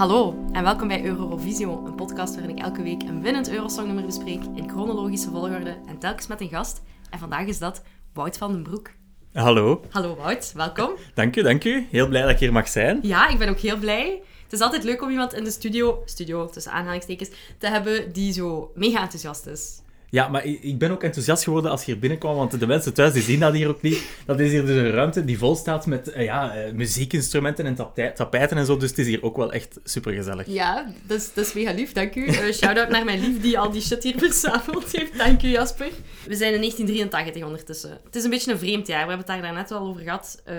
Hallo 0.00 0.44
en 0.52 0.62
welkom 0.62 0.88
bij 0.88 1.04
Eurovisio, 1.04 1.84
een 1.86 1.94
podcast 1.94 2.34
waarin 2.34 2.56
ik 2.56 2.62
elke 2.62 2.82
week 2.82 3.02
een 3.02 3.22
winnend 3.22 3.50
Eurosongnummer 3.50 4.04
bespreek 4.04 4.42
in 4.54 4.68
chronologische 4.68 5.30
volgorde 5.30 5.76
en 5.86 5.98
telkens 5.98 6.26
met 6.26 6.40
een 6.40 6.48
gast. 6.48 6.82
En 7.10 7.18
vandaag 7.18 7.46
is 7.46 7.58
dat 7.58 7.82
Wout 8.12 8.36
van 8.36 8.52
den 8.52 8.62
Broek. 8.62 8.90
Hallo. 9.32 9.84
Hallo 9.90 10.16
Wout, 10.16 10.52
welkom. 10.52 10.90
Dank 11.14 11.36
u, 11.36 11.42
dank 11.42 11.64
u. 11.64 11.86
Heel 11.90 12.08
blij 12.08 12.22
dat 12.22 12.30
ik 12.30 12.38
hier 12.38 12.52
mag 12.52 12.68
zijn. 12.68 12.98
Ja, 13.02 13.28
ik 13.28 13.38
ben 13.38 13.48
ook 13.48 13.58
heel 13.58 13.76
blij. 13.76 14.22
Het 14.42 14.52
is 14.52 14.60
altijd 14.60 14.84
leuk 14.84 15.02
om 15.02 15.10
iemand 15.10 15.34
in 15.34 15.44
de 15.44 15.50
studio, 15.50 16.02
studio 16.04 16.48
tussen 16.48 16.72
aanhalingstekens, 16.72 17.30
te 17.58 17.66
hebben 17.66 18.12
die 18.12 18.32
zo 18.32 18.72
mega 18.74 19.00
enthousiast 19.00 19.46
is. 19.46 19.80
Ja, 20.10 20.28
maar 20.28 20.44
ik 20.44 20.62
ik 20.62 20.78
ben 20.78 20.90
ook 20.90 21.02
enthousiast 21.02 21.44
geworden 21.44 21.70
als 21.70 21.84
je 21.84 21.90
hier 21.92 22.00
binnenkwam, 22.00 22.34
want 22.36 22.60
de 22.60 22.66
mensen 22.66 22.94
thuis 22.94 23.12
die 23.12 23.22
zien 23.22 23.40
dat 23.40 23.52
hier 23.52 23.68
ook 23.68 23.82
niet. 23.82 24.02
Dat 24.26 24.40
is 24.40 24.50
hier 24.50 24.66
dus 24.66 24.76
een 24.76 24.90
ruimte 24.90 25.24
die 25.24 25.38
vol 25.38 25.54
staat 25.56 25.86
met 25.86 26.08
eh, 26.10 26.24
ja, 26.24 26.54
eh, 26.54 26.72
muziekinstrumenten 26.72 27.66
en 27.66 27.74
tapij- 27.74 28.10
tapijten 28.10 28.56
en 28.56 28.66
zo, 28.66 28.76
dus 28.76 28.88
het 28.90 28.98
is 28.98 29.06
hier 29.06 29.22
ook 29.22 29.36
wel 29.36 29.52
echt 29.52 29.78
supergezellig. 29.84 30.46
Ja, 30.46 30.92
dat 31.02 31.18
is, 31.18 31.34
dat 31.34 31.46
is 31.46 31.52
mega 31.52 31.72
lief, 31.72 31.92
dank 31.92 32.14
u. 32.14 32.26
Eh, 32.26 32.52
Shout-out 32.52 32.88
naar 32.88 33.04
mijn 33.04 33.20
lief 33.20 33.40
die 33.40 33.58
al 33.58 33.70
die 33.70 33.82
shit 33.82 34.02
hier 34.02 34.18
verzameld 34.28 34.92
heeft. 34.92 35.18
Dank 35.18 35.42
u, 35.42 35.48
Jasper. 35.48 35.88
We 36.26 36.34
zijn 36.36 36.52
in 36.54 36.58
1983 36.60 37.44
ondertussen. 37.44 37.98
Het 38.04 38.16
is 38.16 38.24
een 38.24 38.30
beetje 38.30 38.52
een 38.52 38.58
vreemd 38.58 38.86
jaar, 38.86 39.02
we 39.06 39.12
hebben 39.12 39.34
het 39.34 39.42
daar 39.44 39.52
net 39.52 39.70
al 39.70 39.86
over 39.88 40.02
gehad. 40.02 40.42
Eh, 40.44 40.54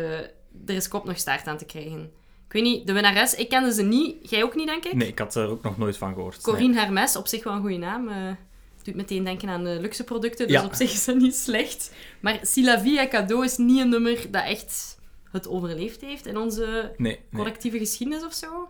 er 0.66 0.76
is 0.76 0.88
kop 0.88 1.05
nog 1.05 1.18
staart 1.18 1.48
aan 1.48 1.58
te 1.58 1.66
krijgen. 1.66 2.02
Ik 2.48 2.54
weet 2.54 2.63
niet, 2.63 2.88
de 2.88 2.94
winnares, 2.94 3.36
ik 3.36 3.49
kende 3.49 3.74
ze 3.74 3.84
niet. 3.84 4.30
Jij 4.30 4.44
ook 4.44 4.55
niet, 4.55 4.68
denk 4.68 4.86
ik? 4.86 4.94
Nee, 4.94 5.08
ik 5.08 5.20
had 5.20 5.36
er 5.36 5.48
ook 5.49 5.63
nog 5.63 5.77
nooit 5.77 5.98
van 5.98 6.13
gehoord. 6.13 6.34
nee. 6.36 6.43
Corinne 6.55 6.80
Hermes, 6.80 7.15
op 7.15 7.27
zich 7.27 7.43
wel 7.43 7.54
een 7.54 7.62
goede 7.62 7.77
naam. 7.77 8.10
Eh 8.82 8.85
doet 8.85 8.96
meteen 8.96 9.24
denken 9.24 9.49
aan 9.49 9.63
de 9.63 9.77
luxe 9.82 10.04
producten, 10.04 10.48
dus 10.48 10.55
Ja. 10.55 10.65
op 10.65 10.74
zich 10.74 10.91
is 10.91 11.05
dat 11.05 11.15
niet 11.15 11.35
slecht. 11.35 11.91
Maar 12.21 12.40
Si 12.41 12.63
la 12.63 12.79
vie 12.82 12.99
est 12.99 13.10
cadeau 13.10 13.43
is 13.46 13.57
niet 13.57 13.79
een 13.79 13.90
nummer 13.90 14.32
dat 14.32 14.43
echt 14.43 14.99
het 15.32 15.48
overleefd 15.48 16.01
heeft 16.01 16.26
in 16.26 16.37
onze 16.37 16.93
Nee, 16.98 17.12
nee. 17.29 17.41
collectieve 17.41 17.77
geschiedenis 17.77 18.24
of 18.26 18.34
zo. 18.34 18.70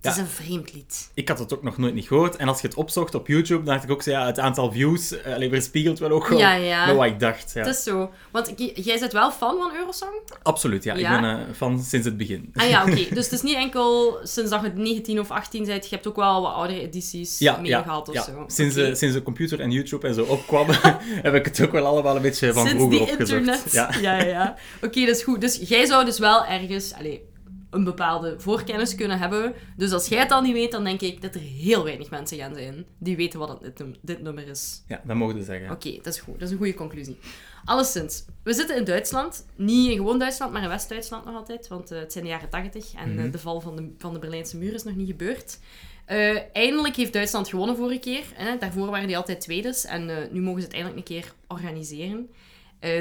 Het 0.00 0.06
Ja. 0.16 0.22
is 0.22 0.28
een 0.28 0.44
vreemd 0.44 0.74
lied. 0.74 1.10
Ik 1.14 1.28
had 1.28 1.38
het 1.38 1.54
ook 1.54 1.62
nog 1.62 1.78
nooit 1.78 1.94
niet 1.94 2.06
gehoord. 2.06 2.36
En 2.36 2.48
als 2.48 2.60
je 2.60 2.66
het 2.66 2.76
opzocht 2.76 3.14
op 3.14 3.26
YouTube, 3.26 3.62
dan 3.64 3.74
dacht 3.74 3.84
ik 3.84 3.90
ook, 3.90 4.02
zo, 4.02 4.10
ja, 4.10 4.26
het 4.26 4.38
aantal 4.38 4.72
views 4.72 5.12
uh, 5.12 5.36
weerspiegelt 5.50 5.98
wel 5.98 6.10
ook 6.10 6.28
wel 6.28 6.38
Ja, 6.38 6.52
ja. 6.54 6.94
wat 6.94 7.06
ik 7.06 7.20
dacht. 7.20 7.50
Ja. 7.54 7.60
Het 7.64 7.74
is 7.76 7.82
zo. 7.82 8.10
Want 8.30 8.52
jij 8.74 8.98
bent 8.98 9.12
wel 9.12 9.30
fan 9.30 9.56
van 9.58 9.70
Eurosong? 9.76 10.12
Absoluut, 10.42 10.84
ja. 10.84 10.94
Ja? 10.94 11.14
Ik 11.14 11.20
ben 11.20 11.30
eh, 11.38 11.44
van 11.52 11.80
sinds 11.82 12.06
het 12.06 12.16
begin. 12.16 12.50
Ah 12.54 12.68
ja, 12.68 12.82
oké. 12.82 12.94
Dus 13.14 13.24
het 13.24 13.32
is 13.32 13.42
niet 13.42 13.54
enkel 13.56 14.18
sinds 14.22 14.50
dat 14.50 14.62
je 14.62 14.68
19 14.74 15.20
of 15.20 15.30
18 15.30 15.64
bent. 15.64 15.88
Je 15.88 15.94
hebt 15.94 16.06
ook 16.08 16.16
wel 16.16 16.42
wat 16.42 16.52
oudere 16.54 16.80
edities 16.80 17.38
Ja, 17.38 17.52
ja, 17.54 17.60
meegehaald 17.60 18.08
of 18.08 18.14
ja. 18.14 18.22
zo. 18.22 18.44
Sinds, 18.46 18.76
Oké. 18.76 18.86
de, 18.88 18.94
sinds 18.94 19.14
de 19.14 19.22
computer 19.22 19.60
en 19.60 19.70
YouTube 19.70 20.06
en 20.06 20.14
zo 20.14 20.22
opkwamen, 20.24 20.76
heb 21.26 21.34
ik 21.34 21.44
het 21.44 21.60
ook 21.62 21.72
wel 21.72 21.86
allemaal 21.86 22.16
een 22.16 22.22
beetje 22.22 22.52
van 22.52 22.66
Sinds 22.66 22.82
vroeger 22.84 23.00
opgezocht. 23.00 23.30
internet. 23.30 23.72
Ja. 23.72 23.90
ja, 24.00 24.16
ja. 24.16 24.24
ja. 24.26 24.56
Oké, 24.82 25.00
dat 25.06 25.16
is 25.16 25.22
goed. 25.22 25.40
Dus 25.40 25.58
jij 25.62 25.86
zou 25.86 26.04
dus 26.04 26.18
wel 26.18 26.44
ergens 26.46 26.94
allee, 26.94 27.22
een 27.70 27.84
bepaalde 27.84 28.34
voorkennis 28.40 28.94
kunnen 28.94 29.18
hebben. 29.18 29.54
Dus 29.76 29.92
als 29.92 30.08
jij 30.08 30.18
het 30.18 30.30
al 30.30 30.42
niet 30.42 30.52
weet, 30.52 30.72
dan 30.72 30.84
denk 30.84 31.00
ik 31.00 31.22
dat 31.22 31.34
er 31.34 31.40
heel 31.40 31.84
weinig 31.84 32.10
mensen 32.10 32.38
gaan 32.38 32.54
zijn 32.54 32.86
die 32.98 33.16
weten 33.16 33.38
wat 33.38 33.60
dit, 33.62 33.78
num- 33.78 33.96
dit 34.00 34.22
nummer 34.22 34.48
is. 34.48 34.82
ja, 34.86 35.00
dat 35.06 35.16
mogen 35.16 35.34
we 35.36 35.42
zeggen. 35.44 35.70
Oké, 35.70 35.96
dat 36.02 36.14
is 36.14 36.20
goed. 36.20 36.34
Dat 36.34 36.42
is 36.42 36.50
een 36.50 36.56
goede 36.56 36.74
conclusie. 36.74 37.18
Alleszins, 37.64 38.24
we 38.42 38.52
zitten 38.52 38.76
in 38.76 38.84
Duitsland. 38.84 39.46
Niet 39.56 39.90
in 39.90 39.96
gewoon 39.96 40.18
Duitsland, 40.18 40.52
maar 40.52 40.62
in 40.62 40.68
West-Duitsland 40.68 41.24
nog 41.24 41.34
altijd. 41.34 41.68
Want 41.68 41.90
eh, 41.90 41.98
het 41.98 42.12
zijn 42.12 42.24
de 42.24 42.30
jaren 42.30 42.48
80 42.48 42.94
en 42.94 43.10
eh, 43.10 43.16
Mhm. 43.16 43.30
de 43.30 43.38
val 43.38 43.60
van 43.60 43.76
de, 43.76 43.90
van 43.98 44.12
de 44.12 44.18
Berlijnse 44.18 44.56
muur 44.56 44.74
is 44.74 44.82
nog 44.84 44.94
niet 44.96 45.08
gebeurd. 45.08 45.58
Eh, 46.04 46.38
eindelijk 46.52 46.96
heeft 46.96 47.12
Duitsland 47.12 47.48
gewonnen 47.48 47.76
vorige 47.76 48.00
keer. 48.00 48.24
Hè? 48.34 48.56
Daarvoor 48.58 48.90
waren 48.90 49.06
die 49.06 49.16
altijd 49.16 49.40
tweedes. 49.40 49.84
En 49.84 50.28
nu 50.32 50.40
mogen 50.40 50.60
ze 50.60 50.66
het 50.66 50.76
eindelijk 50.76 51.08
een 51.08 51.14
keer 51.16 51.32
organiseren. 51.48 52.28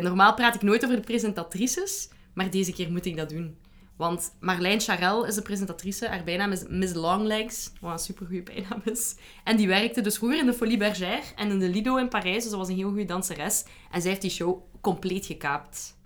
Normaal 0.01 0.33
praat 0.33 0.55
ik 0.55 0.61
nooit 0.61 0.83
over 0.83 0.95
de 0.95 1.01
presentatrices, 1.01 2.09
maar 2.33 2.49
deze 2.51 2.73
keer 2.73 2.91
moet 2.91 3.05
ik 3.05 3.17
dat 3.17 3.29
doen. 3.29 3.57
Want 3.97 4.35
Marlijn 4.39 4.79
Charel 4.79 5.25
is 5.25 5.35
de 5.35 5.41
presentatrice. 5.41 6.07
Haar 6.07 6.23
bijnaam 6.23 6.51
is 6.51 6.63
Miss 6.67 6.93
Longlegs, 6.93 7.71
wat 7.81 7.91
een 7.91 7.99
supergoeie 7.99 8.43
bijnaam 8.43 8.81
is. 8.83 9.15
En 9.43 9.57
die 9.57 9.67
werkte 9.67 10.01
dus 10.01 10.17
vroeger 10.17 10.39
in 10.39 10.45
de 10.45 10.53
Folie 10.53 10.77
Bergère 10.77 11.21
en 11.35 11.49
in 11.49 11.59
de 11.59 11.69
Lido 11.69 11.95
in 11.95 12.07
Parijs. 12.07 12.43
Dus 12.43 12.51
ze 12.51 12.57
was 12.57 12.67
een 12.67 12.75
heel 12.75 12.89
goede 12.89 13.05
danseres. 13.05 13.65
En 13.91 14.01
zij 14.01 14.09
heeft 14.09 14.21
die 14.21 14.31
show 14.31 14.61
compleet 14.81 15.25
gekaapt. 15.25 15.96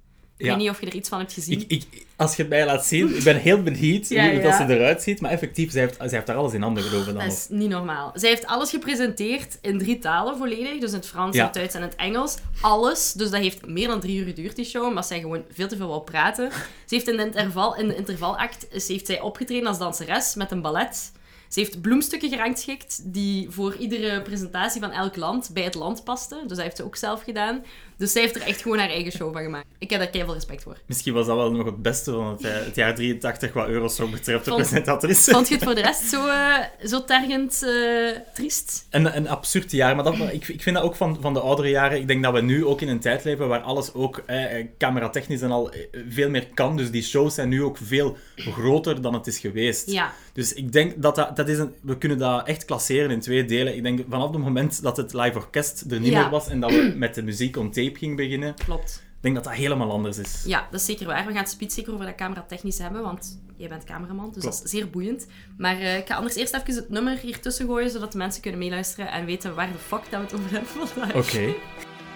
Ik 0.42 0.48
weet 0.48 0.58
niet 0.58 0.70
of 0.70 0.80
je 0.80 0.86
er 0.86 0.96
iets 0.96 1.10
van 1.10 1.20
hebt 1.20 1.34
gezien. 1.34 1.60
Ik, 1.60 1.66
ik, 1.68 2.06
als 2.16 2.36
je 2.36 2.42
het 2.42 2.52
mij 2.52 2.66
laat 2.66 2.86
zien, 2.86 3.16
ik 3.16 3.24
ben 3.24 3.38
heel 3.38 3.64
benieuwd 3.64 4.10
hoe 4.10 4.40
dat 4.42 4.56
ze 4.56 4.66
eruit 4.68 5.02
ziet. 5.02 5.22
Maar 5.22 5.32
effectief, 5.32 5.72
zij 5.72 5.82
heeft, 5.82 5.96
zij 5.98 6.10
heeft 6.10 6.28
daar 6.28 6.36
alles 6.36 6.54
in 6.54 6.62
handen 6.62 6.84
gelopen 6.84 7.14
dan 7.14 7.24
Dat 7.24 7.34
is 7.34 7.48
niet 7.50 7.70
normaal. 7.70 8.12
Zij 8.16 8.30
heeft 8.30 8.46
alles 8.46 8.70
gepresenteerd 8.70 9.58
in 9.62 9.78
drie 9.78 10.00
talen 10.00 10.38
volledig. 10.38 10.80
Dus 10.80 10.90
in 10.90 10.96
het 10.96 11.08
Frans, 11.08 11.38
het 11.38 11.54
Duits 11.54 11.76
en 11.76 11.82
het 11.82 11.96
Engels. 11.96 12.38
Alles. 12.62 13.14
Dus 13.14 13.30
dat 13.30 13.42
heeft 13.42 13.66
meer 13.66 13.88
dan 13.88 14.00
drie 14.00 14.20
uur 14.20 14.26
geduurd, 14.26 14.56
die 14.56 14.66
show. 14.66 14.86
Omdat 14.86 15.08
zij 15.08 15.20
gewoon 15.20 15.44
veel 15.52 15.68
te 15.68 15.76
veel 15.76 15.88
wou 15.88 16.02
praten. 16.02 16.52
Ze 16.86 16.96
heeft 16.96 17.08
in 17.08 17.18
de, 17.18 17.24
interval, 17.24 17.78
in 17.78 17.88
de 17.88 17.96
intervalact 17.96 18.68
ze 18.84 18.92
heeft 18.92 19.06
zij 19.06 19.22
opgetreden 19.22 19.68
als 19.68 19.78
danseres 19.78 20.36
met 20.36 20.52
een 20.52 20.62
ballet. 20.62 21.12
Ze 21.52 21.60
heeft 21.60 21.82
bloemstukken 21.82 22.30
gerangschikt 22.30 23.02
die 23.14 23.50
voor 23.50 23.76
iedere 23.76 24.22
presentatie 24.22 24.82
van 24.82 24.92
elk 24.92 25.16
land 25.16 25.50
bij 25.54 25.64
het 25.64 25.76
land 25.76 26.04
pasten. 26.04 26.40
Dus 26.48 26.58
dat 26.58 26.66
heeft 26.66 26.78
ze 26.78 26.84
ook 26.84 26.96
zelf 26.96 27.24
gedaan. 27.24 27.64
Dus 27.98 28.12
zij 28.12 28.22
heeft 28.22 28.36
er 28.36 28.42
echt 28.42 28.62
gewoon 28.62 28.78
haar 28.78 28.90
eigen 28.90 29.12
show 29.12 29.34
van 29.34 29.42
gemaakt. 29.44 29.66
Ik 29.78 29.90
heb 29.90 30.00
daar 30.00 30.10
keihard 30.10 30.36
respect 30.36 30.64
voor. 30.64 30.78
Misschien 30.86 31.14
was 31.14 31.26
dat 31.26 31.36
wel 31.36 31.52
nog 31.52 31.66
het 31.66 31.82
beste 31.82 32.12
van 32.12 32.28
het, 32.28 32.42
het 32.66 32.76
jaar 32.76 32.96
83 32.96 33.54
wat 33.54 33.68
Eurosong 33.68 34.12
betreft, 34.12 34.46
de 34.46 34.52
Vond- 34.52 34.62
presentatrice. 34.64 35.32
Vond 35.32 35.48
je 35.48 35.54
het 35.54 35.64
voor 35.64 35.76
de 35.76 35.82
rest 35.82 36.02
zo, 36.10 36.28
eh, 36.28 36.58
zo 36.86 37.04
tergend 37.04 37.64
eh, 37.64 38.18
triest? 38.34 38.86
Een, 38.90 39.16
een 39.16 39.28
absurd 39.28 39.72
jaar, 39.72 39.96
maar 39.96 40.04
dat, 40.04 40.14
ik, 40.20 40.48
ik 40.48 40.62
vind 40.62 40.76
dat 40.76 40.86
ook 40.86 40.96
van, 40.96 41.18
van 41.22 41.34
de 41.34 41.40
oudere 41.40 41.70
jaren. 41.70 41.98
Ik 41.98 42.08
denk 42.08 42.24
dat 42.24 42.34
we 42.34 42.42
nu 42.42 42.66
ook 42.66 42.82
in 42.82 42.88
een 42.88 43.00
tijd 43.00 43.24
leven 43.24 43.48
waar 43.48 43.62
alles 43.62 43.94
ook 43.94 44.22
eh, 44.26 44.60
eh, 44.60 44.68
cameratechnisch 44.78 45.42
en 45.42 45.52
al 45.52 45.74
veel 46.10 46.30
meer 46.30 46.48
kan. 46.54 46.78
Dus 46.78 46.92
die 46.92 47.04
shows 47.04 47.36
zijn 47.36 47.50
nu 47.50 47.64
ook 47.64 47.78
veel 47.78 48.18
groter 48.38 49.02
dan 49.02 49.14
het 49.14 49.28
is 49.28 49.40
geweest. 49.40 49.92
Ja. 49.92 50.14
Dus 50.34 50.54
ik 50.54 50.72
denk 50.72 51.02
dat 51.02 51.16
dat, 51.16 51.36
dat 51.46 51.56
is 51.56 51.60
een, 51.60 51.74
we 51.82 51.98
kunnen 51.98 52.18
dat 52.18 52.48
echt 52.48 52.66
klasseren 52.66 53.12
in 53.12 53.20
twee 53.20 53.46
delen. 53.46 53.76
Ik 53.76 53.84
denk 53.84 54.00
vanaf 54.10 54.32
het 54.32 54.42
moment 54.42 54.82
dat 54.82 54.98
het 54.98 55.14
live 55.14 55.38
orkest 55.38 55.84
er 55.92 56.00
niet 56.00 56.12
Ja. 56.12 56.22
meer 56.22 56.30
was 56.30 56.48
en 56.48 56.60
dat 56.60 56.72
we 56.72 56.94
met 56.98 57.16
de 57.16 57.24
muziek 57.24 57.58
on 57.58 57.72
tape 57.72 57.98
gingen 57.98 58.16
beginnen, 58.16 58.54
Klopt. 58.66 59.04
ik 59.06 59.22
denk 59.22 59.36
dat 59.36 59.44
dat 59.44 59.54
helemaal 59.54 59.92
anders 59.92 60.18
is. 60.18 60.44
Ja, 60.46 60.68
dat 60.72 60.80
is 60.80 60.86
zeker 60.86 61.06
waar. 61.06 61.26
We 61.26 61.32
gaan 61.32 61.42
het 61.42 61.50
speed 61.52 61.74
zeker 61.74 61.94
over 61.94 62.06
dat 62.06 62.16
cameratechnisch 62.16 62.78
hebben, 62.78 63.02
want 63.02 63.40
jij 63.56 63.70
bent 63.70 63.84
cameraman, 63.84 64.32
dus 64.34 64.44
dat 64.44 64.62
is 64.66 64.70
zeer 64.72 64.90
boeiend. 64.90 65.28
Maar 65.58 65.78
eh, 65.78 65.98
ik 65.98 66.08
ga 66.08 66.16
anders 66.16 66.36
eerst 66.36 66.54
even 66.54 66.76
het 66.76 66.90
nummer 66.90 67.18
hier 67.18 67.40
tussen 67.40 67.66
gooien, 67.66 67.90
zodat 67.90 68.12
de 68.12 68.18
mensen 68.18 68.42
kunnen 68.42 68.60
meeluisteren 68.60 69.12
en 69.12 69.26
weten 69.26 69.56
waar 69.56 69.72
de 69.72 69.78
fuck 69.78 70.02
dat 70.10 70.20
we 70.20 70.26
het 70.26 70.34
over 70.34 70.52
hebben 70.52 70.70
vandaag. 70.88 71.16
Oké. 71.16 71.54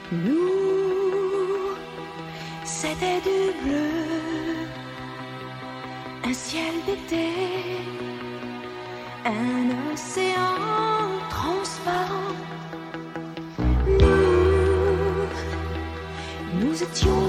Nous, 0.24 1.76
c'était 2.64 3.22
du 3.24 3.52
bleu, 3.64 4.68
un 6.26 6.34
ciel 6.34 6.74
d'été, 6.86 7.26
un 9.26 9.92
océan 9.92 10.56
transparent. 11.30 12.36
Nous, 13.88 15.28
nous 16.62 16.84
étions 16.84 17.25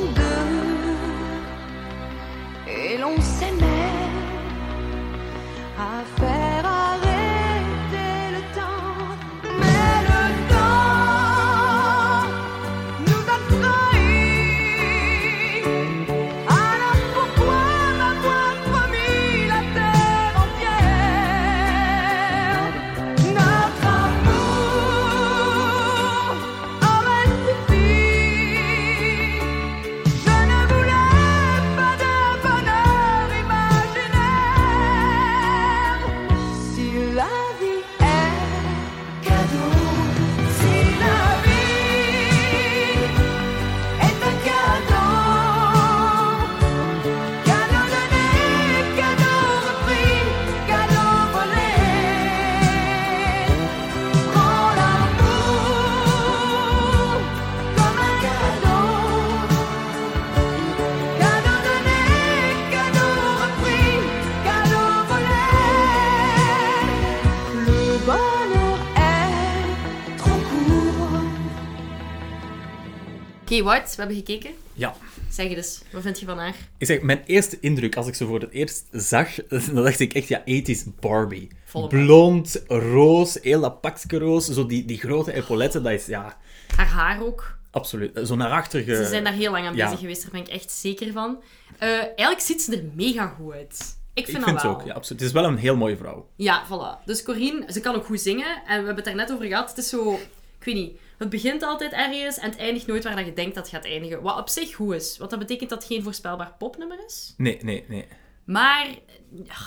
Wout, 73.64 73.90
we 73.90 73.94
hebben 73.96 74.16
gekeken. 74.16 74.50
Ja. 74.72 74.94
Zeg 75.30 75.46
eens, 75.46 75.82
wat 75.92 76.02
vind 76.02 76.20
je 76.20 76.26
van 76.26 76.38
haar? 76.38 76.54
Ik 76.78 76.86
zeg, 76.86 77.00
mijn 77.00 77.22
eerste 77.26 77.60
indruk, 77.60 77.96
als 77.96 78.06
ik 78.06 78.14
ze 78.14 78.26
voor 78.26 78.40
het 78.40 78.50
eerst 78.50 78.84
zag, 78.92 79.34
dan 79.72 79.84
dacht 79.84 80.00
ik 80.00 80.14
echt, 80.14 80.28
ja, 80.28 80.40
80s 80.40 81.00
Barbie. 81.00 81.48
Volle 81.64 81.88
bak. 81.88 82.00
Blond, 82.00 82.62
roos, 82.68 83.38
heel 83.42 83.60
dat 83.60 84.04
roos, 84.08 84.46
zo 84.48 84.66
die, 84.66 84.84
die 84.84 84.98
grote 84.98 85.32
epauletten, 85.32 85.82
dat 85.82 85.92
is, 85.92 86.06
ja, 86.06 86.36
Haar 86.76 86.86
haar 86.86 87.22
ook. 87.22 87.58
absoluut. 87.70 88.20
Zo 88.24 88.36
naar 88.36 88.50
achter 88.50 88.82
ge... 88.82 88.96
Ze 88.96 89.04
zijn 89.04 89.24
daar 89.24 89.32
heel 89.32 89.50
lang 89.50 89.66
aan 89.66 89.76
ja. 89.76 89.84
bezig 89.84 90.00
geweest, 90.00 90.22
daar 90.22 90.30
ben 90.30 90.40
ik 90.40 90.48
echt 90.48 90.70
zeker 90.70 91.12
van. 91.12 91.42
Eh, 91.78 91.88
eigenlijk 91.88 92.40
ziet 92.40 92.62
ze 92.62 92.76
er 92.76 92.84
mega 92.94 93.26
goed 93.26 93.52
uit. 93.52 93.96
Ik 94.14 94.24
vind, 94.24 94.38
Ik 94.38 94.44
vind 94.44 94.62
het 94.62 94.70
ook, 94.70 94.82
ja, 94.84 94.92
absoluut. 94.92 95.20
Het 95.20 95.28
is 95.30 95.32
wel 95.40 95.44
een 95.44 95.56
heel 95.56 95.76
mooie 95.76 95.96
vrouw. 95.96 96.28
Ja, 96.36 96.64
voilà. 96.66 97.04
Dus 97.04 97.22
Corinne, 97.22 97.72
ze 97.72 97.80
kan 97.80 97.94
ook 97.94 98.04
goed 98.04 98.20
zingen. 98.20 98.46
En 98.46 98.80
we 98.80 98.86
hebben 98.86 98.96
het 98.96 99.06
er 99.06 99.14
net 99.14 99.32
over 99.32 99.46
gehad. 99.46 99.68
Het 99.68 99.78
is 99.78 99.88
zo... 99.88 100.12
Ik 100.58 100.64
weet 100.64 100.74
niet. 100.74 100.98
Het 101.18 101.30
begint 101.30 101.62
altijd 101.62 101.92
ergens 101.92 102.38
en 102.38 102.50
het 102.50 102.58
eindigt 102.58 102.86
nooit 102.86 103.04
waar 103.04 103.24
je 103.24 103.32
denkt 103.32 103.54
dat 103.54 103.70
het 103.70 103.74
gaat 103.74 103.84
eindigen. 103.84 104.22
Wat 104.22 104.38
op 104.38 104.48
zich 104.48 104.74
goed 104.74 104.94
is. 104.94 105.18
Want 105.18 105.30
dat 105.30 105.38
betekent 105.38 105.70
dat 105.70 105.78
het 105.82 105.92
geen 105.92 106.02
voorspelbaar 106.02 106.54
popnummer 106.58 107.04
is. 107.06 107.34
Nee, 107.36 107.58
nee, 107.62 107.84
nee. 107.88 108.06
Maar 108.44 108.88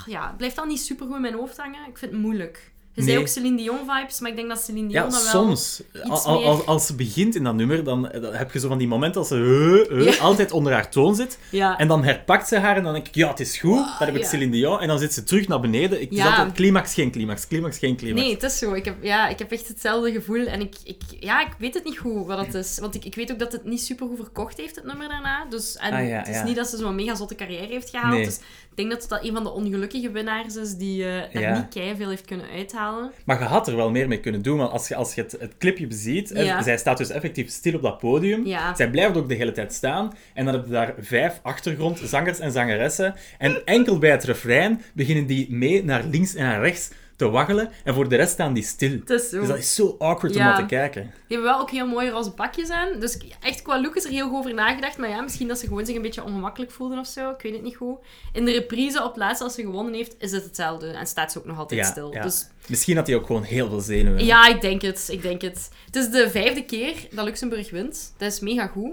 ja, 0.06 0.28
het 0.28 0.38
blijft 0.38 0.58
al 0.58 0.66
niet 0.66 0.80
super 0.80 1.06
goed 1.06 1.16
in 1.16 1.22
mijn 1.22 1.34
hoofd 1.34 1.58
hangen. 1.58 1.88
Ik 1.88 1.98
vind 1.98 2.12
het 2.12 2.22
moeilijk. 2.22 2.72
Je 3.00 3.06
zei 3.06 3.16
Nee. 3.16 3.26
ook 3.26 3.32
Celine 3.32 3.58
Dion 3.58 3.78
vibes, 3.88 4.20
maar 4.20 4.30
ik 4.30 4.36
denk 4.36 4.50
dat 4.50 4.62
Celine 4.62 4.88
Dion 4.88 5.04
Ja, 5.04 5.10
wel... 5.12 5.20
soms. 5.20 5.82
Als, 6.04 6.26
als 6.66 6.86
ze 6.86 6.96
begint 6.96 7.36
in 7.36 7.44
dat 7.44 7.56
nummer, 7.56 7.84
dan, 7.84 8.10
dan 8.22 8.34
heb 8.34 8.52
je 8.52 8.60
zo 8.60 8.68
van 8.68 8.78
die 8.78 8.88
momenten 8.88 9.20
als 9.20 9.30
ze 9.30 9.88
eh, 9.90 9.98
eh, 10.08 10.14
Ja. 10.14 10.22
altijd 10.22 10.52
onder 10.52 10.74
haar 10.74 10.90
toon 10.92 11.16
zit. 11.16 11.38
Ja. 11.52 11.78
En 11.78 11.88
dan 11.88 12.04
herpakt 12.04 12.48
ze 12.48 12.58
haar 12.58 12.78
en 12.78 12.84
dan 12.84 12.94
denk 12.94 13.08
ik, 13.08 13.16
ja, 13.16 13.28
het 13.30 13.40
is 13.40 13.58
goed. 13.58 13.86
dan 14.00 14.08
heb 14.08 14.16
ik. 14.16 14.26
Celine 14.26 14.52
Dion. 14.52 14.80
En 14.80 14.88
dan 14.88 15.00
zit 15.00 15.14
ze 15.14 15.24
terug 15.24 15.48
naar 15.48 15.60
beneden. 15.60 16.02
Ik, 16.02 16.12
Ja. 16.12 16.30
altijd 16.38 16.52
climax, 16.56 16.94
geen 16.94 17.12
climax, 17.12 17.48
climax, 17.48 17.78
geen 17.78 17.96
climax. 17.98 18.22
Nee, 18.22 18.34
het 18.34 18.44
is 18.44 18.58
zo. 18.58 18.74
Ik 18.74 18.86
heb, 18.86 18.96
ja, 19.04 19.28
ik 19.28 19.40
heb 19.40 19.52
echt 19.52 19.68
hetzelfde 19.68 20.12
gevoel. 20.12 20.46
En 20.46 20.60
ik, 20.62 20.76
ik, 20.84 21.02
ja, 21.20 21.42
ik 21.42 21.52
weet 21.58 21.74
het 21.74 21.84
niet 21.84 21.98
goed 21.98 22.26
wat 22.28 22.46
het 22.46 22.54
is. 22.54 22.80
Want 22.80 22.96
ik, 22.96 23.06
ik 23.06 23.16
weet 23.16 23.32
ook 23.32 23.40
dat 23.40 23.52
het 23.52 23.66
niet 23.66 23.82
super 23.82 24.08
goed 24.08 24.18
verkocht 24.18 24.58
heeft, 24.58 24.76
het 24.76 24.86
nummer 24.86 25.08
daarna. 25.08 25.46
Dus, 25.50 25.76
en 25.78 25.94
Ah, 25.94 26.18
het 26.18 26.28
is 26.28 26.44
niet 26.44 26.56
dat 26.56 26.68
ze 26.68 26.78
zo'n 26.78 26.96
mega 26.96 27.16
zotte 27.16 27.36
carrière 27.36 27.68
heeft 27.68 27.90
gehaald. 27.90 28.14
Nee. 28.14 28.26
Dus 28.26 28.40
denk 28.80 28.92
dat 28.92 29.10
dat 29.10 29.24
een 29.24 29.34
van 29.34 29.44
de 29.44 29.50
ongelukkige 29.52 30.12
winnaars 30.12 30.56
is 30.56 30.76
die 30.76 31.04
daar 31.04 31.40
Ja. 31.42 31.58
niet 31.58 31.68
keiveel 31.70 32.10
heeft 32.10 32.26
kunnen 32.26 32.46
uithalen. 32.56 33.12
Maar 33.26 33.40
je 33.40 33.46
had 33.46 33.68
er 33.68 33.76
wel 33.76 33.92
meer 33.92 34.08
mee 34.08 34.20
kunnen 34.20 34.42
doen, 34.42 34.58
want 34.58 34.72
als 34.72 34.88
je, 34.88 34.96
als 34.96 35.16
je 35.16 35.22
het, 35.22 35.36
het 35.40 35.58
clipje 35.58 35.88
beziet, 35.88 36.30
hè, 36.30 36.42
Ja. 36.42 36.62
zij 36.62 36.78
staat 36.78 36.98
dus 36.98 37.10
effectief 37.10 37.50
stil 37.50 37.74
op 37.76 37.82
dat 37.82 37.98
podium. 37.98 38.46
Ja. 38.46 38.76
Zij 38.76 38.90
blijft 38.90 39.18
ook 39.18 39.30
de 39.30 39.36
hele 39.36 39.52
tijd 39.52 39.74
staan. 39.74 40.14
En 40.34 40.46
dan 40.46 40.54
heb 40.54 40.66
je 40.66 40.72
daar 40.72 40.94
vijf 41.00 41.40
achtergrondzangers 41.42 42.40
en 42.40 42.52
zangeressen. 42.52 43.16
En 43.38 43.62
enkel 43.66 43.98
bij 43.98 44.12
het 44.12 44.24
refrein 44.24 44.82
beginnen 44.94 45.26
die 45.26 45.48
mee 45.52 45.84
naar 45.84 46.04
links 46.12 46.36
en 46.36 46.44
naar 46.46 46.62
rechts 46.62 46.90
te 47.20 47.30
waggelen. 47.30 47.72
En 47.84 47.94
voor 47.94 48.10
de 48.10 48.16
rest 48.16 48.32
staan 48.32 48.54
die 48.54 48.64
stil. 48.64 49.00
Dus 49.06 49.30
dat 49.30 49.58
is 49.58 49.76
zo 49.76 49.96
awkward 50.00 50.36
om 50.36 50.42
naar 50.42 50.56
te 50.60 50.66
kijken. 50.66 51.02
Die 51.04 51.12
hebben 51.38 51.48
wel 51.52 51.60
ook 51.60 51.70
heel 51.72 51.88
mooie 51.88 52.10
roze 52.10 52.32
pakjes 52.32 52.70
aan. 52.70 53.00
Dus 53.00 53.18
echt 53.42 53.62
qua 53.62 53.82
look 53.82 53.96
is 53.96 54.04
er 54.06 54.10
heel 54.12 54.28
goed 54.30 54.38
over 54.38 54.54
nagedacht. 54.54 54.98
Maar 54.98 55.10
ja, 55.10 55.22
misschien 55.22 55.48
dat 55.48 55.58
ze 55.60 55.68
gewoon 55.68 55.86
zich 55.86 55.96
een 55.96 56.02
beetje 56.02 56.24
ongemakkelijk 56.24 56.72
voelden 56.72 57.00
of 57.00 57.08
zo. 57.08 57.30
Ik 57.30 57.42
weet 57.42 57.54
het 57.54 57.62
niet 57.64 57.76
goed. 57.76 57.98
In 58.34 58.46
de 58.46 58.52
reprise 58.52 59.04
op 59.04 59.18
laatst 59.18 59.42
als 59.42 59.54
ze 59.54 59.62
gewonnen 59.62 59.94
heeft, 59.94 60.16
is 60.20 60.32
het 60.32 60.44
hetzelfde. 60.44 60.88
En 60.88 61.08
staat 61.08 61.32
ze 61.32 61.38
ook 61.40 61.46
nog 61.46 61.58
altijd 61.58 61.80
Ja, 61.86 61.92
stil. 61.92 62.14
ja. 62.14 62.22
Dus 62.22 62.48
Misschien 62.68 62.96
had 62.96 63.08
hij 63.08 63.16
ook 63.16 63.26
gewoon 63.26 63.44
heel 63.44 63.70
veel 63.70 63.80
zenuwen. 63.82 64.26
Ja, 64.26 64.48
ik 64.48 64.62
denk 64.62 64.82
het. 64.82 65.08
Ik 65.12 65.22
denk 65.22 65.42
het. 65.42 65.70
Het 65.86 65.96
is 65.96 66.10
de 66.10 66.30
vijfde 66.30 66.66
keer 66.66 66.94
dat 67.12 67.26
Luxemburg 67.26 67.70
wint. 67.72 68.14
Dat 68.18 68.32
is 68.32 68.40
mega 68.40 68.68
goed. 68.68 68.92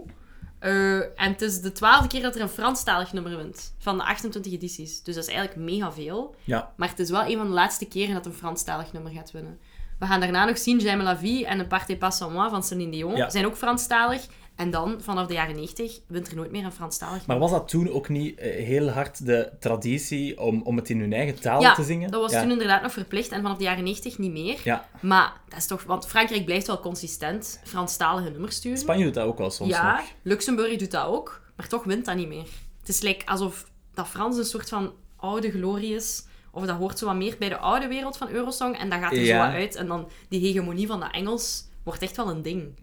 Eh, 0.67 0.97
en 0.97 1.33
het 1.33 1.43
is 1.43 1.61
de 1.61 1.73
twaalfde 1.73 2.09
keer 2.09 2.23
dat 2.23 2.35
er 2.35 2.41
een 2.41 2.49
Franstalig 2.49 3.13
nummer 3.13 3.37
wint. 3.37 3.75
Van 3.79 3.97
de 3.97 4.05
28 4.05 4.53
edities. 4.53 5.03
Dus 5.03 5.15
dat 5.15 5.25
is 5.29 5.35
eigenlijk 5.35 5.71
mega 5.71 5.93
veel. 5.93 6.35
Ja. 6.45 6.73
Maar 6.77 6.89
het 6.89 6.99
is 6.99 7.11
wel 7.11 7.27
een 7.27 7.37
van 7.37 7.47
de 7.47 7.53
laatste 7.53 7.85
keren 7.85 8.15
dat 8.15 8.27
een 8.27 8.33
Franstalig 8.33 8.93
nummer 8.93 9.13
gaat 9.13 9.31
winnen. 9.31 9.59
We 9.99 10.07
gaan 10.07 10.21
daarna 10.21 10.45
nog 10.45 10.59
zien 10.59 10.79
J'aime 10.79 11.03
la 11.03 11.17
vie 11.17 11.47
en 11.47 11.59
een 11.59 11.67
Partez 11.67 11.99
pas 11.99 12.21
moi 12.21 12.51
van 12.51 12.63
Céline 12.63 12.91
Dion. 12.91 13.17
Ja. 13.17 13.31
Zijn 13.31 13.47
ook 13.47 13.57
Franstalig. 13.57 14.27
En 14.57 14.71
dan, 14.71 15.01
vanaf 15.01 15.27
de 15.27 15.35
jaren 15.35 15.55
90, 15.55 16.01
wint 16.07 16.29
er 16.29 16.37
nooit 16.37 16.51
meer 16.51 16.65
een 16.65 16.73
Franstalig 16.73 17.27
Maar 17.27 17.39
was 17.39 17.51
dat 17.51 17.69
toen 17.69 17.91
ook 17.91 18.09
niet 18.09 18.39
eh, 18.39 18.65
heel 18.65 18.89
hard 18.89 19.27
de 19.27 19.53
traditie 19.61 20.41
om, 20.41 20.63
om 20.63 20.77
het 20.77 20.91
in 20.91 21.01
hun 21.01 21.13
eigen 21.13 21.41
taal 21.41 21.61
Ja, 21.61 21.75
te 21.75 21.85
zingen? 21.85 22.11
dat 22.11 22.21
was 22.21 22.33
ja. 22.33 22.41
toen 22.43 22.51
inderdaad 22.51 22.83
nog 22.83 22.93
verplicht. 22.93 23.31
En 23.31 23.43
vanaf 23.43 23.57
de 23.57 23.65
jaren 23.65 23.85
90 23.85 24.19
niet 24.19 24.33
meer. 24.33 24.61
Ja, 24.65 24.89
Maar 25.01 25.33
dat 25.49 25.59
is 25.59 25.67
toch... 25.67 25.83
Want 25.83 26.07
Frankrijk 26.07 26.45
blijft 26.45 26.67
wel 26.67 26.81
consistent 26.81 27.61
Franstalige 27.65 28.31
nummers 28.31 28.57
sturen. 28.57 28.79
Spanje 28.79 29.05
doet 29.05 29.15
dat 29.15 29.27
ook 29.27 29.39
wel 29.39 29.51
soms 29.51 29.71
ja, 29.71 29.97
nog. 29.97 30.07
Luxemburg 30.23 30.77
doet 30.77 30.91
dat 30.91 31.07
ook, 31.07 31.43
maar 31.57 31.69
toch 31.69 31.85
wint 31.85 32.05
dat 32.05 32.17
niet 32.17 32.29
meer. 32.29 32.47
Het 32.81 32.89
is 32.89 33.01
like 33.01 33.27
alsof 33.27 33.71
dat 33.95 34.09
Frans 34.09 34.37
een 34.37 34.45
soort 34.45 34.69
van 34.69 34.93
oude 35.17 35.51
glorie 35.51 35.95
is. 35.95 36.25
Of 36.51 36.67
dat 36.67 36.77
hoort 36.77 36.99
zo 36.99 37.07
wat 37.07 37.17
meer 37.17 37.37
bij 37.39 37.49
de 37.49 37.59
oude 37.59 37.87
wereld 37.87 38.17
van 38.17 38.29
Eurosong. 38.29 38.79
En 38.79 38.91
dat 38.91 38.99
gaat 38.99 39.13
er 39.13 39.27
zo 39.27 39.37
wat 39.37 39.47
uit. 39.47 39.75
En 39.75 39.87
dan 39.87 40.09
die 40.29 40.41
hegemonie 40.41 40.87
van 40.87 41.01
dat 41.01 41.13
Engels 41.13 41.65
wordt 41.83 42.03
echt 42.03 42.17
wel 42.17 42.31
een 42.31 42.43
ding. 42.43 42.75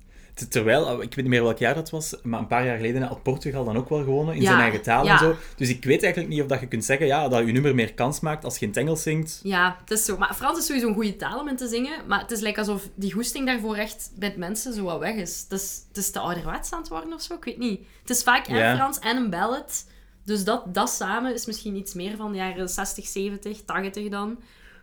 Terwijl, 0.50 0.84
oh, 0.86 0.94
ik 0.94 1.00
weet 1.00 1.16
niet 1.16 1.28
meer 1.28 1.44
welk 1.44 1.58
jaar 1.58 1.74
dat 1.74 1.90
was, 1.90 2.16
maar 2.24 2.40
een 2.40 2.48
paar 2.48 2.66
jaar 2.66 2.76
geleden 2.76 3.02
had 3.02 3.24
Portugal 3.24 3.66
dan 3.66 3.78
ook 3.78 3.90
wel 3.90 4.04
gewonnen 4.04 4.36
in 4.36 4.42
Ja, 4.42 4.48
zijn 4.48 4.60
eigen 4.60 4.82
taal 4.82 5.06
ja. 5.06 5.12
en 5.12 5.20
zo. 5.20 5.36
Dus 5.56 5.70
ik 5.70 5.84
weet 5.84 6.04
eigenlijk 6.04 6.34
niet 6.34 6.42
of 6.42 6.48
dat 6.48 6.60
je 6.60 6.68
kunt 6.68 6.86
zeggen 6.86 7.08
ja, 7.08 7.28
dat 7.28 7.46
je 7.46 7.52
nummer 7.52 7.76
meer 7.76 7.94
kans 7.94 8.20
maakt 8.20 8.44
als 8.44 8.56
je 8.58 8.62
in 8.62 8.68
het 8.68 8.78
Engels 8.78 9.02
zingt. 9.02 9.40
Ja, 9.44 9.78
het 9.80 9.92
is 9.92 10.06
zo. 10.06 10.18
Maar 10.18 10.34
Frans 10.34 10.58
is 10.58 10.66
sowieso 10.66 10.88
een 10.88 10.94
goede 10.94 11.16
taal 11.16 11.40
om 11.40 11.48
in 11.48 11.56
te 11.56 11.68
zingen. 11.68 12.08
Maar 12.08 12.20
het 12.20 12.32
is 12.32 12.40
like 12.40 12.60
alsof 12.60 12.90
die 12.96 13.14
goesting 13.14 13.46
daarvoor 13.46 13.76
echt 13.76 14.12
bij 14.16 14.34
mensen 14.38 14.74
zo 14.74 14.84
wat 14.84 15.00
weg 15.00 15.16
is. 15.16 15.46
Het 15.50 15.60
is, 15.60 15.82
het 15.88 15.98
is 15.98 16.12
te 16.12 16.20
ouderwets 16.20 16.72
aan 16.72 16.80
het 16.80 16.90
worden 16.90 17.14
of 17.14 17.22
zo. 17.22 17.34
Ik 17.34 17.44
weet 17.44 17.58
niet. 17.58 17.80
Het 18.02 18.10
is 18.10 18.24
vaak 18.24 18.48
en 18.48 18.56
Ja. 18.56 18.76
Frans 18.76 19.00
en 19.00 19.18
een 19.18 19.30
ballad. 19.30 19.86
Dus 20.26 20.44
dat, 20.44 20.74
dat 20.74 20.90
samen 20.90 21.34
is 21.34 21.46
misschien 21.46 21.76
iets 21.76 21.94
meer 21.94 22.16
van 22.16 22.32
de 22.32 22.38
jaren 22.38 22.70
60, 22.70 23.06
70, 23.08 23.62
80 23.62 24.10
dan. 24.10 24.40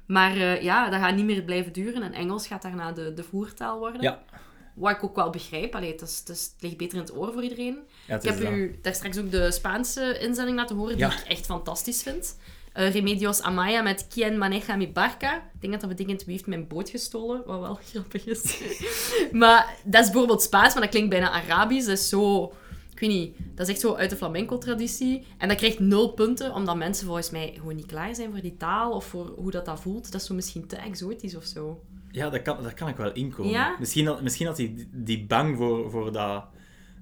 Maar 0.06 0.36
eh, 0.36 0.62
ja, 0.62 0.90
dat 0.90 1.00
gaat 1.00 1.14
niet 1.14 1.24
meer 1.24 1.42
blijven 1.42 1.72
duren. 1.72 2.02
En 2.02 2.12
Engels 2.12 2.46
gaat 2.46 2.62
daarna 2.62 2.92
de, 2.92 3.14
de 3.14 3.22
voertaal 3.22 3.78
worden. 3.78 4.02
Ja, 4.02 4.22
Wat 4.80 4.90
ik 4.96 5.04
ook 5.04 5.16
wel 5.16 5.30
begrijp. 5.30 5.74
Allee, 5.74 5.92
het, 5.92 6.00
is, 6.02 6.18
het, 6.18 6.28
is- 6.28 6.50
het 6.52 6.62
ligt 6.62 6.76
beter 6.76 6.98
in 6.98 7.04
het 7.04 7.16
oor 7.16 7.32
voor 7.32 7.42
iedereen. 7.42 7.78
ja 8.06 8.16
Ik 8.16 8.22
heb 8.22 8.40
dat. 8.42 8.52
u 8.52 8.78
daar 8.82 8.94
straks 8.94 9.18
ook 9.18 9.30
de 9.30 9.50
Spaanse 9.52 10.18
inzending 10.18 10.56
laten 10.56 10.76
horen, 10.76 10.96
die 10.96 11.06
Ja. 11.06 11.12
ik 11.12 11.26
echt 11.28 11.46
fantastisch 11.46 12.02
vind. 12.02 12.36
Eh, 12.72 12.92
Remedios 12.92 13.42
Amaya 13.42 13.82
met 13.82 14.06
Quien 14.08 14.38
maneja 14.38 14.76
mi 14.76 14.88
barca. 14.88 15.36
Ik 15.36 15.60
denk 15.60 15.72
dat 15.72 15.80
dat 15.80 15.90
betekent 15.90 16.24
wie 16.24 16.32
heeft 16.34 16.46
mijn 16.46 16.66
boot 16.68 16.88
gestolen, 16.90 17.42
wat 17.46 17.60
wel 17.60 17.78
grappig 17.90 18.26
is. 18.26 18.60
maar 19.32 19.76
dat 19.84 20.00
is 20.04 20.10
bijvoorbeeld 20.10 20.42
Spaans, 20.42 20.72
maar 20.72 20.82
dat 20.82 20.90
klinkt 20.90 21.10
bijna 21.10 21.30
Arabisch. 21.30 21.86
Dat 21.86 21.98
is 21.98 22.08
zo... 22.08 22.52
Ik 22.92 23.06
weet 23.08 23.10
niet, 23.18 23.36
dat 23.54 23.66
is 23.68 23.72
echt 23.72 23.82
zo 23.82 23.94
uit 23.94 24.10
de 24.10 24.16
flamenco-traditie. 24.16 25.26
En 25.38 25.48
dat 25.48 25.56
krijgt 25.56 25.78
nul 25.78 26.12
punten, 26.12 26.54
omdat 26.54 26.76
mensen 26.76 27.06
volgens 27.06 27.30
mij 27.30 27.52
gewoon 27.56 27.76
niet 27.76 27.86
klaar 27.86 28.14
zijn 28.14 28.30
voor 28.30 28.40
die 28.40 28.56
taal 28.56 28.92
of 28.92 29.04
voor 29.04 29.26
hoe 29.36 29.50
dat, 29.50 29.64
dat 29.64 29.80
voelt. 29.80 30.12
Dat 30.12 30.20
is 30.20 30.26
zo 30.26 30.34
misschien 30.34 30.66
te 30.66 30.76
exotisch 30.76 31.36
of 31.36 31.44
zo. 31.44 31.80
Ja, 32.12 32.30
daar 32.30 32.42
kan, 32.42 32.62
daar 32.62 32.74
kan 32.74 32.88
ik 32.88 32.96
wel 32.96 33.12
inkomen. 33.12 33.50
Ja? 33.52 33.76
Misschien, 33.78 34.06
had- 34.06 34.22
misschien 34.22 34.46
hij 34.46 34.54
die, 34.56 34.88
die 34.92 35.24
bang 35.26 35.56
voor, 35.56 35.90
voor 35.90 36.12
dat, 36.12 36.44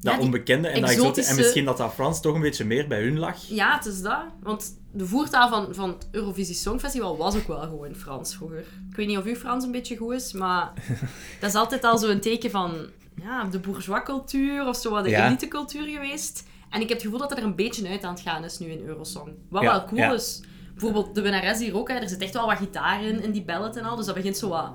dat 0.00 0.14
Ja, 0.14 0.20
onbekende 0.20 0.68
en, 0.68 0.80
dat 0.80 0.90
exotische... 0.90 1.02
en 1.02 1.08
exotische- 1.08 1.34
misschien 1.40 1.64
dat 1.64 1.76
dat 1.76 1.92
Frans 1.94 2.20
toch 2.20 2.34
een 2.34 2.40
beetje 2.40 2.64
meer 2.64 2.88
bij 2.88 3.02
hun 3.02 3.18
lag. 3.18 3.36
Ja, 3.48 3.74
het 3.76 3.86
is 3.86 4.02
dat. 4.02 4.22
Want 4.42 4.76
de 4.92 5.06
voertaal 5.06 5.48
van, 5.48 5.74
van 5.74 5.88
het 5.88 6.08
Eurovisie 6.10 6.54
Songfestival 6.54 7.16
was 7.16 7.36
ook 7.36 7.46
wel 7.46 7.60
gewoon 7.60 7.94
Frans 7.94 8.36
vroeger. 8.36 8.58
Ik 8.90 8.96
weet 8.96 9.06
niet 9.06 9.18
of 9.18 9.24
uw 9.24 9.34
Frans 9.34 9.64
een 9.64 9.70
beetje 9.72 9.96
goed 9.96 10.12
is, 10.14 10.32
maar 10.32 10.72
dat 11.40 11.50
is 11.50 11.56
altijd 11.56 11.84
al 11.84 11.98
zo'n 11.98 12.20
teken 12.20 12.50
van 12.50 12.76
ja, 13.22 13.44
de 13.44 13.58
bourgeois 13.58 14.02
cultuur 14.04 14.66
of 14.66 14.76
zo 14.76 14.90
wat 14.90 15.04
de 15.04 15.10
Ja. 15.10 15.26
elite 15.26 15.48
cultuur 15.48 15.86
geweest. 15.86 16.46
En 16.70 16.80
ik 16.80 16.88
heb 16.88 16.96
het 16.96 17.02
gevoel 17.06 17.18
dat 17.18 17.30
het 17.30 17.38
er 17.38 17.44
een 17.44 17.54
beetje 17.54 17.88
uit 17.88 18.04
aan 18.04 18.12
het 18.14 18.22
gaan 18.22 18.44
is 18.44 18.58
nu 18.58 18.66
in 18.66 18.86
Eurosong. 18.86 19.30
Wat 19.48 19.62
Ja, 19.62 19.70
wel 19.70 19.84
cool 19.84 20.14
is. 20.14 20.42
Bijvoorbeeld 20.72 21.14
de 21.14 21.20
winnares 21.20 21.58
hier 21.58 21.76
ook, 21.76 21.88
hè, 21.88 21.94
er 21.94 22.08
zit 22.08 22.20
echt 22.22 22.32
wel 22.34 22.46
wat 22.46 22.56
gitaar 22.56 23.02
in, 23.04 23.22
in 23.22 23.30
die 23.32 23.44
ballad 23.44 23.76
en 23.76 23.84
al. 23.84 23.96
Dus 23.96 24.06
dat 24.06 24.14
begint 24.14 24.36
zo 24.36 24.48
wat 24.48 24.72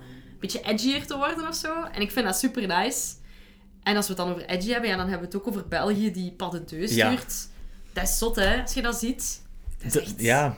beetje 0.49 0.61
edgier 0.61 1.05
te 1.05 1.17
worden 1.17 1.47
of 1.47 1.55
zo. 1.55 1.83
En 1.91 2.01
ik 2.01 2.11
vind 2.11 2.25
dat 2.25 2.37
super 2.37 2.67
nice. 2.67 3.13
En 3.83 3.95
als 3.95 4.07
we 4.07 4.13
het 4.13 4.21
dan 4.21 4.31
over 4.31 4.45
edgy 4.45 4.69
hebben, 4.71 4.89
ja, 4.89 4.95
dan 4.97 5.09
hebben 5.09 5.29
we 5.29 5.35
het 5.35 5.43
ook 5.43 5.53
over 5.53 5.67
België 5.67 6.11
die 6.11 6.35
Ja. 6.95 7.11
stuurt. 7.11 7.47
Dat 7.93 8.03
is 8.03 8.17
zot, 8.17 8.35
hè, 8.35 8.61
als 8.61 8.73
je 8.73 8.81
dat 8.81 8.95
ziet. 8.95 9.41
Dat 9.83 9.95
echt... 9.95 10.13
Ja, 10.17 10.57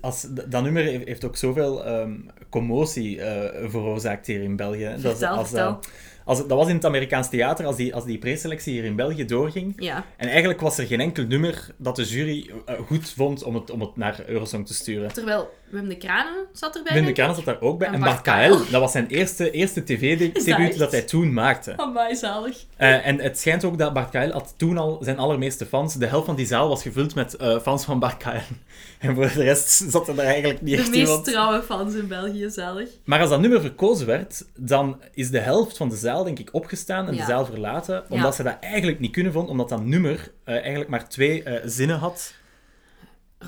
als, 0.00 0.26
dat 0.48 0.62
nummer 0.62 0.82
heeft, 0.84 1.24
ook 1.24 1.36
zoveel 1.36 1.84
ehm, 1.84 2.12
commotie 2.50 3.20
eh, 3.20 3.70
veroorzaakt 3.70 4.26
hier 4.26 4.42
in 4.42 4.56
België. 4.56 4.88
Dat, 4.90 5.00
Vertel, 5.00 5.36
als, 5.36 5.48
vertel. 5.48 5.68
eh, 5.68 5.76
als, 6.24 6.38
dat 6.38 6.58
was 6.58 6.68
in 6.68 6.74
het 6.74 6.84
Amerikaans 6.84 7.28
theater, 7.28 7.66
als 7.66 7.76
die, 7.76 7.94
als 7.94 8.04
die 8.04 8.18
preselectie 8.18 8.72
hier 8.72 8.84
in 8.84 8.96
België 8.96 9.24
doorging. 9.24 9.72
Ja. 9.76 10.04
En 10.16 10.28
eigenlijk 10.28 10.60
was 10.60 10.78
er 10.78 10.86
geen 10.86 11.00
enkel 11.00 11.24
nummer 11.24 11.74
dat 11.76 11.96
de 11.96 12.04
jury 12.04 12.50
eh, 12.66 12.74
goed 12.86 13.10
vond 13.10 13.42
om 13.42 13.54
het, 13.54 13.70
om 13.70 13.80
het 13.80 13.96
naar 13.96 14.22
Eurosong 14.26 14.66
te 14.66 14.74
sturen. 14.74 15.12
Terwijl 15.12 15.50
Wim 15.72 15.88
de 15.88 15.96
Kranen 15.96 16.46
zat 16.52 16.76
erbij. 16.76 16.94
Wim 16.94 17.04
de 17.04 17.12
Kranen 17.12 17.34
zat 17.34 17.44
daar 17.44 17.60
ook 17.60 17.78
bij. 17.78 17.88
En 17.88 17.94
En 17.94 18.00
Bart 18.00 18.22
Bart 18.24 18.70
dat 18.70 18.80
was 18.80 18.92
zijn 18.92 19.06
eerste, 19.06 19.50
eerste 19.50 19.84
tv-debuut 19.84 20.78
dat 20.78 20.90
hij 20.92 21.02
toen 21.02 21.32
maakte. 21.32 21.76
Amai, 21.76 22.14
zalig. 22.16 22.64
Eh, 22.76 23.06
en 23.06 23.20
het 23.20 23.38
schijnt 23.38 23.64
ook 23.64 23.78
dat 23.78 23.92
Bart 23.92 24.10
Kael 24.10 24.30
had 24.30 24.54
toen 24.56 24.78
al 24.78 24.98
zijn 25.02 25.18
allermeeste 25.18 25.66
fans. 25.66 25.94
De 25.94 26.06
helft 26.06 26.26
van 26.26 26.36
die 26.36 26.46
zaal 26.46 26.68
was 26.68 26.82
gevuld 26.82 27.14
met 27.14 27.36
eh, 27.36 27.58
fans 27.60 27.84
van 27.84 27.98
Bart 27.98 28.16
Kael. 28.16 28.40
En 28.98 29.14
voor 29.14 29.24
de 29.34 29.42
rest 29.42 29.84
zat 29.90 30.08
er 30.08 30.14
daar 30.14 30.24
eigenlijk 30.26 30.62
niet 30.62 30.74
De 30.74 30.80
echt 30.80 30.90
meest 30.90 31.00
iemand. 31.02 31.24
trouwe 31.24 31.62
fans 31.62 31.94
in 31.94 32.08
België, 32.08 32.50
zalig. 32.50 32.88
Maar 33.04 33.20
als 33.20 33.30
dat 33.30 33.40
nummer 33.40 33.60
verkozen 33.60 34.06
werd, 34.06 34.44
dan 34.56 35.00
is 35.14 35.30
de 35.30 35.38
helft 35.38 35.76
van 35.76 35.88
de 35.88 35.96
zaal, 35.96 36.24
denk 36.24 36.38
ik, 36.38 36.48
opgestaan 36.52 37.06
en 37.08 37.14
Ja. 37.14 37.20
de 37.20 37.26
zaal 37.26 37.44
verlaten. 37.44 38.04
Omdat 38.08 38.26
Ja. 38.30 38.32
ze 38.36 38.42
dat 38.42 38.56
eigenlijk 38.60 39.00
niet 39.00 39.12
kunnen 39.12 39.32
vonden, 39.32 39.50
omdat 39.50 39.68
dat 39.68 39.84
nummer 39.84 40.30
eh, 40.44 40.54
eigenlijk 40.54 40.90
maar 40.90 41.08
twee 41.08 41.42
zinnen 41.64 41.98
had. 41.98 42.34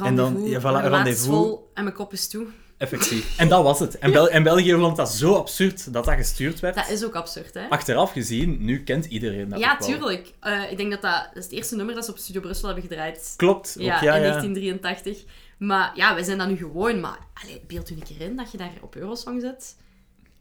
En 0.02 0.16
dan- 0.16 0.42
ja, 0.44 0.60
voilà, 0.60 0.88
rendezvous. 0.88 1.26
vol 1.36 1.70
en 1.74 1.82
mijn 1.84 1.96
kop 1.96 2.12
is 2.12 2.28
toe. 2.28 2.46
Effectief. 2.78 3.38
En 3.38 3.48
dat 3.48 3.62
was 3.62 3.78
het. 3.78 3.98
En, 3.98 4.12
Bel 4.12 4.28
en 4.28 4.42
België 4.42 4.72
vond 4.74 4.96
dat 4.96 5.10
zo 5.12 5.34
absurd 5.34 5.92
dat 5.92 6.04
dat 6.04 6.14
gestuurd 6.14 6.60
werd. 6.60 6.74
Dat 6.74 6.88
is 6.90 7.04
ook 7.04 7.14
absurd, 7.14 7.54
hè? 7.54 7.68
Achteraf 7.68 8.12
gezien, 8.12 8.64
nu 8.64 8.82
kent 8.82 9.04
iedereen 9.04 9.48
dat 9.48 9.58
Ja, 9.58 9.72
ook 9.72 9.78
wel. 9.78 9.88
tuurlijk. 9.88 10.32
Eh, 10.40 10.70
ik 10.70 10.76
denk 10.76 10.90
dat, 10.90 11.02
dat 11.02 11.12
dat 11.28 11.36
is 11.36 11.44
het 11.44 11.52
eerste 11.52 11.76
nummer 11.76 11.94
dat 11.94 12.04
ze 12.04 12.10
op 12.10 12.18
Studio 12.18 12.40
Brussel 12.40 12.66
hebben 12.68 12.84
gedraaid. 12.88 13.34
Klopt. 13.36 13.74
Ook, 13.78 13.84
Ja, 13.84 14.02
ja, 14.02 14.14
in 14.14 14.22
ja. 14.22 14.28
1983. 14.28 15.24
Maar 15.58 15.92
ja, 15.94 16.14
wij 16.14 16.22
zijn 16.24 16.38
dat 16.38 16.48
nu 16.48 16.56
gewoon. 16.56 17.00
Maar 17.00 17.18
allee, 17.42 17.62
beeld 17.66 17.90
u 17.90 17.94
een 17.94 18.02
keer 18.02 18.20
in 18.20 18.36
dat 18.36 18.50
je 18.50 18.58
daar 18.58 18.72
op 18.80 18.96
Eurosong 18.96 19.40
zit. 19.40 19.76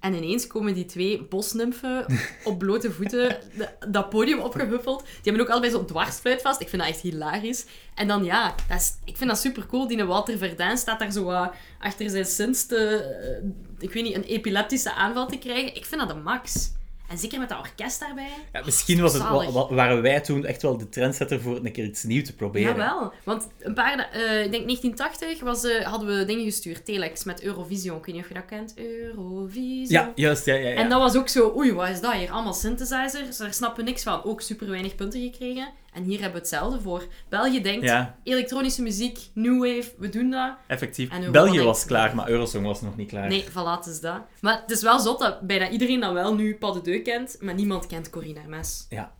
En 0.03 0.13
ineens 0.13 0.48
komen 0.48 0.74
die 0.74 0.86
twee 0.86 1.22
bosnymfen 1.24 2.05
op 2.43 2.60
blote 2.60 2.91
voeten 2.91 3.38
de- 3.57 3.69
dat 3.89 4.10
podium 4.10 4.39
opgehuffeld. 4.39 5.00
Die 5.03 5.10
hebben 5.24 5.41
ook 5.41 5.50
allebei 5.50 5.72
zo'n 5.72 5.86
dwarsfluit 5.86 6.41
vast. 6.41 6.62
Ik 6.62 6.69
vind 6.69 6.81
dat 6.81 6.91
echt 6.91 7.01
hilarisch. 7.01 7.65
En 7.95 8.07
dan 8.07 8.24
ja, 8.24 8.55
dat 8.67 8.77
is, 8.79 8.93
ik 9.05 9.17
vind 9.17 9.29
dat 9.29 9.39
super 9.39 9.65
cool. 9.65 9.88
Die 9.88 10.03
Walter 10.03 10.38
Verdijn 10.38 10.77
staat 10.77 11.00
daar 11.00 11.12
zo 11.12 11.50
achter 11.79 12.10
zijn 12.10 12.25
sins 12.25 12.65
te, 12.65 12.77
eh, 12.77 13.50
ik 13.79 13.93
weet 13.93 14.03
niet, 14.03 14.15
een 14.15 14.24
epileptische 14.24 14.93
aanval 14.93 15.27
te 15.27 15.38
krijgen. 15.38 15.75
Ik 15.75 15.86
vind 15.86 16.01
dat 16.01 16.10
een 16.10 16.24
max. 16.24 16.72
En 17.13 17.20
zeker 17.20 17.39
met 17.39 17.50
dat 17.50 17.58
orkest 17.60 18.00
daarbij. 18.00 18.29
Ja, 18.53 18.62
misschien 18.65 19.01
was 19.01 19.13
het, 19.13 19.22
wa- 19.24 19.67
waren 19.74 20.01
wij 20.01 20.22
toen 20.22 20.46
echt 20.46 20.62
wel 20.62 20.77
de 20.77 20.89
trendsetter 20.89 21.41
voor 21.41 21.55
een 21.63 21.72
keer 21.72 21.86
iets 21.86 22.03
nieuws 22.03 22.25
te 22.25 22.36
proberen. 22.36 22.75
Jawel, 22.75 23.13
want 23.24 23.48
een 23.60 23.74
paar, 23.74 24.10
eh, 24.12 24.43
ik 24.43 24.51
denk 24.51 24.65
1980 24.65 25.39
was, 25.39 25.63
eh, 25.63 25.86
hadden 25.86 26.17
we 26.17 26.25
dingen 26.25 26.43
gestuurd, 26.43 26.86
Telex 26.86 27.24
met 27.24 27.41
Eurovision. 27.43 27.98
Ik 27.98 28.05
weet 28.05 28.15
niet 28.15 28.24
of 28.24 28.29
je 28.29 28.34
dat 28.34 28.46
kent. 28.46 28.74
Eurovision. 28.77 29.86
Ja, 29.88 30.12
juist. 30.15 30.46
Ja, 30.46 30.53
ja, 30.53 30.70
ja. 30.70 30.75
En 30.75 30.89
dat 30.89 31.00
was 31.00 31.15
ook 31.15 31.27
zo, 31.29 31.53
oei, 31.55 31.74
wat 31.74 31.89
is 31.89 32.01
dat 32.01 32.13
hier? 32.13 32.32
Allemaal 32.32 32.53
synthesizers, 32.53 33.38
daar 33.38 33.53
snappen 33.53 33.84
we 33.84 33.89
niks 33.89 34.03
van. 34.03 34.24
Ook 34.24 34.41
super 34.41 34.70
weinig 34.70 34.96
punten 34.96 35.22
gekregen. 35.22 35.67
En 35.93 36.03
hier 36.03 36.13
hebben 36.21 36.31
we 36.33 36.38
hetzelfde 36.39 36.79
voor. 36.81 37.03
België 37.29 37.62
denkt, 37.62 37.85
Ja, 37.85 38.17
elektronische 38.23 38.81
muziek, 38.81 39.19
new 39.33 39.59
wave, 39.59 39.91
we 39.97 40.09
doen 40.09 40.29
dat. 40.29 40.53
effectief. 40.67 41.09
België 41.31 41.50
denkt- 41.51 41.65
was 41.65 41.85
klaar, 41.85 42.15
maar 42.15 42.29
Eurosong 42.29 42.65
was 42.65 42.81
nog 42.81 42.97
niet 42.97 43.07
klaar. 43.09 43.27
Nee, 43.27 43.43
voilà, 43.50 43.88
is 43.88 44.00
dat. 44.00 44.21
Maar 44.41 44.62
het 44.62 44.71
is 44.71 44.81
wel 44.81 45.00
zot 45.00 45.19
dat 45.19 45.41
bijna 45.41 45.69
iedereen 45.69 46.00
dan 46.00 46.13
wel 46.13 46.35
nu 46.35 46.55
Pas 46.55 46.73
de 46.73 46.81
Deux 46.81 47.01
kent, 47.01 47.38
maar 47.41 47.53
niemand 47.53 47.88
kent 47.88 48.09
Corinne 48.09 48.39
Hermes. 48.39 48.85
Ja. 48.89 49.12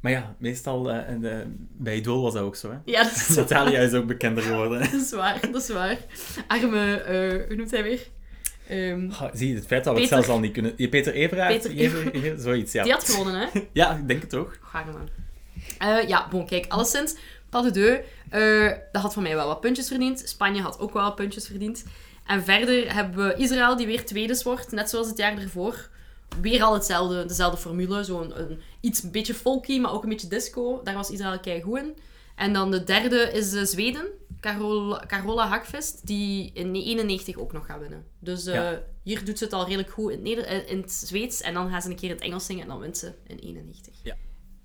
Maar 0.00 0.12
ja, 0.12 0.34
meestal 0.38 0.90
eh, 0.90 1.08
en, 1.08 1.24
eh, 1.40 1.46
bij 1.76 1.96
Idol 1.96 2.22
was 2.22 2.32
dat 2.32 2.42
ook 2.42 2.56
zo. 2.56 2.70
Hè? 2.70 2.76
Ja, 2.84 3.02
dat 3.02 3.12
is, 3.12 3.28
Natalia 3.36 3.78
is 3.80 3.92
ook 3.92 4.06
bekender 4.06 4.42
geworden. 4.42 4.78
dat 4.90 4.92
is 4.92 5.10
waar, 5.12 5.40
dat 5.50 5.62
is 5.62 5.68
waar. 5.68 5.96
Arme, 6.46 6.94
eh, 6.94 7.46
hoe 7.46 7.56
noemt 7.56 7.70
hij 7.70 7.82
weer? 7.82 8.08
Ehm, 8.68 9.10
zie 9.32 9.48
je, 9.48 9.54
het 9.54 9.66
feit 9.66 9.84
dat 9.84 9.94
we 9.94 10.00
het 10.00 10.08
zelfs 10.08 10.28
al 10.28 10.38
niet 10.38 10.52
kunnen... 10.52 10.72
Je, 10.76 10.88
Peter 10.88 11.12
Everaert? 11.14 11.62
Peter 11.62 11.76
Ever- 11.78 12.14
Ever- 12.14 12.40
zoiets, 12.40 12.72
ja. 12.72 12.82
Die 12.82 12.92
had 12.92 13.04
gewonnen, 13.10 13.40
hè? 13.40 13.60
Ja, 13.72 13.96
ik 13.96 14.08
denk 14.08 14.20
het 14.20 14.30
toch. 14.30 14.58
Arme. 14.72 14.92
Eh, 15.82 16.08
ja, 16.08 16.28
bon, 16.30 16.46
kijk, 16.46 16.66
alleszins, 16.68 17.14
Pas 17.50 17.64
de 17.64 17.70
Deux, 17.70 18.00
eh, 18.30 18.78
dat 18.92 19.02
had 19.02 19.12
voor 19.12 19.22
mij 19.22 19.34
wel 19.34 19.46
wat 19.46 19.60
puntjes 19.60 19.88
verdiend. 19.88 20.22
Spanje 20.24 20.60
had 20.62 20.78
ook 20.78 20.92
wel 20.92 21.02
wat 21.02 21.14
puntjes 21.14 21.46
verdiend. 21.46 21.84
En 22.26 22.42
verder 22.44 22.94
hebben 22.94 23.26
we 23.26 23.34
Israël, 23.34 23.76
die 23.76 23.86
weer 23.86 24.04
tweede 24.06 24.40
wordt, 24.44 24.70
net 24.72 24.90
zoals 24.90 25.06
het 25.08 25.16
jaar 25.18 25.38
ervoor. 25.38 25.88
Weer 26.40 26.62
al 26.62 26.74
hetzelfde, 26.74 27.24
dezelfde 27.26 27.56
formule. 27.58 28.04
Zo'n 28.04 28.40
een, 28.40 28.60
iets 28.80 29.02
een 29.02 29.10
beetje 29.10 29.34
folky, 29.34 29.78
maar 29.78 29.92
ook 29.92 30.02
een 30.02 30.08
beetje 30.08 30.28
disco. 30.28 30.80
Daar 30.84 30.94
was 30.94 31.10
Israël 31.10 31.40
kei 31.40 31.62
goed 31.62 31.78
in. 31.78 31.96
En 32.36 32.52
dan 32.52 32.70
de 32.70 32.84
derde 32.84 33.30
is 33.32 33.52
eh, 33.54 33.62
Zweden, 33.64 34.06
Carola, 34.40 35.04
Carola 35.06 35.46
Hakvist, 35.46 36.06
die 36.06 36.50
in 36.54 36.74
91 36.74 37.36
ook 37.36 37.52
nog 37.52 37.66
gaat 37.66 37.80
winnen. 37.80 38.04
Dus 38.18 38.44
Ja. 38.44 38.82
hier 39.02 39.24
doet 39.24 39.38
ze 39.38 39.44
het 39.44 39.52
al 39.52 39.64
redelijk 39.64 39.90
goed 39.90 40.10
in 40.10 40.16
het, 40.16 40.24
Neder- 40.26 40.68
in 40.68 40.80
het 40.80 40.92
Zweeds. 40.92 41.40
En 41.40 41.54
dan 41.54 41.70
gaan 41.70 41.82
ze 41.82 41.90
een 41.90 41.96
keer 41.96 42.08
in 42.08 42.14
het 42.14 42.24
Engels 42.24 42.46
zingen 42.46 42.62
en 42.62 42.68
dan 42.68 42.78
wint 42.78 42.98
ze 42.98 43.12
in 43.26 43.38
91. 43.38 43.94
Ja. 44.02 44.16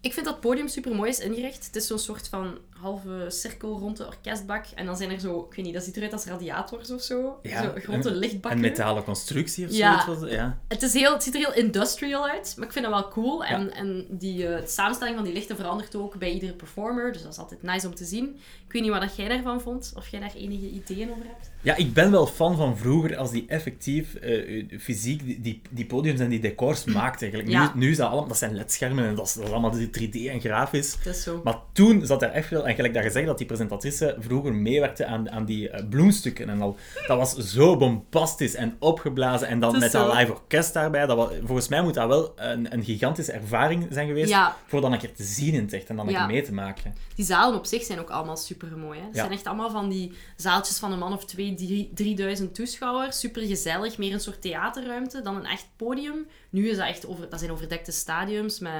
Ik 0.01 0.13
vind 0.13 0.25
dat 0.25 0.39
podium 0.39 0.67
super 0.67 0.95
mooi 0.95 1.09
is 1.09 1.19
ingericht. 1.19 1.65
Het 1.65 1.75
is 1.75 1.87
zo'n 1.87 1.99
soort 1.99 2.27
van 2.27 2.57
halve 2.81 3.25
cirkel 3.27 3.77
rond 3.79 3.97
de 3.97 4.05
orkestbak. 4.05 4.65
En 4.75 4.85
dan 4.85 4.97
zijn 4.97 5.09
er 5.11 5.19
zo, 5.19 5.47
ik 5.49 5.55
weet 5.55 5.65
niet, 5.65 5.73
dat 5.73 5.83
ziet 5.83 5.97
eruit 5.97 6.13
als 6.13 6.25
radiators 6.25 6.91
of 6.91 7.01
zo. 7.01 7.39
Ja, 7.43 7.63
zo 7.63 7.71
grote 7.75 8.09
een- 8.09 8.15
lichtbakken. 8.15 8.63
Een 8.63 8.69
metalen 8.69 9.03
constructie 9.03 9.65
of 9.65 9.71
Ja. 9.71 10.03
zoiets. 10.03 10.21
het, 10.21 10.31
Ja. 10.31 10.57
Het, 10.67 10.81
is 10.81 10.93
heel, 10.93 11.13
het 11.13 11.23
ziet 11.23 11.33
er 11.33 11.39
heel 11.39 11.53
industrial 11.53 12.27
uit, 12.29 12.53
maar 12.57 12.65
ik 12.67 12.73
vind 12.73 12.85
het 12.85 12.93
wel 12.93 13.07
cool. 13.07 13.45
En, 13.45 13.73
en 13.73 14.05
die 14.09 14.47
eh, 14.47 14.61
de 14.61 14.67
samenstelling 14.67 15.15
van 15.15 15.25
die 15.25 15.33
lichten 15.33 15.55
verandert 15.55 15.95
ook 15.95 16.17
bij 16.17 16.31
iedere 16.31 16.53
performer. 16.53 17.11
Dus 17.13 17.21
dat 17.21 17.31
is 17.31 17.37
altijd 17.37 17.61
nice 17.63 17.87
om 17.87 17.95
te 17.95 18.05
zien. 18.05 18.35
Ik 18.67 18.73
weet 18.73 18.81
niet 18.81 18.91
wat 18.91 19.15
jij 19.15 19.27
daarvan 19.27 19.61
vond, 19.61 19.93
of 19.95 20.07
jij 20.07 20.19
daar 20.19 20.33
enige 20.35 20.69
ideeën 20.69 21.09
over 21.11 21.23
hebt. 21.25 21.51
Ja, 21.61 21.75
ik 21.75 21.93
ben 21.93 22.11
wel 22.11 22.27
fan 22.27 22.55
van 22.57 22.77
vroeger 22.77 23.17
als 23.17 23.31
die 23.31 23.45
effectief 23.47 24.15
eh, 24.15 24.57
eh, 24.59 24.79
fysiek 24.79 25.25
die, 25.25 25.41
die, 25.41 25.61
die 25.69 25.85
podiums 25.85 26.19
en 26.19 26.29
die 26.29 26.39
decors 26.39 26.83
maakt 26.85 27.21
eigenlijk. 27.21 27.51
Ja. 27.51 27.71
Nu, 27.73 27.79
nu 27.79 27.91
is 27.91 27.97
dat 27.97 28.07
allemaal, 28.09 28.27
dat 28.27 28.37
zijn 28.37 28.55
LED-schermen 28.55 29.05
en 29.07 29.15
dat 29.15 29.27
is, 29.27 29.33
dat 29.33 29.43
is 29.43 29.49
allemaal 29.51 29.73
3D 29.75 30.27
en 30.27 30.39
grafisch. 30.39 30.95
Het 30.95 31.05
is 31.05 31.23
zo. 31.23 31.41
Maar 31.43 31.57
toen 31.71 32.05
zat 32.05 32.21
er 32.21 32.29
echt 32.29 32.47
veel, 32.47 32.66
en 32.67 32.75
gelijk 32.75 32.93
dat 32.93 33.03
gezegd 33.03 33.25
dat 33.25 33.37
die 33.37 33.47
presentatrice 33.47 34.15
vroeger 34.19 34.53
meewerkte 34.53 35.05
aan, 35.05 35.31
aan 35.31 35.45
die 35.45 35.69
eh, 35.69 35.87
bloemstukken 35.89 36.49
en 36.49 36.61
al. 36.61 36.75
Dat 37.07 37.17
was 37.17 37.35
zo 37.35 37.77
bombastisch 37.77 38.55
en 38.55 38.75
opgeblazen. 38.79 39.47
En 39.47 39.59
dan 39.59 39.79
met 39.79 39.91
dat 39.91 40.13
live 40.15 40.31
orkest 40.31 40.73
daarbij. 40.73 41.05
Dat 41.05 41.17
was, 41.17 41.31
volgens 41.43 41.67
mij 41.67 41.81
moet 41.81 41.93
dat 41.93 42.07
wel 42.07 42.33
een, 42.35 42.73
een 42.73 42.83
gigantische 42.83 43.31
ervaring 43.31 43.87
zijn 43.91 44.07
geweest. 44.07 44.29
Ja. 44.29 44.55
Voor 44.67 44.81
dan 44.81 44.93
een 44.93 44.99
keer 44.99 45.13
te 45.13 45.23
zien 45.23 45.53
in 45.53 45.61
het 45.61 45.73
echt 45.73 45.89
en 45.89 45.95
dan 45.95 46.05
een 46.07 46.11
Ja. 46.13 46.25
keer 46.25 46.33
mee 46.33 46.43
te 46.43 46.53
maken. 46.53 46.95
Die 47.15 47.25
zalen 47.25 47.57
op 47.57 47.65
zich 47.65 47.83
zijn 47.83 47.99
ook 47.99 48.09
allemaal 48.09 48.37
super 48.37 48.77
mooi. 48.77 48.99
Het 48.99 49.15
Ja. 49.15 49.19
zijn 49.19 49.31
echt 49.31 49.45
allemaal 49.47 49.69
van 49.71 49.89
die 49.89 50.11
zaaltjes 50.35 50.77
van 50.79 50.91
een 50.91 50.99
man 50.99 51.13
of 51.13 51.25
twee, 51.25 51.53
drie, 51.53 51.91
3000 51.93 52.55
toeschouwers. 52.55 53.19
Super 53.19 53.41
gezellig, 53.41 53.97
meer 53.97 54.13
een 54.13 54.19
soort 54.19 54.41
theaterruimte 54.41 55.21
dan 55.21 55.35
een 55.35 55.45
echt 55.45 55.67
podium. 55.75 56.27
Nu 56.49 56.69
is 56.69 56.77
dat 56.77 56.87
echt 56.87 57.07
over, 57.07 57.29
dat 57.29 57.39
zijn 57.39 57.51
overdekte 57.51 57.91
stadiums 57.91 58.59
met, 58.59 58.71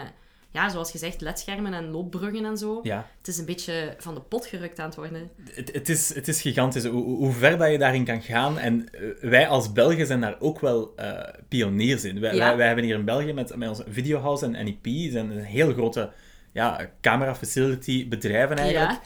ja, 0.58 0.70
zoals 0.70 0.92
gezegd, 0.92 1.22
ledschermen 1.22 1.74
en 1.74 1.90
loopbruggen 1.92 2.46
en 2.46 2.58
zo. 2.58 2.80
Ja. 2.84 3.08
Het 3.18 3.28
is 3.28 3.38
een 3.38 3.46
beetje 3.46 3.96
van 3.98 4.14
de 4.14 4.22
pot 4.22 4.46
gerukt 4.46 4.80
aan 4.80 4.86
het 4.86 4.96
worden. 4.96 5.30
Het, 5.52 5.74
het, 5.74 5.90
is, 5.90 6.14
het 6.14 6.28
is 6.28 6.42
gigantisch 6.42 6.86
hoe, 6.86 7.04
hoe 7.04 7.32
ver 7.32 7.58
dat 7.58 7.72
je 7.72 7.78
daarin 7.78 8.06
kan 8.06 8.22
gaan. 8.22 8.60
En 8.60 8.88
eh, 8.92 9.02
wij 9.22 9.48
als 9.48 9.72
Belgen 9.72 10.08
zijn 10.08 10.22
daar 10.22 10.36
ook 10.40 10.60
wel 10.60 10.94
eh, 10.96 11.34
pioniers 11.48 12.04
in. 12.04 12.20
Wij, 12.20 12.36
Ja. 12.36 12.48
wij, 12.48 12.58
wij 12.58 12.68
hebben 12.68 12.86
hier 12.86 12.96
in 12.96 13.06
België 13.06 13.34
met, 13.34 13.56
met 13.56 13.70
onze 13.70 13.84
Videohouse 13.90 14.46
en 14.46 14.52
NEP, 14.52 15.12
zijn 15.12 15.32
een 15.32 15.44
heel 15.44 15.74
grote 15.74 16.12
ja, 16.52 16.90
camera 17.02 17.36
facility 17.36 18.08
bedrijven 18.08 18.58
eigenlijk. 18.58 18.92
Ja. 18.92 19.02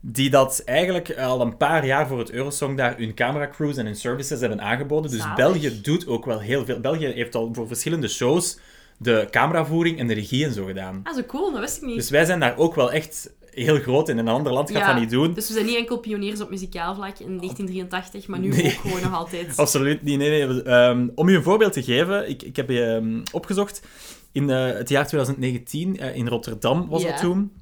Die 0.00 0.30
dat 0.30 0.62
eigenlijk 0.64 1.18
al 1.18 1.40
een 1.40 1.56
paar 1.56 1.86
jaar 1.86 2.06
voor 2.06 2.18
het 2.18 2.30
Eurosong 2.30 2.76
daar 2.76 2.96
hun 2.96 3.14
cameracrews 3.14 3.76
en 3.76 3.84
hun 3.84 3.96
services 3.96 4.40
hebben 4.40 4.60
aangeboden. 4.60 5.10
Dus 5.10 5.20
Zalig. 5.20 5.36
België 5.36 5.80
doet 5.80 6.06
ook 6.06 6.24
wel 6.24 6.40
heel 6.40 6.64
veel. 6.64 6.80
België 6.80 7.06
heeft 7.06 7.34
al 7.34 7.48
voor 7.52 7.66
verschillende 7.66 8.08
shows 8.08 8.58
de 9.02 9.26
cameravoering 9.30 9.98
en 9.98 10.06
de 10.06 10.14
regie 10.14 10.44
en 10.44 10.52
zo 10.52 10.64
gedaan. 10.64 11.00
Ah, 11.04 11.14
zo 11.14 11.22
cool, 11.26 11.50
dat 11.52 11.60
wist 11.60 11.76
ik 11.76 11.82
niet. 11.82 11.96
Dus 11.96 12.10
wij 12.10 12.24
zijn 12.24 12.40
daar 12.40 12.56
ook 12.58 12.74
wel 12.74 12.92
echt 12.92 13.32
heel 13.50 13.78
groot 13.78 14.08
in. 14.08 14.18
Een 14.18 14.28
ander 14.28 14.52
land 14.52 14.70
gaat 14.70 14.78
Ja. 14.80 14.92
dat 14.92 15.00
niet 15.00 15.10
doen. 15.10 15.34
Dus 15.34 15.48
we 15.48 15.54
zijn 15.54 15.66
niet 15.66 15.76
enkel 15.76 15.98
pioniers 15.98 16.40
op 16.40 16.50
muzikaal 16.50 16.94
vlak 16.94 17.18
in 17.18 17.36
1983, 17.36 18.26
maar 18.26 18.38
nu 18.38 18.48
Nee. 18.48 18.64
ook 18.64 18.70
gewoon 18.72 19.02
nog 19.02 19.14
altijd. 19.14 19.56
Absoluut 19.58 20.02
niet. 20.02 20.18
Nee, 20.18 20.46
nee. 20.46 20.62
Ehm, 20.62 21.08
om 21.14 21.28
je 21.30 21.36
een 21.36 21.42
voorbeeld 21.42 21.72
te 21.72 21.82
geven, 21.82 22.28
ik, 22.28 22.42
ik 22.42 22.56
heb 22.56 22.68
je 22.70 22.82
ehm, 22.84 23.20
opgezocht. 23.32 23.82
In 24.32 24.50
eh, 24.50 24.64
het 24.66 24.88
jaar 24.88 25.06
2019, 25.06 25.98
eh, 25.98 26.16
in 26.16 26.28
Rotterdam 26.28 26.88
was 26.88 27.02
Ja. 27.02 27.08
dat 27.10 27.20
toen, 27.20 27.52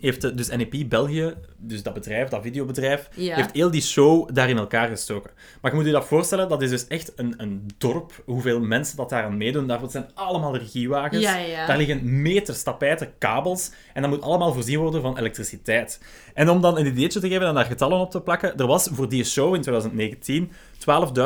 heeft 0.00 0.24
eh, 0.24 0.30
dus 0.34 0.48
NEP 0.48 0.88
België, 0.88 1.34
dus 1.56 1.82
dat 1.82 1.94
bedrijf, 1.94 2.28
dat 2.28 2.42
videobedrijf, 2.42 3.08
Ja. 3.16 3.34
heeft 3.34 3.52
heel 3.52 3.70
die 3.70 3.82
show 3.82 4.28
daar 4.32 4.48
in 4.48 4.56
elkaar 4.58 4.88
gestoken. 4.88 5.30
Maar 5.60 5.70
je 5.70 5.76
moet 5.76 5.86
je 5.86 5.92
dat 5.92 6.06
voorstellen, 6.06 6.48
dat 6.48 6.62
is 6.62 6.70
dus 6.70 6.86
echt 6.86 7.12
een, 7.16 7.34
een 7.36 7.66
dorp, 7.78 8.22
hoeveel 8.24 8.60
mensen 8.60 8.96
dat 8.96 9.08
daar 9.08 9.24
aan 9.24 9.36
meedoen. 9.36 9.66
Daarvoor 9.66 9.90
zijn 9.90 10.10
allemaal 10.14 10.56
regiewagens. 10.56 11.22
Ja, 11.22 11.36
ja. 11.36 11.66
Daar 11.66 11.76
liggen 11.76 12.22
meters 12.22 12.62
tapijten, 12.62 13.12
kabels, 13.18 13.70
en 13.94 14.02
dat 14.02 14.10
moet 14.10 14.22
allemaal 14.22 14.52
voorzien 14.52 14.78
worden 14.78 15.00
van 15.02 15.18
elektriciteit. 15.18 16.00
En 16.34 16.50
om 16.50 16.60
dan 16.60 16.78
een 16.78 16.86
ideetje 16.86 17.20
te 17.20 17.28
geven 17.28 17.46
en 17.46 17.54
daar 17.54 17.64
getallen 17.64 17.98
op 17.98 18.10
te 18.10 18.20
plakken, 18.20 18.56
er 18.56 18.66
was 18.66 18.88
voor 18.92 19.08
die 19.08 19.24
show 19.24 19.54
in 19.54 19.60
2019 19.60 20.50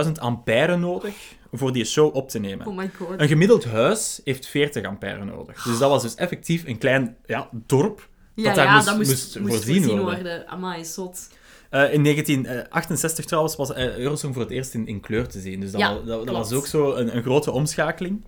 12.000 0.07 0.13
ampère 0.21 0.77
nodig 0.77 1.15
voor 1.53 1.73
die 1.73 1.85
show 1.85 2.15
op 2.17 2.29
te 2.29 2.39
nemen. 2.39 2.67
Oh 2.67 2.77
my 2.77 2.91
god. 2.97 3.21
Een 3.21 3.29
gemiddeld 3.29 3.65
huis 3.65 4.21
heeft 4.25 4.47
40 4.47 4.85
ampère 4.85 5.25
nodig. 5.25 5.63
Dus 5.63 5.79
dat 5.79 5.91
was 5.91 6.03
dus 6.03 6.15
effectief 6.15 6.67
een 6.67 6.79
klein 6.79 7.17
ja, 7.27 7.49
dorp 7.53 8.09
Ja, 8.43 8.55
dat 8.55 8.65
ja, 8.65 8.75
moest, 8.75 8.87
dat 8.87 8.97
moest, 8.97 9.09
moest 9.11 9.39
moest 9.39 9.55
voorzien 9.55 9.75
voorzien 9.83 10.01
worden. 10.01 10.23
worden. 10.23 10.49
Amai, 10.49 10.85
zot. 10.85 11.29
Eh, 11.71 11.93
in 11.93 12.03
1968 12.03 13.25
trouwens 13.25 13.57
was 13.57 13.73
eh, 13.73 13.97
Eurosong 13.97 14.35
voor 14.35 14.43
het 14.43 14.53
eerst 14.53 14.75
in, 14.75 14.87
in 14.87 15.01
kleur 15.01 15.29
te 15.29 15.41
zien. 15.41 15.61
Dus 15.61 15.71
dat, 15.71 15.81
Ja, 15.81 15.95
wa- 15.95 16.01
dat, 16.05 16.27
dat 16.27 16.37
was 16.37 16.53
ook 16.53 16.67
zo 16.67 16.95
een, 16.95 17.17
een 17.17 17.23
grote 17.23 17.51
omschakeling. 17.51 18.25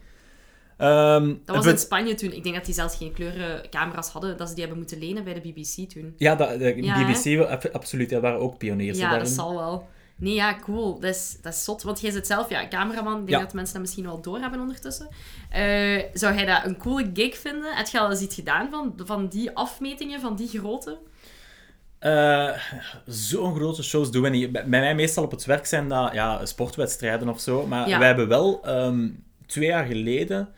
Ehm, 0.76 1.34
Dat 1.44 1.56
was 1.56 1.66
in 1.66 1.78
Spanje 1.78 2.14
toen. 2.14 2.32
Ik 2.32 2.42
denk 2.42 2.54
dat 2.54 2.64
die 2.64 2.74
zelfs 2.74 2.96
geen 2.96 3.12
kleurencamera's 3.12 4.08
hadden, 4.08 4.36
dat 4.36 4.48
ze 4.48 4.52
die 4.54 4.62
hebben 4.62 4.80
moeten 4.80 4.98
lenen 4.98 5.24
bij 5.24 5.34
de 5.34 5.40
BBC 5.40 5.90
toen. 5.90 6.14
Ja, 6.16 6.34
dat, 6.34 6.58
de 6.58 6.74
Ja, 6.82 7.04
BBC, 7.12 7.40
absoluut, 7.72 8.08
die 8.08 8.18
waren 8.18 8.40
ook 8.40 8.58
pioniers 8.58 8.98
Ja, 8.98 9.18
dat 9.18 9.28
zal 9.28 9.54
wel. 9.54 9.88
Nee, 10.20 10.34
ja, 10.34 10.56
cool. 10.60 11.00
Dat 11.00 11.14
is, 11.14 11.36
dat 11.42 11.52
is 11.52 11.64
zot. 11.64 11.82
Want 11.82 12.00
jij 12.00 12.10
zit 12.10 12.26
zelf, 12.26 12.50
ja, 12.50 12.68
cameraman. 12.68 13.12
Ik 13.20 13.26
denk 13.26 13.38
Ja. 13.38 13.44
dat 13.44 13.54
mensen 13.54 13.72
dat 13.74 13.82
misschien 13.82 14.04
wel 14.04 14.20
doorhebben 14.20 14.60
ondertussen. 14.60 15.08
Eh, 15.50 16.02
zou 16.12 16.34
jij 16.34 16.44
dat 16.46 16.64
een 16.64 16.76
coole 16.76 17.10
gig 17.14 17.38
vinden? 17.38 17.74
Heb 17.76 17.86
je 17.86 18.00
al 18.00 18.10
eens 18.10 18.20
iets 18.20 18.34
gedaan 18.34 18.70
van, 18.70 18.92
van 19.04 19.28
die 19.28 19.50
afmetingen, 19.56 20.20
van 20.20 20.36
die 20.36 20.48
grootte? 20.48 20.98
Eh, 21.98 22.50
Zo'n 23.06 23.54
grote 23.54 23.82
shows 23.82 24.10
doen 24.10 24.22
we 24.22 24.28
niet. 24.28 24.52
Bij 24.52 24.66
mij 24.66 24.94
meestal 24.94 25.24
op 25.24 25.30
het 25.30 25.44
werk 25.44 25.66
zijn 25.66 25.88
dat 25.88 26.12
ja, 26.12 26.46
sportwedstrijden 26.46 27.28
of 27.28 27.40
zo. 27.40 27.66
Maar 27.66 27.88
Ja. 27.88 27.98
wij 27.98 28.06
hebben 28.06 28.28
wel 28.28 28.64
ehm, 28.64 29.08
twee 29.46 29.66
jaar 29.66 29.84
geleden, 29.86 30.48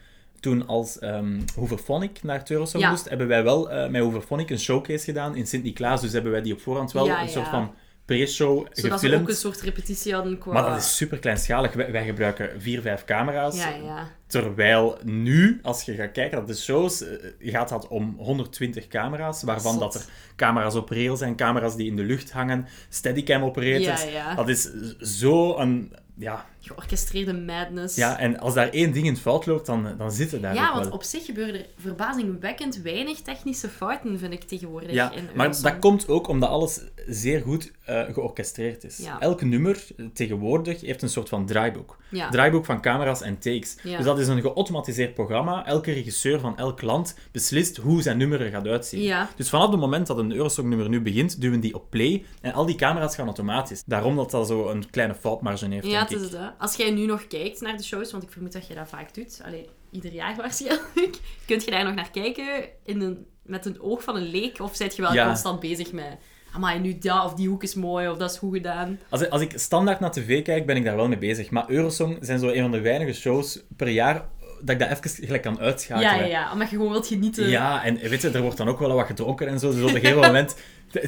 toen 0.40 0.66
als 0.66 0.98
ehm 0.98 1.40
Hooverphonic 1.56 2.22
naar 2.22 2.38
het 2.38 2.50
Eurosong 2.50 2.82
Ja. 2.82 2.90
moest, 2.90 3.08
hebben 3.08 3.26
wij 3.28 3.42
wel 3.42 3.70
eh 3.70 3.88
met 3.90 4.02
Hooverphonic 4.02 4.50
een 4.50 4.58
showcase 4.58 5.04
gedaan 5.04 5.36
in 5.36 5.46
Sint-Niklaas. 5.46 6.00
Dus 6.00 6.12
hebben 6.12 6.32
wij 6.32 6.42
die 6.42 6.52
op 6.52 6.60
voorhand 6.60 6.92
wel 6.92 7.08
een 7.08 7.28
soort 7.28 7.48
van 7.48 7.74
pre-show 8.04 8.66
Zodat 8.72 8.82
ze 8.82 8.86
ook 8.86 8.92
gefilmd. 8.92 9.28
een 9.28 9.34
soort 9.34 9.60
repetitie 9.60 10.14
hadden 10.14 10.38
qua... 10.38 10.52
Maar 10.52 10.70
dat 10.70 10.78
is 10.78 10.96
super 10.96 11.18
kleinschalig. 11.18 11.72
Wij, 11.72 11.92
wij 11.92 12.04
gebruiken 12.04 12.60
vier, 12.60 12.80
vijf 12.80 13.04
camera's. 13.04 13.56
Ja, 13.56 13.68
ja. 13.68 14.10
Terwijl 14.26 14.98
nu, 15.04 15.60
als 15.62 15.82
je 15.82 15.94
gaat 15.94 16.12
kijken 16.12 16.38
naar 16.38 16.46
de 16.46 16.54
shows, 16.54 17.02
eh, 17.02 17.52
gaat 17.52 17.68
dat 17.68 17.88
om 17.88 18.14
120 18.18 18.88
camera's, 18.88 19.42
waarvan 19.42 19.72
Zot. 19.72 19.80
dat 19.80 19.94
er 19.94 20.04
camera's 20.36 20.74
op 20.74 20.90
rail 20.90 21.16
zijn, 21.16 21.36
camera's 21.36 21.76
die 21.76 21.86
in 21.86 21.96
de 21.96 22.02
lucht 22.02 22.32
hangen, 22.32 22.66
steadicam 22.88 23.42
operators. 23.42 24.04
Ja. 24.04 24.34
Dat 24.34 24.48
is 24.48 24.70
zo 24.98 25.56
een... 25.56 25.92
Ja, 26.22 26.46
Georchestreerde 26.60 27.32
madness. 27.34 27.96
ja, 27.96 28.18
en 28.18 28.38
als 28.38 28.54
daar 28.54 28.68
één 28.68 28.92
ding 28.92 29.06
in 29.06 29.16
fout 29.16 29.46
loopt, 29.46 29.66
dan, 29.66 29.94
dan 29.98 30.12
zitten 30.12 30.40
daar 30.42 30.54
Ja, 30.54 30.72
want 30.72 30.84
wel. 30.84 30.94
op 30.94 31.02
zich 31.02 31.24
gebeuren 31.24 31.54
er 31.54 31.66
verbazingwekkend 31.78 32.76
weinig 32.82 33.20
technische 33.20 33.68
fouten, 33.68 34.18
vind 34.18 34.32
ik 34.32 34.42
tegenwoordig. 34.42 34.90
Ja, 34.92 35.12
in 35.12 35.28
maar 35.34 35.62
dat 35.62 35.78
komt 35.78 36.08
ook 36.08 36.28
omdat 36.28 36.48
alles 36.48 36.80
zeer 37.06 37.40
goed 37.40 37.72
eh, 37.84 38.02
georchestreerd 38.12 38.84
is. 38.84 38.96
Ja. 38.96 39.20
Elk 39.20 39.42
nummer 39.42 39.84
eh, 39.96 40.06
tegenwoordig 40.12 40.80
heeft 40.80 41.02
een 41.02 41.08
soort 41.08 41.28
van 41.28 41.46
draaiboek. 41.46 41.98
Ja. 42.10 42.28
Draaiboek 42.28 42.64
van 42.64 42.80
camera's 42.80 43.20
en 43.22 43.38
takes. 43.38 43.76
Ja. 43.82 43.96
Dus 43.96 44.06
dat 44.06 44.18
is 44.18 44.28
een 44.28 44.40
geautomatiseerd 44.40 45.14
programma. 45.14 45.66
Elke 45.66 45.92
regisseur 45.92 46.40
van 46.40 46.58
elk 46.58 46.82
land 46.82 47.16
beslist 47.32 47.76
hoe 47.76 48.02
zijn 48.02 48.16
nummer 48.18 48.40
er 48.40 48.50
gaat 48.50 48.66
uitzien. 48.66 49.02
Ja. 49.02 49.28
Dus 49.36 49.48
vanaf 49.48 49.70
het 49.70 49.80
moment 49.80 50.06
dat 50.06 50.18
een 50.18 50.32
Eurosong-nummer 50.32 50.88
nu 50.88 51.00
begint, 51.00 51.40
duwen 51.40 51.60
die 51.60 51.74
op 51.74 51.90
play 51.90 52.24
en 52.40 52.52
al 52.52 52.66
die 52.66 52.76
camera's 52.76 53.14
gaan 53.14 53.26
automatisch. 53.26 53.82
Daarom 53.86 54.16
dat 54.16 54.30
dat 54.30 54.46
zo 54.46 54.68
een 54.68 54.90
kleine 54.90 55.14
foutmarge 55.14 55.66
heeft, 55.68 55.86
Ja, 55.86 56.04
is 56.12 56.20
het. 56.20 56.32
Hè. 56.32 56.46
Als 56.58 56.76
jij 56.76 56.90
nu 56.90 57.06
nog 57.06 57.26
kijkt 57.26 57.60
naar 57.60 57.76
de 57.76 57.82
shows, 57.82 58.10
want 58.10 58.22
ik 58.22 58.30
vermoed 58.30 58.52
dat 58.52 58.66
je 58.66 58.74
dat 58.74 58.88
vaak 58.88 59.14
doet, 59.14 59.40
allee, 59.44 59.68
ieder 59.90 60.12
jaar 60.12 60.36
waarschijnlijk, 60.42 61.18
kunt 61.46 61.64
je 61.64 61.70
daar 61.70 61.84
nog 61.84 61.94
naar 61.94 62.10
kijken 62.10 62.46
in 62.84 63.00
een, 63.00 63.26
met 63.42 63.66
een 63.66 63.80
oog 63.80 64.02
van 64.02 64.16
een 64.16 64.30
leek, 64.30 64.60
of 64.60 64.76
zit 64.76 64.96
je 64.96 65.02
wel 65.02 65.12
Ja. 65.12 65.26
constant 65.26 65.60
bezig 65.60 65.92
met, 65.92 66.16
amai, 66.54 66.78
nu 66.78 66.98
dat, 66.98 67.24
of 67.24 67.34
die 67.34 67.48
hoek 67.48 67.62
is 67.62 67.74
mooi, 67.74 68.08
of 68.08 68.16
dat 68.16 68.30
is 68.30 68.38
goed 68.38 68.54
gedaan. 68.54 68.98
Als, 69.08 69.30
als 69.30 69.40
ik 69.40 69.52
standaard 69.54 70.00
naar 70.00 70.10
tv 70.12 70.42
kijk, 70.42 70.66
ben 70.66 70.76
ik 70.76 70.84
daar 70.84 70.96
wel 70.96 71.08
mee 71.08 71.18
bezig. 71.18 71.50
Maar 71.50 71.64
Eurosong 71.70 72.18
zijn 72.20 72.38
zo 72.38 72.48
een 72.48 72.62
van 72.62 72.70
de 72.70 72.80
weinige 72.80 73.12
shows 73.12 73.62
per 73.76 73.88
jaar 73.88 74.28
dat 74.64 74.70
ik 74.70 74.78
dat 74.78 74.90
even 74.90 75.24
gelijk 75.24 75.42
kan 75.42 75.60
uitschakelen. 75.60 76.14
Ja, 76.14 76.20
ja, 76.20 76.26
ja, 76.26 76.52
omdat 76.52 76.70
je 76.70 76.76
gewoon 76.76 76.90
wilt 76.90 77.06
genieten. 77.06 77.48
Ja, 77.48 77.84
en 77.84 77.96
weet 77.96 78.22
je, 78.22 78.30
er 78.30 78.42
wordt 78.42 78.56
dan 78.56 78.68
ook 78.68 78.78
wel 78.78 78.94
wat 78.94 79.06
gedronken 79.06 79.48
en 79.48 79.58
zo. 79.58 79.72
Dus 79.72 79.82
op 79.82 79.88
een 79.88 80.00
gegeven 80.00 80.20
moment, 80.20 80.56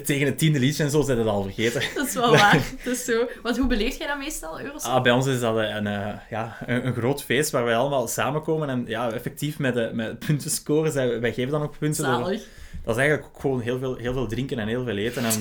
tegen 0.04 0.26
het 0.26 0.38
tiende 0.38 0.58
liedje 0.58 0.82
en 0.82 0.90
zo, 0.90 1.02
zijn 1.02 1.18
het 1.18 1.26
al 1.26 1.42
vergeten. 1.42 1.82
Dat 1.94 2.06
is 2.06 2.14
wel 2.14 2.30
waar. 2.30 2.62
Dat 2.84 2.94
is 2.94 3.04
zo. 3.04 3.26
Want 3.42 3.58
hoe 3.58 3.66
beleef 3.66 3.98
jij 3.98 4.06
dat 4.06 4.18
meestal, 4.18 4.60
Eurosong? 4.60 4.94
Ah, 4.94 5.02
bij 5.02 5.12
ons 5.12 5.26
is 5.26 5.40
dat 5.40 5.56
een, 5.56 5.86
eh, 5.86 6.08
ja, 6.30 6.56
een, 6.66 6.86
een 6.86 6.94
groot 6.94 7.22
feest 7.24 7.50
waar 7.50 7.64
wij 7.64 7.76
allemaal 7.76 8.08
samenkomen 8.08 8.68
en 8.68 8.84
ja, 8.86 9.10
effectief 9.12 9.58
met, 9.58 9.74
de, 9.74 9.90
met 9.92 10.18
punten 10.18 10.50
scoren. 10.50 11.20
Wij 11.20 11.32
geven 11.32 11.50
dan 11.52 11.62
ook 11.62 11.78
punten. 11.78 12.04
door- 12.04 12.12
Zalig. 12.14 12.42
dat 12.84 12.94
is 12.94 13.00
eigenlijk 13.02 13.34
ook 13.34 13.40
gewoon 13.40 13.60
heel 13.60 13.78
veel, 13.78 13.96
heel 13.96 14.12
veel 14.12 14.26
drinken 14.26 14.58
en 14.58 14.68
heel 14.68 14.84
veel 14.84 14.96
eten 14.96 15.24
en 15.24 15.32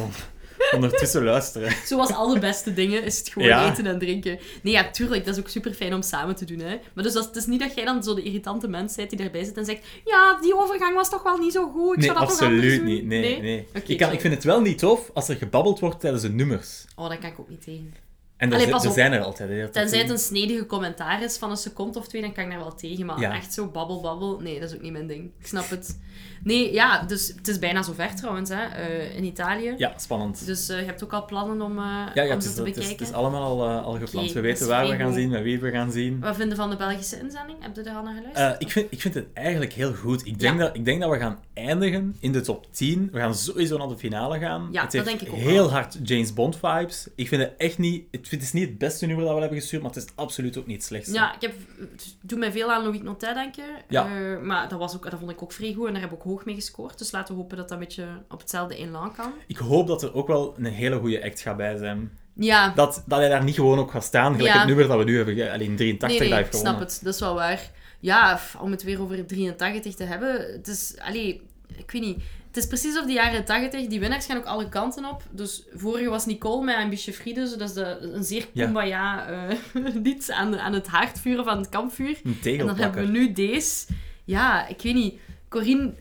ondertussen 0.75 1.23
luisteren. 1.23 1.75
Zoals 1.85 2.11
alle 2.11 2.39
beste 2.39 2.73
dingen 2.73 3.03
is 3.03 3.17
het 3.17 3.29
gewoon 3.29 3.47
Ja. 3.47 3.71
eten 3.71 3.85
en 3.85 3.99
drinken. 3.99 4.39
Nee, 4.61 4.73
ja, 4.73 4.89
tuurlijk, 4.91 5.25
dat 5.25 5.33
is 5.35 5.39
ook 5.41 5.49
super 5.49 5.73
fijn 5.73 5.93
om 5.93 6.01
samen 6.01 6.35
te 6.35 6.45
doen. 6.45 6.59
Hè. 6.59 6.79
Maar 6.93 7.03
dus 7.03 7.13
dat, 7.13 7.25
het 7.25 7.35
is 7.35 7.45
niet 7.45 7.59
dat 7.59 7.75
jij 7.75 7.85
dan 7.85 8.03
zo 8.03 8.15
de 8.15 8.23
irritante 8.23 8.67
mens 8.67 8.95
bent 8.95 9.09
die 9.09 9.19
daarbij 9.19 9.43
zit 9.43 9.57
en 9.57 9.65
zegt: 9.65 9.85
Ja, 10.05 10.37
die 10.41 10.55
overgang 10.55 10.95
was 10.95 11.09
toch 11.09 11.23
wel 11.23 11.37
niet 11.37 11.53
zo 11.53 11.69
goed. 11.71 11.91
Ik 11.93 11.97
Nee, 11.97 12.05
zou 12.05 12.19
dat 12.19 12.29
toch 12.29 12.41
anders 12.41 12.59
absoluut 12.61 12.77
doen?" 12.79 12.93
niet. 12.93 13.05
Nee, 13.05 13.41
nee. 13.41 13.67
Ik, 13.85 13.97
kan, 13.97 14.11
ik 14.11 14.21
vind 14.21 14.33
het 14.33 14.43
wel 14.43 14.61
niet 14.61 14.77
tof 14.79 15.09
als 15.13 15.29
er 15.29 15.35
gebabbeld 15.35 15.79
wordt 15.79 15.99
tijdens 15.99 16.23
de 16.23 16.29
nummers. 16.29 16.85
Oh, 16.95 17.09
dat 17.09 17.19
kan 17.19 17.29
ik 17.29 17.39
ook 17.39 17.49
niet 17.49 17.63
tegen. 17.63 17.93
En 18.43 18.49
er, 18.51 18.55
Allee, 18.55 18.69
pas 18.69 18.85
er 18.85 18.91
zijn 18.91 19.13
er 19.13 19.21
altijd. 19.21 19.49
Hè, 19.49 19.69
Tenzij 19.69 19.99
het 19.99 20.09
een 20.09 20.17
snedige 20.17 20.65
commentaar 20.65 21.23
is 21.23 21.37
van 21.37 21.49
een 21.51 21.57
seconde 21.57 21.99
of 21.99 22.07
twee, 22.07 22.21
dan 22.21 22.33
kan 22.33 22.43
ik 22.43 22.49
daar 22.49 22.59
wel 22.59 22.75
tegen. 22.75 23.05
Maar 23.05 23.19
Ja. 23.19 23.35
echt 23.35 23.53
zo 23.53 23.67
babbel, 23.67 24.01
babbel, 24.01 24.39
nee, 24.39 24.59
dat 24.59 24.69
is 24.69 24.75
ook 24.75 24.81
niet 24.81 24.91
mijn 24.91 25.07
ding. 25.07 25.31
Ik 25.39 25.47
snap 25.47 25.69
het. 25.69 25.99
Nee, 26.43 26.73
ja, 26.73 27.03
dus 27.03 27.33
het 27.37 27.47
is 27.47 27.59
bijna 27.59 27.81
zover 27.83 28.15
trouwens, 28.15 28.49
hè, 28.49 28.63
eh, 28.63 29.15
in 29.17 29.23
Italië. 29.23 29.73
Ja, 29.77 29.93
spannend. 29.97 30.45
Dus 30.45 30.69
eh, 30.69 30.79
je 30.79 30.85
hebt 30.85 31.03
ook 31.03 31.13
al 31.13 31.25
plannen 31.25 31.61
om, 31.61 31.77
Ja, 31.77 32.11
ja 32.13 32.23
om 32.23 32.29
het, 32.29 32.43
ze 32.43 32.49
is, 32.49 32.55
te 32.55 32.61
het, 32.61 32.69
is, 32.69 32.75
bekijken. 32.75 32.89
het 33.05 33.07
is 33.07 33.13
allemaal 33.13 33.43
al, 33.61 33.67
al 33.69 33.97
gepland. 33.97 34.31
We 34.31 34.39
weten 34.41 34.61
is 34.61 34.67
waar 34.71 34.87
we 34.87 34.95
gaan 34.95 35.05
goed. 35.07 35.15
zien, 35.15 35.29
met 35.29 35.41
wie 35.43 35.59
we 35.59 35.71
gaan 35.71 35.91
zien. 35.91 36.19
Wat 36.19 36.35
vinden 36.35 36.57
van 36.57 36.69
de 36.69 36.75
Belgische 36.75 37.19
inzending? 37.19 37.57
Heb 37.61 37.75
je 37.75 37.81
er 37.81 37.95
al 37.95 38.03
naar 38.03 38.13
geluisterd? 38.15 38.61
Ik, 38.61 38.71
vind, 38.71 38.87
ik 38.89 39.01
vind 39.01 39.13
het 39.13 39.25
eigenlijk 39.33 39.73
heel 39.73 39.93
goed. 39.93 40.25
Ik 40.25 40.39
denk, 40.39 40.59
dat, 40.59 40.75
ik 40.75 40.85
denk 40.85 41.01
dat 41.01 41.09
we 41.11 41.17
gaan 41.17 41.39
eindigen 41.53 42.15
in 42.19 42.31
de 42.31 42.41
top 42.41 42.67
10. 42.71 43.09
We 43.11 43.19
gaan 43.19 43.35
sowieso 43.35 43.77
naar 43.77 43.87
de 43.87 43.97
finale 43.97 44.39
gaan. 44.39 44.69
Ja, 44.71 44.81
het 44.81 44.91
dat 44.91 45.05
heeft 45.05 45.19
denk 45.19 45.31
ik 45.31 45.37
ook 45.39 45.43
heel 45.49 45.55
wel. 45.55 45.71
hard 45.71 45.97
James 46.03 46.33
Bond 46.33 46.57
vibes. 46.61 47.07
Ik 47.15 47.27
vind 47.27 47.41
het 47.41 47.53
echt 47.57 47.77
niet... 47.77 48.03
Het, 48.11 48.27
het 48.33 48.41
is 48.41 48.51
niet 48.53 48.67
het 48.69 48.77
beste 48.77 49.05
nummer 49.05 49.25
dat 49.25 49.33
we 49.33 49.39
hebben 49.39 49.59
gestuurd, 49.59 49.81
maar 49.81 49.91
het 49.91 50.03
is 50.03 50.09
absoluut 50.15 50.57
ook 50.57 50.65
niet 50.65 50.75
het 50.75 50.85
slechtste. 50.85 51.13
Ja, 51.13 51.35
ik 51.35 51.41
heb, 51.41 51.53
het 51.79 52.15
doet 52.21 52.39
mij 52.39 52.51
veel 52.51 52.71
aan 52.71 52.83
Louis 52.83 53.01
Notet 53.01 53.33
denken. 53.33 53.63
Ja. 53.89 54.05
Eh, 54.05 54.41
maar 54.41 54.69
dat, 54.69 54.79
was 54.79 54.95
ook, 54.95 55.09
dat 55.09 55.19
vond 55.19 55.31
ik 55.31 55.43
ook 55.43 55.51
vrij 55.51 55.73
goed 55.73 55.87
en 55.87 55.93
daar 55.93 56.01
heb 56.01 56.11
ik 56.11 56.17
ook 56.17 56.23
hoog 56.23 56.45
mee 56.45 56.55
gescoord. 56.55 56.97
Dus 56.97 57.11
laten 57.11 57.35
we 57.35 57.41
hopen 57.41 57.57
dat 57.57 57.69
dat 57.69 57.77
een 57.79 57.83
beetje 57.85 58.05
op 58.29 58.39
hetzelfde 58.39 58.77
inlaan 58.77 59.13
kan. 59.15 59.33
Ik 59.47 59.57
hoop 59.57 59.87
dat 59.87 60.03
er 60.03 60.13
ook 60.13 60.27
wel 60.27 60.53
een 60.57 60.65
hele 60.65 60.99
goede 60.99 61.23
act 61.23 61.41
gaat 61.41 61.57
bij 61.57 61.77
zijn. 61.77 62.11
Ja, 62.35 62.69
Dat, 62.75 63.03
dat 63.05 63.19
hij 63.19 63.29
daar 63.29 63.43
niet 63.43 63.55
gewoon 63.55 63.79
op 63.79 63.89
gaat 63.89 64.03
staan, 64.03 64.35
gelijk 64.35 64.53
Ja. 64.53 64.59
het 64.59 64.67
nummer 64.67 64.87
dat 64.87 64.97
we 64.97 65.03
nu 65.03 65.15
hebben. 65.17 65.51
Alleen 65.51 65.75
83 65.75 66.19
nee, 66.19 66.29
nee, 66.29 66.37
heeft 66.37 66.55
snap 66.55 66.79
het. 66.79 66.99
Dat 67.03 67.13
is 67.13 67.19
wel 67.19 67.33
waar. 67.33 67.71
Ja, 67.99 68.39
om 68.59 68.71
het 68.71 68.83
weer 68.83 69.01
over 69.01 69.25
83 69.25 69.95
te 69.95 70.03
hebben. 70.03 70.51
Het 70.51 70.67
is, 70.67 70.95
allee, 70.99 71.41
ik 71.75 71.91
weet 71.91 72.01
niet. 72.01 72.23
Het 72.53 72.63
is 72.63 72.67
precies 72.69 72.99
of 72.99 73.05
de 73.05 73.11
jaren 73.13 73.45
80. 73.45 73.87
Die 73.87 73.99
winnaars 73.99 74.25
gaan 74.25 74.37
ook 74.37 74.45
alle 74.45 74.69
kanten 74.69 75.05
op. 75.05 75.23
Dus 75.31 75.63
vorige 75.73 76.09
was 76.09 76.25
Nicole 76.25 76.63
met 76.63 76.75
Ambitieux 76.75 77.17
Friede. 77.19 77.39
Dus 77.39 77.51
dat 77.57 77.69
is 77.69 77.73
de, 77.75 77.97
een 78.01 78.23
zeer 78.23 78.47
Ja. 78.51 78.63
kumbaya 78.63 79.27
eh 79.27 79.57
lied 80.03 80.31
aan, 80.31 80.59
aan 80.59 80.73
het 80.73 80.87
haard 80.87 81.19
vuren 81.19 81.43
van 81.45 81.57
het 81.57 81.69
kampvuur. 81.69 82.19
Een 82.23 82.37
En 82.59 82.65
dan 82.65 82.75
hebben 82.77 83.05
we 83.05 83.11
nu 83.11 83.31
deze. 83.31 83.85
Ja, 84.23 84.67
ik 84.67 84.81
weet 84.81 84.93
niet. 84.93 85.19
Corinne, 85.49 85.93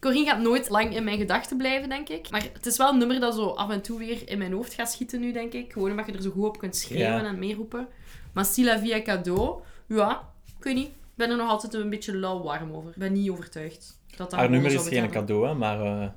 Corinne 0.00 0.26
gaat 0.28 0.40
nooit 0.40 0.68
lang 0.68 0.94
in 0.96 1.04
mijn 1.04 1.18
gedachten 1.18 1.56
blijven, 1.56 1.88
denk 1.88 2.08
ik. 2.08 2.30
Maar 2.30 2.42
het 2.52 2.66
is 2.66 2.76
wel 2.76 2.92
een 2.92 2.98
nummer 2.98 3.20
dat 3.20 3.34
zo 3.34 3.46
af 3.46 3.70
en 3.70 3.82
toe 3.82 3.98
weer 3.98 4.22
in 4.30 4.38
mijn 4.38 4.52
hoofd 4.52 4.74
gaat 4.74 4.92
schieten 4.92 5.20
nu, 5.20 5.32
denk 5.32 5.52
ik. 5.52 5.72
Gewoon 5.72 5.90
omdat 5.90 6.06
je 6.06 6.12
er 6.12 6.22
zo 6.22 6.30
goed 6.30 6.44
op 6.44 6.58
kunt 6.58 6.76
schreeuwen 6.76 7.22
Ja. 7.22 7.24
en 7.28 7.38
meeroepen. 7.38 7.88
Maar 8.32 8.44
Sila 8.44 8.78
Via 8.78 9.02
Cadeau, 9.02 9.62
ja, 9.86 10.28
ik 10.58 10.64
weet 10.64 10.74
niet. 10.74 10.90
Ik 11.12 11.18
ben 11.18 11.30
er 11.30 11.36
nog 11.36 11.48
altijd 11.48 11.74
een 11.74 11.90
beetje 11.90 12.16
lauw 12.16 12.42
warm 12.42 12.72
over. 12.72 12.90
Ik 12.90 12.96
ben 12.96 13.12
niet 13.12 13.30
overtuigd. 13.30 14.00
Dat 14.16 14.30
dat 14.30 14.38
Haar 14.38 14.50
nummer 14.50 14.72
is 14.72 14.88
geen 14.88 15.10
cadeau, 15.10 15.46
hè, 15.46 15.54
maar... 15.54 15.80
eh 15.80 16.08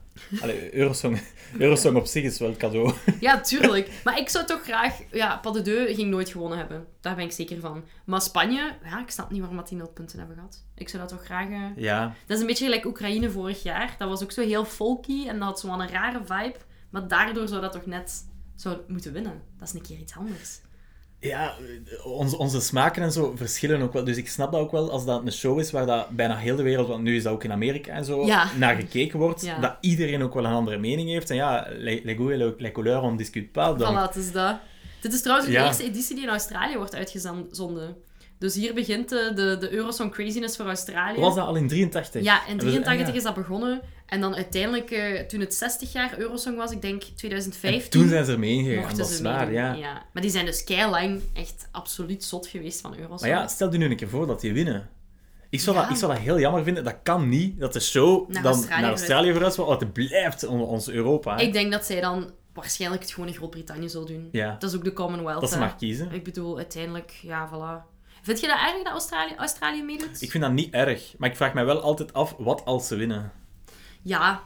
allee, 0.41 0.75
Eurosong, 0.75 1.21
Eurosong 1.59 1.95
op 1.97 2.05
zich 2.05 2.23
is 2.23 2.39
wel 2.39 2.55
cadeau. 2.57 2.93
Ja, 3.19 3.41
tuurlijk. 3.41 3.91
Maar 4.03 4.19
ik 4.19 4.29
zou 4.29 4.45
toch 4.45 4.61
graag... 4.63 4.99
Ja, 5.11 5.37
Pas 5.37 5.53
de 5.53 5.61
Deux 5.61 5.95
ging 5.95 6.09
nooit 6.09 6.29
gewonnen 6.29 6.57
hebben. 6.57 6.85
Daar 7.01 7.15
ben 7.15 7.23
ik 7.25 7.31
zeker 7.31 7.59
van. 7.59 7.83
Maar 8.05 8.21
Spanje, 8.21 8.75
ja, 8.83 8.99
ik 9.01 9.09
snap 9.09 9.29
niet 9.31 9.39
waarom 9.39 9.57
dat 9.57 9.67
die 9.67 9.77
nul 9.77 9.87
punten 9.87 10.17
hebben 10.17 10.35
gehad. 10.35 10.63
Ik 10.75 10.89
zou 10.89 11.01
dat 11.01 11.11
toch 11.11 11.25
graag... 11.25 11.49
eh, 11.49 11.61
Ja, 11.83 12.13
Dat 12.25 12.35
is 12.35 12.41
een 12.41 12.47
beetje 12.47 12.65
gelijk 12.65 12.85
Oekraïne 12.85 13.29
vorig 13.31 13.63
jaar. 13.63 13.95
Dat 13.97 14.09
was 14.09 14.23
ook 14.23 14.31
zo 14.31 14.41
heel 14.41 14.65
folky 14.65 15.27
en 15.27 15.39
dat 15.39 15.47
had 15.47 15.59
zo'n 15.59 15.79
een 15.79 15.89
rare 15.89 16.19
vibe. 16.25 16.55
Maar 16.89 17.07
daardoor 17.07 17.47
zou 17.47 17.61
dat 17.61 17.71
toch 17.71 17.85
net 17.85 18.25
zou 18.55 18.77
moeten 18.87 19.13
winnen. 19.13 19.41
Dat 19.59 19.67
is 19.67 19.73
een 19.73 19.81
keer 19.81 19.97
iets 19.97 20.15
anders. 20.17 20.59
Ja, 21.25 21.53
onze, 22.03 22.37
onze 22.37 22.61
smaken 22.61 23.03
en 23.03 23.11
zo 23.11 23.33
verschillen 23.35 23.81
ook 23.81 23.93
wel. 23.93 24.03
Dus 24.03 24.17
ik 24.17 24.29
snap 24.29 24.51
dat 24.51 24.61
ook 24.61 24.71
wel 24.71 24.91
als 24.91 25.05
dat 25.05 25.21
een 25.25 25.31
show 25.31 25.59
is 25.59 25.71
waar 25.71 25.85
dat 25.85 26.09
bijna 26.09 26.35
heel 26.37 26.55
de 26.55 26.63
wereld, 26.63 26.87
want 26.87 27.03
nu 27.03 27.15
is 27.15 27.23
dat 27.23 27.33
ook 27.33 27.43
in 27.43 27.51
Amerika 27.51 27.91
en 27.93 28.05
zo, 28.05 28.25
Ja. 28.25 28.47
naar 28.57 28.75
gekeken 28.75 29.19
wordt. 29.19 29.41
Ja. 29.45 29.59
Dat 29.59 29.75
iedereen 29.81 30.23
ook 30.23 30.33
wel 30.33 30.45
een 30.45 30.51
andere 30.53 30.77
mening 30.77 31.09
heeft. 31.09 31.29
En 31.29 31.35
ja, 31.35 31.67
les, 31.71 31.99
les 32.03 32.15
goûts 32.17 32.31
et 32.31 32.53
les- 32.61 32.71
couleurs, 32.71 33.01
on 33.03 33.17
discute 33.17 33.47
pas. 33.51 33.77
Dan, 33.77 33.93
Voilà, 33.93 34.07
het 34.07 34.15
is 34.15 34.31
dat. 34.31 34.55
Dit 35.01 35.13
is 35.13 35.21
trouwens 35.21 35.49
Ja. 35.49 35.61
de 35.61 35.67
eerste 35.67 35.83
editie 35.83 36.15
die 36.15 36.23
in 36.23 36.29
Australië 36.29 36.77
wordt 36.77 36.95
uitgezonden. 36.95 37.95
Dus 38.39 38.55
hier 38.55 38.73
begint 38.73 39.09
de, 39.09 39.31
de, 39.35 39.57
de 39.59 39.71
Eurosong 39.73 40.11
Craziness 40.11 40.55
voor 40.57 40.65
Australië. 40.65 41.19
Was 41.19 41.35
dat 41.35 41.47
al 41.47 41.55
in 41.55 41.67
83? 41.67 42.23
Ja, 42.23 42.47
in 42.47 42.57
Dus- 42.57 42.71
83 42.71 43.07
ja. 43.07 43.13
is 43.13 43.23
dat 43.23 43.33
begonnen. 43.35 43.81
En 44.05 44.21
dan 44.21 44.35
uiteindelijk, 44.35 44.91
eh, 44.91 45.19
toen 45.21 45.39
het 45.39 45.53
60 45.53 45.91
jaar 45.93 46.17
Eurosong 46.19 46.57
was, 46.57 46.71
ik 46.71 46.81
denk 46.81 47.01
2015... 47.15 47.83
En 47.83 47.89
toen 47.89 48.07
zijn 48.09 48.25
ze 48.25 48.31
ermee 48.31 48.53
ingegaan, 48.53 48.97
dat 48.97 49.09
is 49.09 49.21
waar, 49.21 49.47
meedoen. 49.47 49.77
ja. 49.77 50.05
Maar 50.13 50.21
die 50.21 50.31
zijn 50.31 50.45
dus 50.45 50.63
keilang 50.63 51.21
echt 51.33 51.67
absoluut 51.71 52.23
zot 52.23 52.47
geweest 52.47 52.81
van 52.81 52.91
Eurosong. 52.97 53.21
Maar 53.21 53.29
ja, 53.41 53.47
stel 53.47 53.71
je 53.71 53.77
nu 53.77 53.85
een 53.89 53.95
keer 53.95 54.09
voor 54.09 54.27
dat 54.27 54.41
die 54.41 54.53
winnen. 54.53 54.89
Ik 55.49 55.59
zou, 55.59 55.75
Ja. 55.75 55.81
dat, 55.81 55.91
ik 55.91 55.97
zou 55.97 56.13
dat 56.13 56.21
heel 56.21 56.39
jammer 56.39 56.63
vinden. 56.63 56.83
Dat 56.83 56.95
kan 57.03 57.29
niet, 57.29 57.59
dat 57.59 57.73
de 57.73 57.79
show 57.79 58.29
Naar 58.29 58.43
dan 58.43 58.51
Australië 58.51 58.81
naar 58.81 58.89
Australië. 58.89 59.33
Want 59.33 59.79
het 59.81 59.93
blijft 59.93 60.45
on- 60.47 60.61
ons 60.61 60.89
Europa. 60.89 61.35
hè. 61.35 61.41
Ik 61.41 61.53
denk 61.53 61.71
dat 61.71 61.85
zij 61.85 62.01
dan 62.01 62.31
waarschijnlijk 62.53 63.01
het 63.01 63.11
gewoon 63.11 63.29
in 63.29 63.35
Groot-Brittannië 63.35 63.89
zullen 63.89 64.07
doen. 64.07 64.29
Ja. 64.31 64.55
Dat 64.59 64.69
is 64.69 64.75
ook 64.75 64.83
de 64.83 64.93
Commonwealth. 64.93 65.41
Dat 65.41 65.49
ze 65.51 65.57
maar 65.57 65.75
kiezen. 65.75 66.11
Ik 66.11 66.23
bedoel, 66.23 66.57
uiteindelijk, 66.57 67.11
ja, 67.21 67.49
voilà. 67.49 67.94
Vind 68.25 68.39
je 68.39 68.47
dat 68.47 68.57
erg 68.57 68.83
dat 68.83 68.91
Australië, 68.91 69.33
Australië 69.37 69.83
meedoet? 69.83 70.21
Ik 70.21 70.31
vind 70.31 70.43
dat 70.43 70.51
niet 70.53 70.73
erg. 70.73 71.13
Maar 71.17 71.29
ik 71.29 71.35
vraag 71.35 71.53
mij 71.53 71.65
wel 71.65 71.81
altijd 71.81 72.13
af, 72.13 72.35
wat 72.37 72.65
als 72.65 72.87
ze 72.87 72.95
winnen? 72.95 73.31
Ja. 74.01 74.41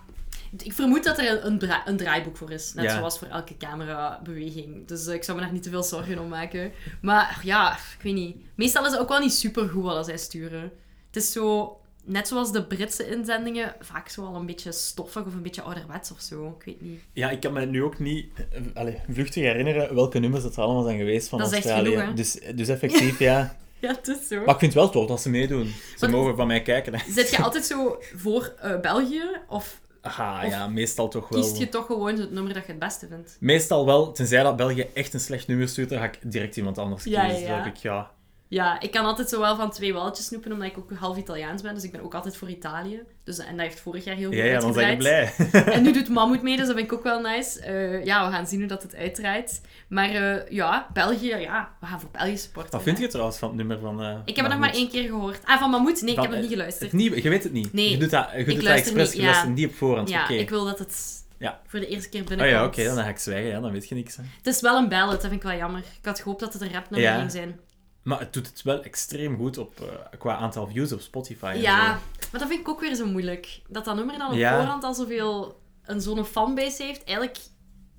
Ik 0.57 0.73
vermoed 0.73 1.03
dat 1.03 1.17
er 1.19 1.45
een, 1.45 1.59
dra- 1.59 1.87
een 1.87 1.97
draaiboek 1.97 2.37
voor 2.37 2.51
is. 2.51 2.73
Net 2.73 2.85
Ja. 2.85 2.97
zoals 2.97 3.17
voor 3.19 3.27
elke 3.27 3.57
camerabeweging. 3.57 4.87
Dus 4.87 5.07
eh, 5.07 5.13
ik 5.13 5.23
zou 5.23 5.37
me 5.37 5.43
daar 5.43 5.53
niet 5.53 5.63
te 5.63 5.69
veel 5.69 5.83
zorgen 5.83 6.19
om 6.19 6.27
maken. 6.27 6.71
Maar 7.01 7.39
ja, 7.43 7.73
ik 7.73 8.01
weet 8.01 8.13
niet. 8.13 8.35
Meestal 8.55 8.85
is 8.85 8.91
het 8.91 8.99
ook 8.99 9.09
wel 9.09 9.19
niet 9.19 9.33
super 9.33 9.69
goed 9.69 9.83
wat 9.83 10.05
zij 10.05 10.17
sturen. 10.17 10.61
Het 11.07 11.15
is 11.15 11.31
zo... 11.31 11.73
Net 12.03 12.27
zoals 12.27 12.51
de 12.51 12.63
Britse 12.63 13.09
inzendingen, 13.09 13.75
vaak 13.79 14.09
zo 14.09 14.25
al 14.25 14.35
een 14.35 14.45
beetje 14.45 14.71
stoffig 14.71 15.25
of 15.25 15.33
een 15.33 15.41
beetje 15.41 15.61
ouderwets 15.61 16.11
of 16.11 16.19
zo. 16.21 16.55
Ik 16.59 16.65
weet 16.65 16.81
niet. 16.81 17.01
Ja, 17.13 17.29
ik 17.29 17.39
kan 17.39 17.53
me 17.53 17.65
nu 17.65 17.83
ook 17.83 17.99
niet 17.99 18.25
eh, 18.51 18.61
allez, 18.73 18.95
vluchtig 19.11 19.43
herinneren 19.43 19.95
welke 19.95 20.19
nummers 20.19 20.43
het 20.43 20.55
er 20.55 20.63
allemaal 20.63 20.83
zijn 20.83 20.97
geweest 20.97 21.27
van 21.29 21.39
Dat 21.39 21.51
is 21.51 21.57
echt 21.57 21.65
Australië. 21.65 21.91
genoeg, 21.91 22.07
hè? 22.07 22.13
dus, 22.13 22.39
dus 22.55 22.67
effectief, 22.67 23.19
ja. 23.19 23.57
Ja, 23.81 23.89
het 23.89 24.07
is 24.07 24.27
zo. 24.27 24.35
Maar 24.35 24.53
ik 24.53 24.59
vind 24.59 24.73
het 24.73 24.81
wel 24.81 24.89
tof 24.89 25.07
dat 25.07 25.21
ze 25.21 25.29
meedoen. 25.29 25.73
Ze 25.97 26.07
mogen 26.07 26.35
van 26.35 26.47
mij 26.47 26.61
kijken. 26.61 26.95
Hè. 26.95 27.11
Zit 27.11 27.29
je 27.29 27.43
altijd 27.43 27.65
zo 27.65 27.97
voor 28.15 28.53
eh, 28.61 28.79
België? 28.79 29.23
Of 29.47 29.79
Aha, 30.01 30.45
Of 30.45 30.49
ja, 30.51 30.67
meestal 30.67 31.07
toch 31.07 31.29
wel. 31.29 31.41
kiest 31.41 31.57
je 31.57 31.69
toch 31.69 31.85
gewoon 31.85 32.17
het 32.17 32.31
nummer 32.31 32.53
dat 32.53 32.65
je 32.65 32.69
het 32.71 32.79
beste 32.79 33.07
vindt. 33.07 33.37
Meestal 33.39 33.85
wel, 33.85 34.11
tenzij 34.11 34.43
dat 34.43 34.55
België 34.55 34.87
echt 34.93 35.13
een 35.13 35.19
slecht 35.19 35.47
nummer 35.47 35.67
stuurt, 35.67 35.89
dan 35.89 35.99
ga 35.99 36.05
ik 36.05 36.19
direct 36.21 36.57
iemand 36.57 36.77
anders 36.77 37.03
kiezen. 37.03 37.39
ja, 37.39 37.65
ik, 37.65 37.75
ja. 37.75 38.11
Ja, 38.51 38.79
ik 38.79 38.91
kan 38.91 39.05
altijd 39.05 39.29
zowel 39.29 39.55
van 39.55 39.71
twee 39.71 39.93
walletjes 39.93 40.25
snoepen, 40.25 40.51
omdat 40.51 40.67
ik 40.67 40.77
ook 40.77 40.91
half 40.93 41.17
Italiaans 41.17 41.61
ben. 41.61 41.73
Dus 41.73 41.83
ik 41.83 41.91
ben 41.91 42.01
ook 42.03 42.13
altijd 42.15 42.37
voor 42.37 42.49
Italië. 42.49 43.01
Dus, 43.23 43.37
en 43.37 43.57
dat 43.57 43.65
heeft 43.65 43.79
vorig 43.79 44.03
jaar 44.03 44.15
heel 44.15 44.27
goed 44.27 44.37
Ja, 44.37 44.43
ja, 44.43 44.59
dan 44.59 44.73
ben 44.73 44.89
je 44.89 44.97
blij. 44.97 45.33
En 45.75 45.83
nu 45.83 45.91
doet 45.93 46.09
Mammoet 46.09 46.41
mee, 46.41 46.57
dus 46.57 46.65
dat 46.67 46.75
vind 46.75 46.91
ik 46.91 46.97
ook 46.97 47.03
wel 47.03 47.21
nice. 47.21 47.59
Eh, 47.59 48.05
ja, 48.05 48.25
we 48.25 48.31
gaan 48.33 48.47
zien 48.47 48.59
hoe 48.59 48.67
dat 48.67 48.83
het 48.83 48.95
uitdraait. 48.95 49.61
Maar 49.87 50.09
eh, 50.09 50.51
ja, 50.51 50.87
België, 50.93 51.35
ja, 51.35 51.69
we 51.79 51.85
gaan 51.85 51.99
voor 51.99 52.09
België 52.11 52.37
supporten. 52.37 52.71
Wat 52.71 52.83
vind 52.83 52.97
hè. 52.97 53.03
je 53.03 53.09
trouwens 53.09 53.37
van 53.37 53.47
het 53.47 53.57
nummer 53.57 53.79
van... 53.79 54.01
eh, 54.03 54.15
Ik 54.25 54.35
heb 54.35 54.45
het 54.45 54.53
nog 54.53 54.63
maar 54.63 54.73
één 54.73 54.89
keer 54.89 55.03
gehoord. 55.03 55.39
Ah, 55.45 55.59
van 55.59 55.69
Mammoet? 55.69 56.01
Nee, 56.01 56.13
ik 56.15 56.21
heb 56.21 56.31
het 56.31 56.41
niet 56.41 56.49
geluisterd. 56.49 56.91
Het 56.91 56.99
nieuwe, 56.99 57.23
je 57.23 57.29
weet 57.29 57.43
het 57.43 57.53
niet. 57.53 57.73
Nee, 57.73 57.89
je 57.89 57.97
doet 57.97 58.09
dat, 58.09 58.29
je 58.37 58.43
doet 58.45 58.53
dat 58.55 58.63
luister 58.63 58.91
expres, 58.91 59.07
niet, 59.07 59.15
je 59.15 59.21
ja. 59.21 59.25
luistert 59.27 59.55
niet 59.55 59.67
op 59.67 59.75
voorhand. 59.75 60.09
Ja, 60.09 60.27
ik 60.29 60.49
wil 60.49 60.65
dat 60.65 60.79
het 60.79 61.23
Ja. 61.37 61.59
voor 61.67 61.79
de 61.79 61.87
eerste 61.87 62.09
keer 62.09 62.21
Oh 62.21 62.27
binnenkomt. 62.27 62.57
ja, 62.59 62.65
oké, 62.65 62.83
dan 62.95 63.03
ga 63.03 63.09
ik 63.09 63.17
zwijgen. 63.19 63.49
Ja, 63.51 63.59
dan 63.59 63.71
weet 63.71 63.89
je 63.89 63.95
niks. 63.95 64.15
Hè. 64.15 64.23
Het 64.37 64.47
is 64.55 64.61
wel 64.61 64.77
een 64.77 64.89
ballad, 64.89 65.11
dat 65.11 65.21
vind 65.21 65.33
ik 65.33 65.43
wel 65.43 65.57
jammer. 65.57 65.79
Ik 65.79 66.05
had 66.05 66.19
gehoopt 66.19 66.39
dat 66.39 66.53
het 66.53 66.61
een 66.61 66.71
rapnummer 66.73 67.09
Ja. 67.09 67.17
ging 67.19 67.31
zijn. 67.31 67.59
Maar 68.03 68.19
het 68.19 68.33
doet 68.33 68.47
het 68.47 68.61
wel 68.61 68.83
extreem 68.83 69.37
goed 69.37 69.57
op, 69.57 69.79
eh, 69.81 70.19
qua 70.19 70.35
aantal 70.35 70.67
views 70.67 70.91
op 70.91 71.01
Spotify. 71.01 71.57
Ja, 71.61 71.85
zo. 71.85 71.99
maar 72.31 72.39
dat 72.39 72.47
vind 72.47 72.59
ik 72.59 72.69
ook 72.69 72.79
weer 72.79 72.95
zo 72.95 73.05
moeilijk. 73.05 73.61
Dat 73.67 73.85
dat 73.85 73.95
nummer 73.95 74.17
dan 74.17 74.27
op 74.31 74.37
Ja. 74.37 74.55
voorhand 74.57 74.83
al 74.83 74.93
zoveel... 74.93 75.59
Een 75.83 76.01
zo'n 76.01 76.25
fanbase 76.25 76.83
heeft. 76.83 77.03
Eigenlijk 77.03 77.37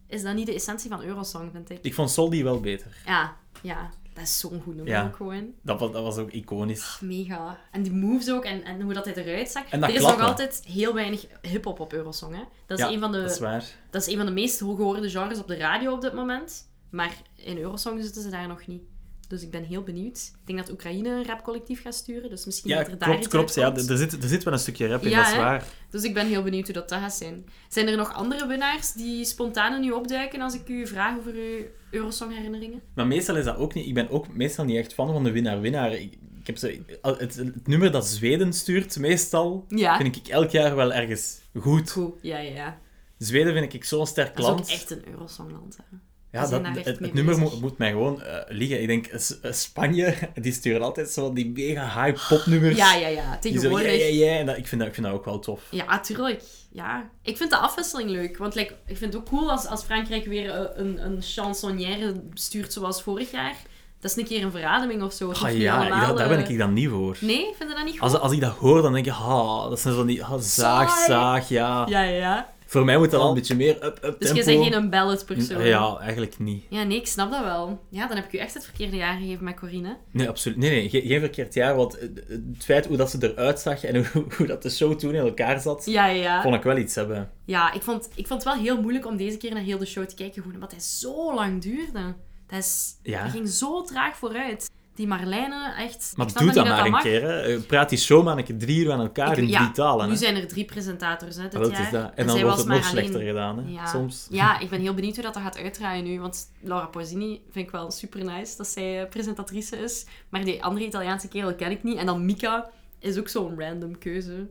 is 0.07 0.23
dat 0.23 0.35
niet 0.35 0.47
de 0.47 0.55
essentie 0.55 0.91
van 0.91 1.03
Eurosong, 1.03 1.51
vind 1.53 1.71
ik. 1.71 1.79
Ik 1.83 1.95
vond 1.95 2.11
Soldi 2.11 2.43
wel 2.45 2.61
beter. 2.61 2.97
Ja, 3.07 3.37
ja. 3.63 3.91
Dat 4.15 4.23
is 4.23 4.39
zo'n 4.39 4.61
goed 4.65 4.75
nummer 4.75 4.93
Ja. 4.95 5.05
ook 5.07 5.17
gewoon. 5.17 5.51
Dat 5.63 5.81
was, 5.81 5.93
dat 5.93 6.03
was 6.03 6.17
ook 6.17 6.31
iconisch. 6.31 6.99
Mega. 7.01 7.59
En 7.71 7.83
die 7.83 7.93
moves 7.93 8.31
ook, 8.31 8.45
en, 8.45 8.65
en 8.65 8.81
hoe 8.81 8.93
dat 8.93 9.05
hij 9.05 9.15
eruit 9.15 9.49
zag. 9.51 9.65
En 9.71 9.81
dat 9.81 9.89
er 9.89 9.95
is 9.95 10.01
klappen. 10.01 10.21
nog 10.21 10.31
altijd 10.31 10.63
heel 10.67 10.95
weinig 10.95 11.27
hip-hop 11.43 11.81
op 11.81 11.93
Eurosong. 11.93 12.35
Hè? 12.37 12.43
Dat, 12.67 12.79
is 12.79 12.85
Ja, 12.85 12.91
een 12.91 13.01
van 13.01 13.13
Dat 13.13 13.31
is 13.31 13.37
de, 13.39 13.45
waar. 13.45 13.65
dat 13.91 14.03
is 14.03 14.09
een 14.09 14.17
van 14.17 14.27
de 14.27 14.33
meest 14.33 14.59
gehoorde 14.59 15.11
genres 15.11 15.39
op 15.39 15.47
de 15.49 15.57
radio 15.57 15.93
op 15.93 16.01
dit 16.01 16.13
moment. 16.15 16.69
Maar 16.91 17.13
in 17.35 17.59
Eurosong 17.59 18.03
zitten 18.03 18.23
ze 18.23 18.31
daar 18.31 18.49
nog 18.49 18.67
niet. 18.67 18.83
Dus 19.31 19.43
ik 19.43 19.51
ben 19.51 19.65
heel 19.65 19.83
benieuwd. 19.83 20.17
Ik 20.41 20.47
denk 20.47 20.59
dat 20.59 20.71
Oekraïne 20.71 21.09
een 21.09 21.25
rapcollectief 21.27 21.83
gaat 21.83 21.95
sturen. 21.95 22.31
Dus 22.31 22.45
misschien 22.45 22.71
Ja, 22.71 22.77
dat 22.79 22.87
er 22.89 22.99
daar 22.99 23.09
klopt, 23.09 23.25
iets 23.25 23.29
klopt. 23.35 23.55
Ja, 23.55 23.75
er, 23.75 23.97
zit, 23.99 24.23
er 24.23 24.29
zit 24.29 24.43
wel 24.45 24.53
een 24.53 24.59
stukje 24.59 24.87
rap 24.89 25.03
in, 25.03 25.11
Ja, 25.11 25.17
dat 25.17 25.27
is 25.27 25.33
hè? 25.33 25.39
waar. 25.39 25.65
Dus 25.91 26.03
ik 26.03 26.15
ben 26.15 26.27
heel 26.27 26.43
benieuwd 26.43 26.65
hoe 26.65 26.75
dat, 26.75 26.89
dat 26.89 26.99
gaat 26.99 27.15
zijn. 27.15 27.45
Zijn 27.69 27.89
er 27.89 27.97
nog 27.97 28.13
andere 28.15 28.47
winnaars 28.47 28.93
die 28.93 29.25
spontaan 29.25 29.81
nu 29.81 29.91
opduiken 29.91 30.41
als 30.41 30.55
ik 30.55 30.69
u 30.69 30.87
vraag 30.87 31.19
over 31.19 31.33
uw 31.35 31.65
Eurosong-herinneringen? 31.91 32.81
Maar 32.95 33.07
meestal 33.07 33.37
is 33.37 33.45
dat 33.45 33.57
ook 33.57 33.75
niet... 33.75 33.87
Ik 33.87 33.95
ben 33.95 34.11
ook 34.11 34.29
meestal 34.35 34.65
niet 34.65 34.77
echt 34.77 34.95
fan 34.95 35.13
van 35.13 35.25
de 35.25 35.31
winnaar-winnaar. 35.31 35.93
Ik, 35.93 36.13
ik 36.41 36.47
heb 36.47 36.57
zo, 36.59 36.69
het, 37.03 37.35
het 37.35 37.67
nummer 37.67 37.91
dat 37.91 38.07
Zweden 38.07 38.53
stuurt, 38.53 38.99
meestal, 38.99 39.65
Ja. 39.69 39.97
vind 39.97 40.17
ik 40.17 40.29
elk 40.29 40.51
jaar 40.51 40.77
wel 40.77 40.93
ergens 40.93 41.41
goed. 41.59 41.91
Goed. 41.91 42.15
Ja, 42.23 42.39
ja, 42.39 42.55
ja. 42.55 42.79
Zweden 43.19 43.53
vind 43.53 43.73
ik 43.73 43.85
zo'n 43.85 44.07
sterk 44.07 44.37
Dat 44.37 44.45
is 44.45 44.51
ook 44.51 44.57
land. 44.57 44.71
echt 44.71 44.91
een 44.91 45.09
Eurosongland. 45.09 45.77
Hè. 45.77 45.97
Ja, 46.33 46.47
dat, 46.47 46.63
het, 46.85 47.15
nummer 47.15 47.39
moet, 47.39 47.61
moet 47.61 47.79
mij 47.79 47.91
gewoon 47.91 48.23
eh, 48.23 48.37
liggen. 48.49 48.81
Ik 48.81 48.87
denk, 48.87 49.11
S- 49.17 49.41
eh, 49.41 49.53
Spanje, 49.53 50.15
die 50.35 50.53
sturen 50.53 50.83
altijd 50.83 51.09
zo 51.11 51.33
die 51.33 51.51
mega 51.51 52.05
high 52.05 52.29
popnummers. 52.29 52.77
Ja, 52.77 52.95
ja, 52.95 53.09
ja. 53.09 53.09
Die 53.09 53.19
zo, 53.19 53.23
ja, 53.23 53.39
Tegenwoordig. 53.39 53.99
ja, 53.99 54.27
ja. 54.27 54.39
En 54.39 54.47
dat, 54.47 54.57
ik, 54.57 54.67
vind 54.67 54.81
dat, 54.81 54.89
ik 54.91 54.95
vind 54.95 55.07
dat 55.07 55.17
ook 55.17 55.25
wel 55.25 55.39
tof. 55.39 55.63
Ja, 55.71 56.01
tuurlijk. 56.01 56.43
Ja. 56.73 57.11
Ik 57.23 57.37
vind 57.37 57.51
de 57.51 57.57
afwisseling 57.57 58.11
leuk. 58.11 58.37
Want 58.39 58.55
like, 58.55 58.73
ik 58.87 58.97
vind 58.97 59.13
het 59.13 59.23
ook 59.23 59.29
cool 59.29 59.51
als, 59.51 59.67
als 59.67 59.83
Frankrijk 59.83 60.25
weer 60.27 60.51
eh, 60.51 60.69
een, 60.85 61.05
een 61.05 61.23
chansonnière 61.23 62.23
stuurt 62.35 62.73
zoals 62.73 63.03
vorig 63.03 63.31
jaar. 63.31 63.55
Dat 64.01 64.11
is 64.11 64.17
een 64.17 64.25
keer 64.25 64.43
een 64.45 64.51
verademing 64.51 65.03
of 65.03 65.13
zo. 65.13 65.31
Ah, 65.31 65.57
ja, 65.57 65.77
allemaal, 65.79 66.15
daar 66.15 66.29
ben 66.29 66.49
ik 66.49 66.59
dan 66.59 66.73
niet 66.73 66.89
voor. 66.89 67.17
Nee, 67.21 67.45
vind 67.57 67.71
je 67.71 67.77
dat 67.77 67.85
niet 67.85 67.93
goed? 67.93 68.01
Als, 68.03 68.15
als 68.19 68.33
ik 68.33 68.41
dat 68.41 68.53
hoor, 68.57 68.83
dan 68.83 68.93
denk 68.93 69.05
je, 69.05 69.13
ah, 69.13 69.69
dat 69.69 69.81
zijn 69.81 69.95
zo 69.95 70.05
die 70.05 70.23
zaag, 70.39 71.05
zaag, 71.07 71.49
ja. 71.49 71.87
Ja, 71.89 72.03
ja, 72.03 72.11
ja. 72.17 72.53
Voor 72.71 72.85
mij 72.85 72.99
moet 72.99 73.11
dat 73.11 73.21
al 73.21 73.29
een 73.29 73.35
beetje 73.35 73.55
meer 73.55 73.85
up, 73.85 73.99
up 74.05 74.21
Dus 74.21 74.29
je 74.29 74.45
bent 74.45 74.75
geen 74.75 74.91
ballad 74.91 75.25
persoon. 75.27 75.65
Ja, 75.65 75.97
eigenlijk 75.99 76.39
niet. 76.39 76.65
Ja, 76.69 76.83
nee, 76.83 76.99
ik 76.99 77.07
snap 77.07 77.31
dat 77.31 77.45
wel. 77.45 77.81
Ja, 77.89 78.07
dan 78.07 78.17
heb 78.17 78.27
ik 78.27 78.33
u 78.33 78.39
echt 78.39 78.55
het 78.55 78.65
verkeerde 78.65 78.97
jaar 78.97 79.19
gegeven 79.19 79.45
met 79.45 79.55
Corine. 79.55 79.97
Nee, 80.11 80.29
absoluut. 80.29 80.59
Nee, 80.59 80.71
nee, 80.71 80.89
geen, 80.89 81.03
geen 81.03 81.21
verkeerd 81.21 81.55
jaar. 81.55 81.77
Want 81.77 82.01
het 82.01 82.43
feit 82.59 82.87
hoe 82.87 82.97
dat 82.97 83.11
ze 83.11 83.33
eruit 83.33 83.61
zag 83.61 83.85
en 83.85 83.97
hoe, 84.13 84.25
hoe 84.37 84.47
dat 84.47 84.63
de 84.63 84.71
show 84.71 84.99
toen 84.99 85.15
in 85.15 85.21
elkaar 85.21 85.61
zat, 85.61 85.85
Ja, 85.87 86.07
ja, 86.07 86.23
ja. 86.23 86.43
vond 86.43 86.55
ik 86.55 86.63
wel 86.63 86.77
iets 86.77 86.95
hebben. 86.95 87.31
Ja, 87.45 87.73
ik 87.73 87.83
vond, 87.83 88.09
ik 88.15 88.27
vond 88.27 88.45
het 88.45 88.55
wel 88.55 88.63
heel 88.63 88.81
moeilijk 88.81 89.07
om 89.07 89.17
deze 89.17 89.37
keer 89.37 89.55
naar 89.55 89.63
heel 89.63 89.79
de 89.79 89.87
show 89.87 90.05
te 90.05 90.15
kijken. 90.15 90.43
Gewoon 90.43 90.55
omdat 90.55 90.71
hij 90.71 90.81
zo 90.81 91.35
lang 91.35 91.63
duurde. 91.63 92.15
Dat, 92.47 92.59
is, 92.59 92.95
Ja. 93.03 93.23
dat 93.23 93.33
ging 93.33 93.49
zo 93.49 93.83
traag 93.83 94.17
vooruit. 94.17 94.71
Die 95.01 95.09
Marlijne, 95.09 95.73
echt... 95.79 96.13
Maar 96.17 96.33
doe 96.33 96.53
dat 96.53 96.67
maar 96.69 96.85
een 96.85 96.91
mag. 96.91 97.03
keer. 97.03 97.23
Hè. 97.23 97.41
Eh, 97.41 97.61
Praat 97.61 97.89
die 97.89 97.99
show 97.99 98.25
maar 98.25 98.39
een 98.39 98.45
keer 98.45 98.59
drie 98.59 98.85
uur 98.85 98.93
aan 98.93 99.01
elkaar 99.01 99.33
Ik- 99.33 99.39
in 99.39 99.49
ja, 99.49 99.59
drie 99.59 99.71
talen. 99.71 100.07
Nu 100.07 100.13
hè. 100.13 100.19
zijn 100.19 100.37
er 100.37 100.49
drie 100.49 100.65
presentators 100.65 101.37
hè, 101.37 101.43
dit 101.43 101.55
Ah, 101.55 101.61
het 101.61 101.71
jaar. 101.71 101.81
is 101.83 101.91
dat. 101.91 102.13
En 102.15 102.27
dan 102.27 102.41
wordt 102.43 102.57
het 102.59 102.67
nog 102.67 102.77
alleen- 102.77 102.89
slechter 102.91 103.21
gedaan, 103.21 103.59
hè, 103.59 103.71
Ja. 103.73 103.87
soms. 103.87 104.27
Ja, 104.31 104.59
ik 104.61 104.69
ben 104.71 104.81
heel 104.81 104.95
benieuwd 104.95 105.15
hoe 105.15 105.25
dat, 105.25 105.35
dat 105.35 105.43
gaat 105.43 105.59
uitdraaien 105.59 106.05
nu. 106.05 106.21
Want 106.21 106.51
Laura 106.61 106.87
Pausini 106.87 107.41
vind 107.51 107.67
ik 107.67 107.71
wel 107.73 107.91
super 107.91 108.25
nice 108.25 108.57
dat 108.57 108.67
zij 108.67 109.03
eh, 109.03 109.09
presentatrice 109.09 109.77
is. 109.77 110.07
Maar 110.29 110.45
die 110.45 110.63
andere 110.65 110.87
Italiaanse 110.87 111.29
kerel 111.29 111.55
ken 111.55 111.71
ik 111.71 111.83
niet. 111.83 111.97
En 111.97 112.07
dan 112.07 112.25
Mika 112.25 112.71
is 112.99 113.19
ook 113.19 113.29
zo'n 113.29 113.61
random 113.61 113.99
keuze. 113.99 114.49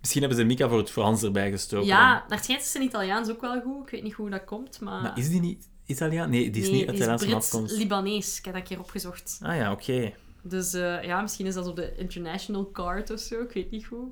Misschien 0.00 0.20
hebben 0.22 0.38
ze 0.40 0.44
Mika 0.44 0.68
voor 0.68 0.78
het 0.78 0.90
Frans 0.90 1.22
erbij 1.22 1.50
gestoken. 1.50 1.86
Ja, 1.86 2.24
naar 2.28 2.38
schijnt 2.42 2.62
is 2.62 2.70
zijn 2.72 2.84
Italiaans 2.84 3.30
ook 3.30 3.40
wel 3.40 3.60
goed. 3.60 3.82
Ik 3.84 3.90
weet 3.90 4.02
niet 4.02 4.12
hoe 4.12 4.30
dat 4.30 4.44
komt, 4.44 4.80
maar... 4.80 5.02
Maar 5.02 5.18
is 5.18 5.28
die 5.28 5.40
niet 5.40 5.68
Italiaan? 5.86 6.30
Nee, 6.30 6.50
die 6.50 6.62
is 6.62 6.68
nee, 6.68 6.86
niet 6.86 6.94
Italiaanse 6.94 7.34
afkomst. 7.34 7.76
Libanees. 7.76 8.38
Ik 8.38 8.44
heb 8.44 8.54
dat 8.54 8.62
een 8.62 8.68
keer 8.68 8.78
opgezocht. 8.78 9.38
Ah 9.42 9.56
ja, 9.56 9.72
oké. 9.72 10.12
Dus 10.42 10.72
eh, 10.74 11.04
ja, 11.04 11.20
misschien 11.20 11.46
is 11.46 11.54
dat 11.54 11.66
op 11.66 11.76
de 11.76 11.96
international 11.96 12.70
card 12.70 13.10
of 13.10 13.20
zo. 13.20 13.40
Ik 13.40 13.52
weet 13.52 13.70
niet 13.70 13.86
goed. 13.86 14.08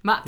Maar 0.00 0.22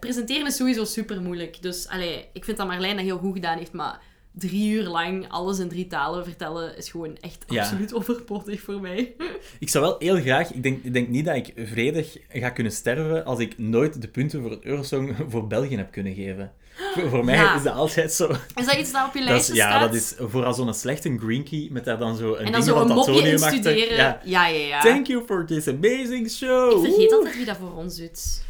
presenteren 0.00 0.46
is 0.46 0.56
sowieso 0.56 0.84
super 0.84 1.22
moeilijk. 1.22 1.62
Dus 1.62 1.88
allee, 1.88 2.28
ik 2.32 2.44
vind 2.44 2.56
dat 2.56 2.66
Marlijn 2.66 2.96
dat 2.96 3.04
heel 3.04 3.18
goed 3.18 3.34
gedaan 3.34 3.58
heeft. 3.58 3.72
Maar 3.72 4.00
drie 4.32 4.70
uur 4.72 4.82
lang 4.84 5.28
alles 5.28 5.58
in 5.58 5.68
drie 5.68 5.86
talen 5.86 6.24
vertellen 6.24 6.76
is 6.76 6.90
gewoon 6.90 7.16
echt 7.20 7.44
Ja. 7.48 7.62
absoluut 7.62 7.94
overbodig 7.94 8.60
voor 8.60 8.80
mij. 8.80 9.14
Ik 9.58 9.68
zou 9.68 9.84
wel 9.84 9.96
heel 9.98 10.16
graag... 10.20 10.52
Ik 10.52 10.62
denk, 10.62 10.84
ik 10.84 10.92
denk 10.92 11.08
niet 11.08 11.24
dat 11.24 11.36
ik 11.36 11.52
vredig 11.56 12.16
ga 12.28 12.50
kunnen 12.50 12.72
sterven 12.72 13.24
als 13.24 13.38
ik 13.38 13.58
nooit 13.58 14.02
de 14.02 14.08
punten 14.08 14.42
voor 14.42 14.50
het 14.50 14.64
Eurosong 14.64 15.16
voor 15.30 15.46
België 15.46 15.76
heb 15.76 15.90
kunnen 15.92 16.14
geven. 16.14 16.52
Voor, 16.94 17.08
voor 17.08 17.24
mij 17.24 17.34
Ja. 17.34 17.56
is 17.56 17.62
dat 17.62 17.74
altijd 17.74 18.12
zo... 18.12 18.30
Is 18.54 18.66
dat 18.66 18.74
iets 18.74 18.92
dat 18.92 19.06
op 19.06 19.14
je 19.14 19.22
lijstje 19.22 19.52
is, 19.52 19.58
ja, 19.58 19.68
staat? 19.68 19.80
dat 19.80 19.94
is 19.94 20.14
vooral 20.18 20.54
zo'n 20.54 20.74
slechte 20.74 21.18
green 21.18 21.44
key 21.44 21.68
met 21.70 21.84
daar 21.84 21.98
dan 21.98 22.16
zo 22.16 22.32
een 22.32 22.38
en 22.38 22.44
dan 22.44 22.52
ding 22.52 22.64
zo 22.64 22.74
van 22.74 22.86
mopje 22.88 23.12
Antonium 23.12 23.42
achter. 23.42 23.76
Ja. 23.94 24.20
Ja, 24.24 24.46
ja, 24.46 24.66
ja. 24.66 24.80
Thank 24.80 25.06
you 25.06 25.24
for 25.26 25.46
this 25.46 25.68
amazing 25.68 26.30
show. 26.30 26.84
Ik 26.84 26.90
vergeet 26.90 27.12
altijd 27.12 27.36
wie 27.36 27.44
dat 27.44 27.56
voor 27.56 27.72
ons 27.74 27.96
doet. 27.96 28.42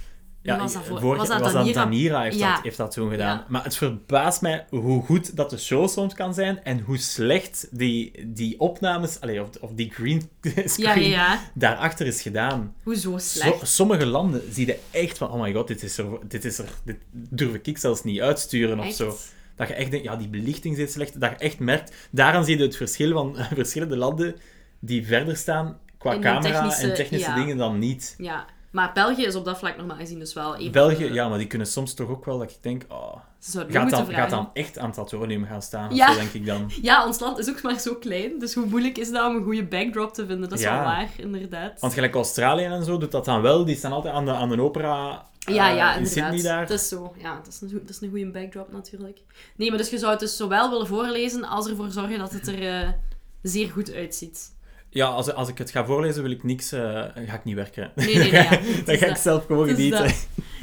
Ja, 0.43 0.59
was 0.59 0.73
dat 0.73 0.85
voor? 0.85 1.17
was 1.17 1.29
dat 1.29 1.41
was 1.41 1.53
Danira? 1.53 1.83
Danira 1.85 2.23
heeft, 2.23 2.39
Ja. 2.39 2.55
dat, 2.55 2.63
heeft 2.63 2.77
dat 2.77 2.91
toen 2.93 3.11
gedaan. 3.11 3.37
Ja. 3.37 3.47
Maar 3.49 3.65
het 3.65 3.77
verbaast 3.77 4.41
mij 4.43 4.67
hoe 4.71 5.03
goed 5.03 5.37
dat 5.37 5.51
de 5.51 5.59
show 5.59 5.89
soms 5.89 6.15
kan 6.15 6.35
zijn 6.35 6.65
en 6.65 6.81
hoe 6.81 6.99
slecht 6.99 7.69
die, 7.71 8.13
die 8.27 8.61
opnames, 8.61 9.21
allee, 9.21 9.43
of, 9.43 9.49
of 9.61 9.71
die 9.75 9.91
green 9.91 10.23
screen 10.65 11.09
ja, 11.09 11.41
daarachter 11.55 12.07
is 12.07 12.23
gedaan. 12.23 12.75
Hoezo 12.83 13.11
Zo, 13.11 13.19
slecht? 13.19 13.69
sommige 13.69 14.07
landen 14.07 14.43
zie 14.53 14.67
je 14.67 14.79
echt 14.91 15.19
van, 15.19 15.31
oh 15.31 15.41
my 15.41 15.53
god, 15.53 15.67
dit 15.69 15.83
is 15.83 15.99
er, 15.99 16.07
dit 16.29 16.45
is 16.45 16.59
er, 16.59 16.69
dit 16.85 16.97
durf 17.13 17.55
ik 17.63 17.79
zelfs 17.79 18.05
niet 18.05 18.21
uitsturen 18.21 18.81
of 18.81 18.93
zo. 18.93 19.17
Dat 19.57 19.69
je 19.69 19.75
echt 19.75 19.91
denkt, 19.91 20.07
ja, 20.07 20.17
die 20.17 20.29
belichting 20.29 20.77
zit 20.77 20.93
slecht. 20.93 21.21
Dat 21.21 21.31
je 21.31 21.37
echt 21.37 21.59
merkt, 21.59 21.93
daaraan 22.11 22.45
zie 22.45 22.57
je 22.57 22.63
het 22.63 22.77
verschil 22.77 23.13
van 23.13 23.37
verschillende 23.55 23.97
landen 23.97 24.37
die 24.79 25.07
verder 25.07 25.37
staan 25.37 25.79
qua 25.99 26.19
camera 26.19 26.41
technische- 26.41 26.83
en 26.89 26.95
technische 26.95 27.33
dingen 27.35 27.57
dan 27.57 27.79
niet. 27.79 28.15
Ja. 28.19 28.47
Maar 28.71 28.91
België 28.95 29.25
is 29.25 29.35
op 29.35 29.45
dat 29.45 29.59
vlak 29.59 29.77
normaal 29.77 29.97
gezien 29.97 30.19
dus 30.19 30.33
wel... 30.33 30.55
een 30.55 30.63
van 30.63 30.71
België, 30.73 31.13
ja, 31.13 31.29
maar 31.29 31.39
die 31.39 31.47
kunnen 31.47 31.67
soms 31.67 31.95
toch 31.95 32.09
ook 32.09 32.25
wel 32.25 32.39
dat 32.39 32.51
ik 32.51 32.57
denk, 32.61 32.85
oh, 32.89 33.17
gaat, 33.41 33.91
dan, 33.91 34.07
gaat 34.07 34.31
dan 34.31 34.51
echt 34.53 34.79
aan 34.79 34.89
het 34.89 34.99
Antonium 34.99 35.45
gaan 35.45 35.63
staan? 35.63 35.95
Ja. 35.95 36.13
Zo 36.13 36.19
denk 36.19 36.33
ik 36.33 36.47
dan. 36.47 36.71
Ja, 36.83 37.07
ons 37.07 37.19
land 37.21 37.39
is 37.39 37.49
ook 37.49 37.63
maar 37.63 37.79
zo 37.79 37.95
klein. 37.95 38.39
Dus 38.39 38.55
hoe 38.55 38.67
moeilijk 38.67 38.99
is 38.99 39.11
dat 39.11 39.29
om 39.29 39.37
een 39.37 39.43
goede 39.45 39.65
backdrop 39.65 40.15
te 40.15 40.27
vinden? 40.27 40.49
Dat 40.49 40.59
is 40.59 40.65
Ja. 40.65 40.75
wel 40.75 40.85
waar, 40.85 41.09
inderdaad. 41.17 41.81
Want 41.81 41.93
gelijk 41.93 42.15
Australië 42.15 42.65
en 42.65 42.85
zo 42.85 42.99
doet 42.99 43.13
dat 43.13 43.25
dan 43.25 43.43
wel. 43.43 43.65
Die 43.65 43.77
staan 43.77 43.93
altijd 43.93 44.15
aan 44.15 44.25
de, 44.25 44.33
aan 44.33 44.49
de 44.49 44.63
opera 44.63 45.25
eh, 45.45 45.55
ja, 45.55 45.69
ja, 45.69 45.95
in 45.95 45.99
inderdaad. 45.99 46.33
Sydney 46.33 46.43
daar. 46.53 46.67
Dat 46.67 46.81
is 46.81 46.89
zo. 46.89 47.15
Ja, 47.19 47.35
dat 47.35 47.47
is, 47.47 47.61
een, 47.61 47.71
dat 47.73 47.89
is 47.89 48.01
een 48.01 48.11
goede 48.11 48.31
backdrop 48.31 48.73
natuurlijk. 48.73 49.19
Nee, 49.57 49.69
maar 49.69 49.79
dus 49.79 49.91
je 49.91 49.99
zou 49.99 50.11
het 50.11 50.21
dus 50.21 50.37
zowel 50.37 50.71
willen 50.71 50.87
voorlezen 50.87 51.45
als 51.45 51.69
ervoor 51.69 51.91
zorgen 51.91 52.19
dat 52.19 52.33
het 52.33 52.49
er 52.49 52.83
eh, 52.83 52.89
zeer 53.43 53.71
goed 53.71 53.93
uitziet. 53.93 54.59
Ja, 54.91 55.07
als, 55.07 55.33
als 55.33 55.49
ik 55.49 55.59
het 55.59 55.71
ga 55.71 55.85
voorlezen, 55.85 56.23
wil 56.23 56.31
ik 56.31 56.43
niks... 56.43 56.73
eh, 56.73 56.81
ga 57.27 57.35
ik 57.35 57.45
niet 57.45 57.55
werken. 57.55 57.93
Nee, 57.95 58.07
nee, 58.17 58.31
nee. 58.31 58.43
Ja. 58.43 58.51
Dan 58.87 58.97
ga 58.97 59.07
ik 59.07 59.09
dat. 59.09 59.19
zelf 59.19 59.47
gewoon 59.47 59.69
genieten. 59.69 60.13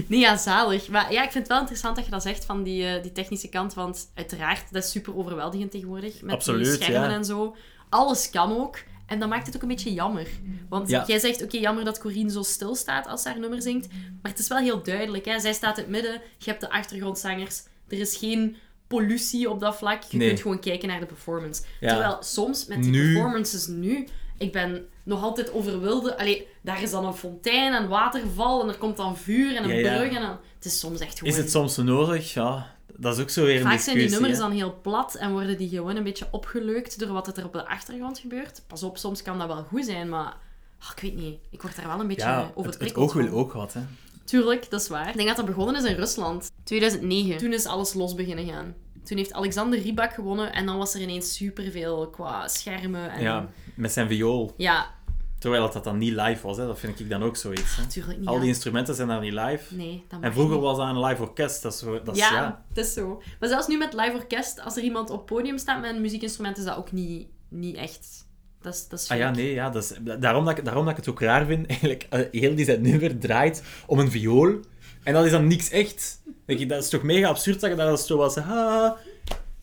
Nee, 0.08 0.20
ja, 0.20 0.38
zalig. 0.38 0.88
Maar 0.90 1.12
ja, 1.12 1.24
ik 1.24 1.32
vind 1.32 1.44
het 1.44 1.48
wel 1.48 1.60
interessant 1.60 1.96
dat 1.96 2.06
je 2.06 2.12
dat 2.12 2.22
zegt 2.22 2.46
van 2.46 2.64
die, 2.64 2.86
eh, 2.88 3.02
die 3.02 3.12
technische 3.12 3.50
kant. 3.50 3.74
Want 3.74 4.12
uiteraard, 4.14 4.64
dat 4.72 4.84
is 4.84 4.92
super 4.92 5.18
overweldigend 5.18 5.72
tegenwoordig. 5.72 6.22
Met 6.22 6.34
Absoluut, 6.36 6.64
die 6.66 6.74
schermen 6.74 7.10
ja. 7.10 7.16
en 7.16 7.26
zo. 7.26 7.56
Alles 7.90 8.30
kan 8.30 8.58
ook. 8.58 8.78
En 9.06 9.20
dat 9.20 9.30
maakt 9.30 9.46
het 9.46 9.56
ook 9.56 9.62
een 9.62 9.68
beetje 9.68 9.94
jammer. 9.94 10.28
Want 10.70 10.90
Ja. 10.90 11.04
jij 11.08 11.20
zegt, 11.20 11.44
oké, 11.44 11.58
jammer 11.58 11.84
dat 11.86 12.00
Corine 12.00 12.30
zo 12.32 12.42
stil 12.44 12.76
staat 12.76 13.08
als 13.08 13.22
ze 13.22 13.30
haar 13.30 13.40
nummer 13.40 13.62
zingt. 13.62 13.88
Maar 14.22 14.32
het 14.32 14.40
is 14.40 14.48
wel 14.48 14.58
heel 14.58 14.84
duidelijk. 14.84 15.26
Hè? 15.26 15.40
Zij 15.40 15.54
staat 15.54 15.78
in 15.78 15.84
het 15.84 15.92
midden. 15.92 16.22
Je 16.38 16.50
hebt 16.50 16.62
de 16.62 16.70
achtergrondzangers. 16.70 17.64
Er 17.88 18.00
is 18.00 18.16
geen 18.18 18.56
pollutie 18.88 19.50
op 19.50 19.60
dat 19.60 19.76
vlak. 19.78 20.02
Je 20.04 20.18
Nee. 20.18 20.28
kunt 20.28 20.42
gewoon 20.42 20.60
kijken 20.60 20.88
naar 20.88 21.00
de 21.00 21.06
performance. 21.06 21.62
Ja. 21.80 21.90
Terwijl 21.90 22.18
soms 22.20 22.66
met 22.66 22.82
die 22.84 22.92
Nu- 22.92 23.14
performances 23.14 23.68
nu 23.68 24.08
Ik 24.40 24.52
ben 24.52 24.86
nog 25.04 25.24
altijd 25.24 25.54
overwilde. 25.54 26.18
Allee, 26.18 26.48
daar 26.62 26.82
is 26.82 26.92
dan 26.92 27.06
een 27.06 27.14
fontein 27.14 27.74
en 27.74 27.88
waterval 27.88 28.62
en 28.62 28.68
er 28.68 28.78
komt 28.78 28.98
dan 28.98 29.18
vuur 29.18 29.56
en 29.56 29.64
een 29.70 29.76
Ja, 29.78 29.98
brug. 29.98 30.14
En 30.14 30.22
dan... 30.22 30.38
Het 30.56 30.66
is 30.66 30.80
soms 30.80 31.00
echt 31.00 31.18
gewoon... 31.18 31.34
Is 31.34 31.40
het 31.40 31.52
soms 31.52 31.78
nodig? 31.78 32.34
Ja, 32.34 32.76
dat 32.96 33.16
is 33.16 33.22
ook 33.22 33.30
zo 33.30 33.44
weer 33.46 33.56
een 33.56 33.62
Vaak 33.62 33.72
discussie. 33.72 33.94
zijn 34.10 34.12
die 34.12 34.20
nummers 34.20 34.44
hè. 34.44 34.48
dan 34.48 34.58
heel 34.58 34.80
plat 34.82 35.16
en 35.16 35.32
worden 35.32 35.58
die 35.58 35.70
gewoon 35.70 35.96
een 35.96 36.04
beetje 36.04 36.28
opgeleukt 36.32 37.00
door 37.00 37.08
wat 37.12 37.38
er 37.38 37.46
op 37.46 37.54
de 37.54 37.68
achtergrond 37.68 38.20
gebeurt. 38.20 38.62
Pas 38.68 38.84
op, 38.84 38.98
soms 38.98 39.22
kan 39.22 39.38
dat 39.38 39.48
wel 39.48 39.64
goed 39.64 39.86
zijn, 39.86 40.10
maar 40.10 40.36
ah, 40.80 40.90
ik 40.96 41.02
weet 41.02 41.16
niet. 41.16 41.38
Ik 41.50 41.62
word 41.62 41.76
daar 41.76 41.88
wel 41.88 42.00
een 42.00 42.08
beetje 42.08 42.28
Ja, 42.28 42.52
over 42.56 42.72
het, 42.72 42.80
het 42.80 42.96
oog 42.96 43.14
wil 43.14 43.30
ook 43.30 43.54
wat, 43.54 43.74
hè. 43.74 43.82
Tuurlijk, 44.28 44.70
dat 44.70 44.82
is 44.82 44.88
waar. 44.88 45.08
Ik 45.10 45.16
denk 45.16 45.28
dat 45.28 45.38
dat 45.38 45.46
begonnen 45.46 45.76
is 45.76 45.84
in 45.84 45.96
Rusland. 45.96 46.52
2009. 46.64 47.38
Toen 47.38 47.54
is 47.54 47.66
alles 47.66 47.94
los 47.94 48.16
beginnen 48.16 48.46
gaan. 48.48 48.76
Toen 49.04 49.18
heeft 49.18 49.34
Alexander 49.34 49.80
Rybak 49.80 50.14
gewonnen 50.14 50.54
en 50.54 50.66
dan 50.66 50.78
was 50.78 50.94
er 50.94 51.02
ineens 51.02 51.36
superveel 51.36 52.10
qua 52.10 52.48
schermen. 52.48 53.12
En... 53.12 53.22
Ja, 53.22 53.50
met 53.76 53.92
zijn 53.92 54.08
viool. 54.08 54.54
Ja, 54.58 54.96
Terwijl 55.40 55.62
dat, 55.62 55.74
dat 55.74 55.84
dan 55.84 55.98
niet 55.98 56.14
live 56.14 56.48
was, 56.48 56.58
hè. 56.58 56.66
dat 56.66 56.80
vind 56.80 57.00
ik 57.00 57.10
dan 57.10 57.24
ook 57.24 57.36
zoiets. 57.36 57.76
Hè. 57.76 57.82
natuurlijk 57.82 58.18
niet. 58.18 58.28
Al 58.28 58.34
die 58.34 58.44
ja. 58.44 58.50
instrumenten 58.50 58.96
zijn 58.96 59.08
dan 59.08 59.22
niet 59.22 59.34
live. 59.34 59.76
Nee, 59.76 60.06
dat 60.08 60.22
En 60.22 60.34
vroeger 60.34 60.54
niet. 60.56 60.64
was 60.64 60.78
dat 60.78 60.88
een 60.88 61.00
live 61.00 61.22
orkest. 61.22 61.62
Dat 61.62 61.74
is, 61.74 61.80
dat 61.80 62.16
is, 62.16 62.22
Ja, 62.22 62.34
ja. 62.34 62.64
het 62.70 62.78
is 62.78 62.94
zo. 62.94 63.22
Maar 63.40 63.50
zelfs 63.50 63.68
nu 63.68 63.78
met 63.78 63.94
live 63.94 64.14
orkest, 64.16 64.62
als 64.62 64.78
er 64.78 64.84
iemand 64.84 65.10
op 65.10 65.26
podium 65.26 65.58
staat 65.58 65.82
met 65.82 65.96
een 65.96 66.02
muziekinstrument, 66.02 66.58
is 66.58 66.64
dat 66.64 66.78
ook 66.78 66.92
niet, 66.92 67.28
niet 67.50 67.76
echt. 67.76 68.27
Dat 68.68 68.76
is, 68.76 68.88
dat 68.88 69.00
is 69.00 69.10
Ah 69.10 69.18
ja, 69.18 69.32
nee, 69.32 69.54
ja, 69.54 69.70
dat 69.70 69.84
is, 69.84 69.94
daarom, 70.20 70.46
dat 70.46 70.58
ik, 70.58 70.66
daarom 70.66 70.84
dat 70.84 70.92
ik 70.92 71.06
het 71.06 71.10
ook 71.10 71.22
raar 71.22 71.46
vind. 71.46 71.68
Eigenlijk, 71.70 72.08
eh, 72.10 72.22
heel 72.32 72.56
die 72.56 72.66
zijn 72.66 72.82
nummer 72.82 73.20
draait 73.20 73.64
om 73.86 74.00
een 74.00 74.12
viool. 74.12 74.60
En 75.04 75.14
dat 75.14 75.26
is 75.26 75.32
dan 75.32 75.48
niks 75.48 75.70
echt. 75.70 76.22
Denk 76.46 76.70
dat 76.70 76.84
is 76.84 76.90
toch 76.90 77.04
mega 77.04 77.28
absurd 77.28 77.60
dat 77.60 77.70
je 77.70 77.76
daar 77.76 77.98
zo 77.98 78.18
was. 78.18 78.36
Ha, 78.36 78.98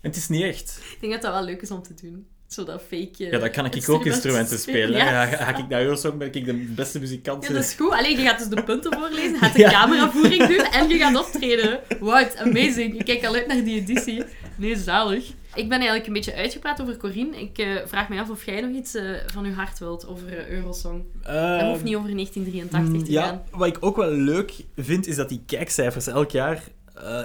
en 0.00 0.10
het 0.10 0.16
is 0.16 0.28
niet 0.28 0.42
echt. 0.42 0.78
Ik 0.92 1.00
denk 1.00 1.12
dat 1.12 1.22
dat 1.22 1.32
wel 1.32 1.44
leuk 1.44 1.62
is 1.62 1.70
om 1.70 1.82
te 1.82 1.94
doen. 2.02 2.26
Zo 2.48 2.64
dat 2.64 2.80
fake. 2.80 3.10
Ja, 3.16 3.38
dan 3.38 3.50
kan 3.50 3.64
ik 3.64 3.88
ook 3.88 4.04
instrumenten 4.06 4.58
spelen. 4.58 4.96
Ja. 4.98 5.26
Ga 5.26 5.56
ik 5.56 5.68
naar 5.68 5.82
Eurosong, 5.82 6.18
ben 6.18 6.32
ik 6.32 6.44
de 6.44 6.54
beste 6.54 6.98
muzikant. 6.98 7.46
Ja, 7.46 7.52
dat 7.52 7.64
is 7.64 7.72
goed. 7.72 7.90
Alleen, 7.92 8.18
je 8.18 8.24
gaat 8.24 8.38
dus 8.38 8.48
de 8.48 8.62
punten 8.62 8.92
voorlezen, 8.92 9.38
gaat 9.38 9.52
de 9.52 9.58
Ja. 9.68 9.70
cameravoering 9.70 10.46
doen 10.46 10.64
en 10.72 10.88
je 10.88 10.98
gaat 10.98 11.16
optreden. 11.16 11.80
What, 12.00 12.36
amazing. 12.36 12.98
Ik 12.98 13.04
kijk 13.04 13.24
al 13.24 13.34
uit 13.34 13.46
naar 13.46 13.64
die 13.64 13.80
editie. 13.80 14.24
Nee, 14.56 14.76
zalig. 14.76 15.24
Ik 15.54 15.68
ben 15.68 15.78
eigenlijk 15.78 16.06
een 16.06 16.12
beetje 16.12 16.34
uitgepraat 16.34 16.80
over 16.80 16.96
Corine. 16.96 17.40
Ik 17.40 17.58
eh, 17.58 17.66
vraag 17.86 18.08
me 18.08 18.20
af 18.20 18.30
of 18.30 18.44
jij 18.44 18.60
nog 18.60 18.70
iets 18.70 18.94
eh, 18.94 19.10
van 19.26 19.44
uw 19.44 19.52
hart 19.52 19.78
wilt 19.78 20.06
over 20.06 20.38
eh, 20.38 20.48
Eurosong. 20.48 21.04
Dat 21.22 21.60
hoeft 21.60 21.82
niet 21.84 21.96
over 21.96 22.10
1983 22.14 23.02
te 23.02 23.12
gaan. 23.12 23.24
ja, 23.24 23.42
wat 23.50 23.66
ik 23.66 23.76
ook 23.80 23.96
wel 23.96 24.10
leuk 24.10 24.54
vind, 24.76 25.06
is 25.06 25.16
dat 25.16 25.28
die 25.28 25.42
kijkcijfers 25.46 26.06
elk 26.06 26.30
jaar 26.30 26.62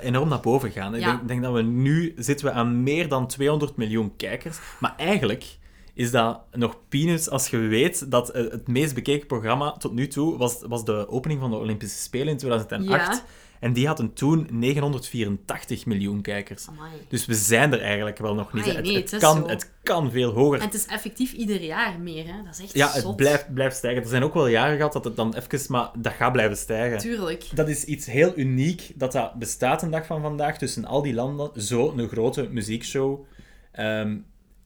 enorm 0.02 0.30
naar 0.30 0.40
boven 0.40 0.72
gaan. 0.72 0.96
Ik 0.96 1.04
denk, 1.04 1.28
denk 1.28 1.42
dat 1.42 1.54
we 1.54 1.62
nu 1.62 2.14
zitten 2.18 2.46
we 2.46 2.52
aan 2.52 2.84
meer 2.84 3.08
dan 3.08 3.28
200 3.28 3.76
miljoen 3.76 4.16
kijkers. 4.16 4.58
Maar 4.80 4.94
eigenlijk 4.98 5.46
is 5.94 6.12
dat 6.12 6.42
nog 6.52 6.76
peanuts 6.90 7.30
als 7.30 7.50
je 7.50 7.58
weet 7.58 8.12
dat 8.12 8.28
het 8.34 8.68
meest 8.68 8.94
bekeken 8.94 9.28
programma 9.28 9.72
tot 9.72 9.94
nu 9.94 10.08
toe 10.08 10.38
was, 10.38 10.62
was 10.68 10.86
de 10.86 11.10
opening 11.10 11.40
van 11.40 11.50
de 11.50 11.58
Olympische 11.58 12.02
Spelen 12.02 12.28
in 12.28 12.38
2008. 12.38 13.16
Ja. 13.16 13.24
En 13.60 13.74
die 13.74 13.88
hadden 13.88 14.14
toen 14.14 14.48
984 14.52 15.86
miljoen 15.86 16.22
kijkers. 16.22 16.68
Amai. 16.68 16.92
Dus 17.08 17.26
we 17.26 17.34
zijn 17.34 17.74
er 17.74 17.82
eigenlijk 17.82 18.18
wel 18.18 18.36
nog 18.36 18.54
niet. 18.54 18.64
Amai, 18.64 18.76
het, 18.76 18.86
nee, 18.86 18.96
het 18.96 19.12
het 19.12 19.22
is 19.22 19.28
kan, 19.28 19.50
het 19.50 19.72
kan 19.84 20.12
veel 20.12 20.32
hoger. 20.32 20.60
En 20.60 20.66
het 20.66 20.74
is 20.74 20.86
effectief 20.86 21.34
ieder 21.34 21.62
jaar 21.62 22.00
meer, 22.00 22.26
hè. 22.26 22.44
Dat 22.44 22.54
is 22.54 22.60
echt 22.60 22.74
Ja, 22.74 22.92
het 22.92 23.16
blijft, 23.16 23.54
blijft 23.54 23.76
stijgen. 23.76 24.02
Er 24.02 24.10
zijn 24.10 24.24
ook 24.24 24.34
wel 24.34 24.48
jaren 24.48 24.76
gehad 24.76 24.94
dat 24.94 25.04
het 25.04 25.16
dan 25.16 25.36
even... 25.36 25.72
Maar 25.72 25.92
dat 25.98 26.14
gaat 26.14 26.32
blijven 26.32 26.58
stijgen. 26.58 26.98
Tuurlijk. 26.98 27.46
Dat 27.54 27.70
is 27.70 27.84
iets 27.84 28.06
heel 28.06 28.32
uniek 28.36 28.92
dat 28.96 29.12
dat 29.12 29.34
bestaat 29.34 29.82
een 29.82 29.92
dag 29.92 30.06
van 30.06 30.22
vandaag 30.22 30.58
tussen 30.58 30.86
al 30.86 31.02
die 31.02 31.14
landen. 31.14 31.52
Zo'n 31.54 32.08
grote 32.08 32.48
muziekshow. 32.52 33.26
Ehm, 33.72 34.18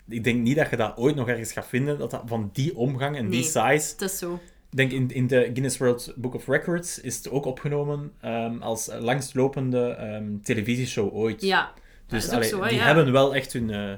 ik 0.07 0.23
denk 0.23 0.41
niet 0.41 0.55
dat 0.55 0.69
je 0.69 0.77
dat 0.77 0.97
ooit 0.97 1.15
nog 1.15 1.27
ergens 1.27 1.51
gaat 1.51 1.67
vinden, 1.67 1.97
dat 1.97 2.11
dat 2.11 2.23
van 2.25 2.49
die 2.53 2.75
omgang 2.75 3.17
en 3.17 3.29
die 3.29 3.43
size... 3.43 3.91
Het 3.91 4.01
is 4.01 4.17
zo. 4.17 4.39
Ik 4.73 4.79
denk 4.79 4.91
in, 4.91 5.09
in 5.11 5.27
de 5.27 5.39
Guinness 5.41 5.77
World 5.77 6.13
Book 6.15 6.33
of 6.33 6.47
Records 6.47 6.99
is 6.99 7.17
het 7.17 7.29
ook 7.29 7.45
opgenomen 7.45 8.11
ehm, 8.21 8.61
als 8.61 8.89
langstlopende 8.99 9.89
ehm, 9.89 10.37
televisieshow 10.43 11.13
ooit. 11.15 11.41
Ja. 11.41 11.71
dus 12.07 12.29
dat 12.29 12.41
is 12.43 12.53
ook 12.53 12.59
allee, 12.59 12.69
zo, 12.69 12.75
die 12.75 12.77
ja. 12.77 12.85
hebben 12.85 13.11
wel 13.11 13.35
echt 13.35 13.53
hun... 13.53 13.69
eh, 13.69 13.93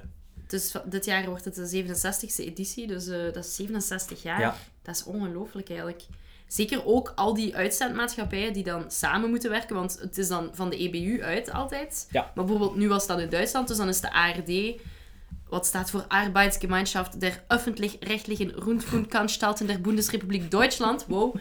Dus 0.48 0.76
dit 0.86 1.06
jaar 1.06 1.26
wordt 1.26 1.46
het 1.46 1.56
de 1.56 1.84
67e 1.84 2.36
editie, 2.46 2.88
dus 2.88 3.08
eh, 3.08 3.24
dat 3.34 3.46
is 3.46 3.56
67 3.56 4.24
jaar. 4.24 4.40
Ja. 4.40 4.56
Dat 4.82 4.96
is 4.96 5.04
ongelooflijk 5.04 5.68
eigenlijk. 5.70 6.04
Zeker 6.48 6.86
ook 6.86 7.12
al 7.16 7.34
die 7.34 7.56
uitzendmaatschappijen 7.56 8.54
die 8.54 8.64
dan 8.64 8.92
samen 8.92 9.30
moeten 9.30 9.50
werken, 9.50 9.76
want 9.76 10.00
het 10.02 10.18
is 10.18 10.28
dan 10.28 10.50
van 10.54 10.70
de 10.70 10.78
EBU 10.78 11.24
uit 11.24 11.52
altijd. 11.52 12.08
Ja. 12.12 12.32
Maar 12.36 12.46
bijvoorbeeld 12.46 12.76
nu 12.76 12.88
was 12.88 13.08
dat 13.08 13.20
in 13.20 13.30
Duitsland, 13.30 13.68
dus 13.68 13.78
dan 13.78 13.88
is 13.88 14.02
de 14.02 14.12
ARD, 14.12 14.82
wat 15.50 15.66
staat 15.66 15.90
voor 15.90 16.06
Arbeitsgemeinschaft 16.08 17.20
der 17.20 17.44
öffentlich-rechtlichen 17.48 18.50
Rundfunkanstalten 18.50 19.68
der 19.68 19.82
Bundesrepublik 19.82 20.52
Duitsland. 20.52 21.06
Wow. 21.08 21.36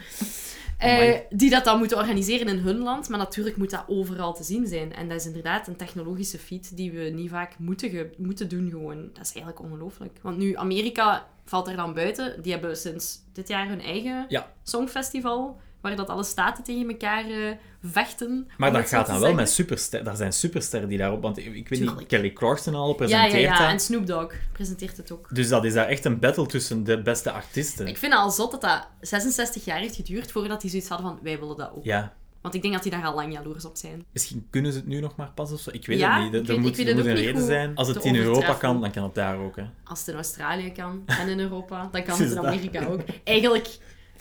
Eh, 0.78 1.18
die 1.30 1.50
dat 1.50 1.64
dan 1.64 1.78
moeten 1.78 1.96
organiseren 1.96 2.46
in 2.48 2.58
hun 2.58 2.78
land. 2.78 3.08
Maar 3.08 3.18
natuurlijk 3.18 3.56
moet 3.56 3.70
dat 3.70 3.84
overal 3.86 4.34
te 4.34 4.42
zien 4.44 4.66
zijn. 4.66 4.92
En 4.94 5.08
dat 5.08 5.20
is 5.20 5.26
inderdaad 5.26 5.68
een 5.68 5.76
technologische 5.76 6.38
feat 6.38 6.76
die 6.76 6.92
we 6.92 7.00
niet 7.00 7.30
vaak 7.30 7.58
moeten, 7.58 8.10
moeten 8.16 8.48
doen 8.48 8.70
gewoon. 8.70 9.10
Dat 9.12 9.22
is 9.22 9.32
eigenlijk 9.32 9.60
ongelooflijk. 9.60 10.18
Want 10.22 10.38
nu, 10.38 10.56
Amerika 10.56 11.26
valt 11.44 11.68
er 11.68 11.76
dan 11.76 11.94
buiten. 11.94 12.42
Die 12.42 12.52
hebben 12.52 12.76
sinds 12.76 13.18
dit 13.32 13.48
jaar 13.48 13.68
hun 13.68 13.80
eigen 13.80 14.24
Ja. 14.28 14.52
songfestival. 14.62 15.60
Waar 15.84 15.96
dat 15.96 16.08
alle 16.08 16.24
staten 16.24 16.64
tegen 16.64 16.88
elkaar 16.88 17.24
eh, 17.24 17.50
vechten. 17.82 18.48
Maar 18.56 18.72
dat 18.72 18.88
gaat 18.88 19.06
dan 19.06 19.20
wel 19.20 19.34
met 19.34 19.50
supersterren. 19.50 20.06
Daar 20.06 20.16
zijn 20.16 20.32
supersterren 20.32 20.88
die 20.88 20.98
daarop... 20.98 21.22
Want 21.22 21.38
ik 21.38 21.54
ik 21.54 21.68
weet 21.68 21.80
niet. 21.80 22.06
Kelly 22.06 22.32
Clarkson 22.32 22.74
al 22.74 22.88
Ja, 22.88 22.94
presenteert 22.94 23.32
ja, 23.32 23.38
ja. 23.38 23.58
dat. 23.58 23.68
En 23.68 23.80
Snoop 23.80 24.06
Dogg 24.06 24.34
presenteert 24.52 24.96
het 24.96 25.12
ook. 25.12 25.28
Dus 25.34 25.48
dat 25.48 25.64
is 25.64 25.72
daar 25.72 25.86
echt 25.86 26.04
een 26.04 26.18
battle 26.18 26.46
tussen 26.46 26.84
de 26.84 27.02
beste 27.02 27.30
artiesten. 27.30 27.86
Ik 27.86 27.96
vind 27.98 28.12
het 28.12 28.22
al 28.22 28.30
zot 28.30 28.50
dat 28.50 28.60
dat 28.60 28.86
66 29.00 29.64
jaar 29.64 29.78
heeft 29.78 29.96
geduurd 29.96 30.32
voordat 30.32 30.60
die 30.60 30.70
zoiets 30.70 30.88
hadden 30.88 31.06
van 31.06 31.18
wij 31.22 31.38
willen 31.38 31.56
dat 31.56 31.70
ook. 31.74 31.84
Ja. 31.84 32.12
Want 32.40 32.54
ik 32.56 32.62
denk 32.62 32.74
dat 32.74 32.82
die 32.82 32.92
daar 32.92 33.04
al 33.04 33.14
lang 33.14 33.32
jaloers 33.32 33.64
op 33.64 33.76
zijn. 33.76 34.04
Misschien 34.12 34.46
kunnen 34.50 34.72
ze 34.72 34.78
het 34.78 34.86
nu 34.86 35.00
nog 35.00 35.16
maar 35.16 35.30
pas 35.34 35.52
of 35.52 35.60
zo. 35.60 35.70
Ik 35.72 35.86
weet 35.86 35.98
Ja, 35.98 36.14
het 36.22 36.32
niet. 36.32 36.34
Er- 36.40 36.46
weet- 36.46 36.58
moet, 36.58 36.78
er 36.78 36.88
een 37.06 37.14
reden 37.14 37.44
zijn. 37.46 37.74
Als 37.76 37.88
het 37.88 38.04
in 38.04 38.16
Europa 38.16 38.52
kan, 38.54 38.80
dan 38.80 38.90
kan 38.90 39.02
het 39.02 39.14
daar 39.14 39.38
ook. 39.38 39.56
Hè. 39.56 39.64
Als 39.84 39.98
het 39.98 40.08
in 40.08 40.14
Australië 40.14 40.72
kan 40.72 41.02
en 41.06 41.28
in 41.28 41.40
Europa, 41.40 41.88
dan 41.92 42.02
kan 42.04 42.18
het 42.20 42.30
in 42.30 42.38
Amerika 42.38 42.84
ook. 42.86 43.00
Eigenlijk 43.24 43.68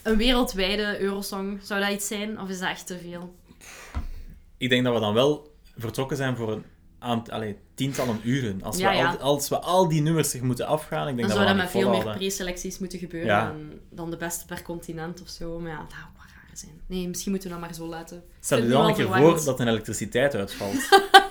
een 0.04 0.16
wereldwijde 0.16 1.00
Eurosong, 1.00 1.60
zou 1.62 1.80
dat 1.80 1.90
iets 1.90 2.06
zijn? 2.06 2.40
Of 2.40 2.48
is 2.48 2.58
dat 2.58 2.68
echt 2.68 2.86
te 2.86 2.98
veel? 2.98 3.34
Ik 4.58 4.68
denk 4.68 4.84
dat 4.84 4.94
we 4.94 5.00
dan 5.00 5.14
wel 5.14 5.52
vertrokken 5.76 6.16
zijn 6.16 6.36
voor 6.36 6.52
een 6.52 6.64
aantal, 6.98 7.34
allee, 7.34 7.56
tientallen 7.74 8.20
uren. 8.24 8.62
Als, 8.62 8.76
Ja, 8.78 8.90
we 8.90 8.96
ja. 8.96 9.10
Al, 9.10 9.18
als 9.18 9.48
we 9.48 9.58
al 9.58 9.88
die 9.88 10.02
nummers 10.02 10.30
zich 10.30 10.40
moeten 10.40 10.66
afgaan, 10.66 11.08
ik 11.08 11.16
denk 11.16 11.28
Dan 11.28 11.36
dat 11.38 11.46
zou 11.46 11.48
dat 11.48 11.56
met 11.56 11.70
veel 11.70 11.90
meer 11.90 12.16
preselecties 12.16 12.78
moeten 12.78 12.98
gebeuren 12.98 13.28
Ja. 13.28 13.46
dan, 13.46 13.70
dan 13.90 14.10
de 14.10 14.16
beste 14.16 14.46
per 14.46 14.62
continent 14.62 15.22
of 15.22 15.28
zo. 15.28 15.58
Maar 15.60 15.70
ja, 15.70 15.78
dat 15.78 15.90
zou 15.90 16.02
ook 16.02 16.16
wel 16.16 16.26
raar 16.26 16.56
zijn. 16.56 16.80
Nee, 16.86 17.08
misschien 17.08 17.30
moeten 17.30 17.48
we 17.48 17.54
dat 17.54 17.64
maar 17.64 17.74
zo 17.74 17.86
laten. 17.86 18.22
Stel 18.40 18.58
je 18.58 18.68
dan 18.68 18.86
een 18.86 18.94
keer 18.94 19.06
voor 19.16 19.44
dat 19.44 19.60
een 19.60 19.68
elektriciteit 19.68 20.34
uitvalt. 20.34 20.88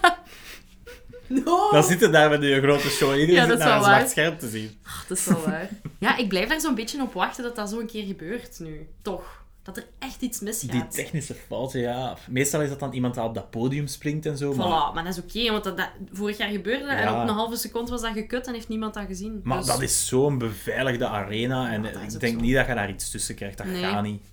No! 1.28 1.72
Dan 1.72 1.84
zitten 1.84 2.12
daar 2.12 2.30
met 2.30 2.42
die 2.42 2.62
grote 2.62 2.90
show. 2.90 3.12
en 3.12 3.20
Iedereen 3.20 3.42
Ja, 3.42 3.48
zit 3.50 3.58
is 3.60 3.64
naar 3.66 3.78
een 3.78 3.84
zwart 3.84 4.10
scherm 4.10 4.38
te 4.38 4.50
zien. 4.50 4.78
Dat 5.08 5.18
is 5.18 5.26
wel 5.26 5.42
waar. 5.46 5.70
Ja, 6.00 6.18
ik 6.18 6.28
blijf 6.28 6.50
daar 6.50 6.62
zo'n 6.62 6.76
beetje 6.76 7.02
op 7.02 7.14
wachten 7.14 7.44
dat 7.44 7.56
dat 7.56 7.70
zo 7.70 7.80
een 7.80 7.88
keer 7.88 8.06
gebeurt 8.06 8.60
nu. 8.60 8.88
Toch. 9.02 9.42
Dat 9.64 9.78
er 9.78 9.86
echt 10.00 10.22
iets 10.22 10.40
Die 10.40 10.48
misgaat. 10.48 10.92
technische 10.92 11.34
fouten, 11.48 11.80
ja. 11.80 12.18
Meestal 12.30 12.62
is 12.62 12.70
dat 12.70 12.80
dan 12.80 12.94
iemand 12.94 13.16
dat 13.16 13.26
op 13.26 13.34
dat 13.36 13.50
podium 13.50 13.88
springt 13.88 14.26
en 14.26 14.38
zo. 14.38 14.54
Voilà, 14.54 14.94
maar 14.94 15.04
dat 15.04 15.18
is 15.18 15.20
oké, 15.24 15.52
want 15.52 15.64
dat, 15.64 15.78
dat 15.78 15.90
vorig 16.12 16.38
jaar 16.38 16.50
gebeurde 16.50 16.86
en 16.86 17.04
Ja. 17.04 17.22
op 17.22 17.28
een 17.30 17.34
halve 17.36 17.56
seconde 17.56 17.92
was 17.92 18.02
dat 18.02 18.12
gekut 18.14 18.48
en 18.48 18.54
heeft 18.54 18.68
niemand 18.68 18.94
dat 18.94 19.06
gezien. 19.08 19.42
maar 19.44 19.58
Dus- 19.58 19.68
dat 19.68 19.82
is 19.82 20.08
zo'n 20.08 20.38
beveiligde 20.38 21.08
arena. 21.08 21.72
En 21.72 21.84
Ja, 21.84 21.90
ik 21.90 22.20
denk 22.20 22.42
niet 22.42 22.54
dat 22.56 22.68
je 22.68 22.74
daar 22.74 22.90
iets 22.90 23.10
tussen 23.12 23.36
krijgt. 23.36 23.58
Dat 23.58 23.68
Nee. 23.68 23.84
gaat 23.84 24.04
niet. 24.04 24.24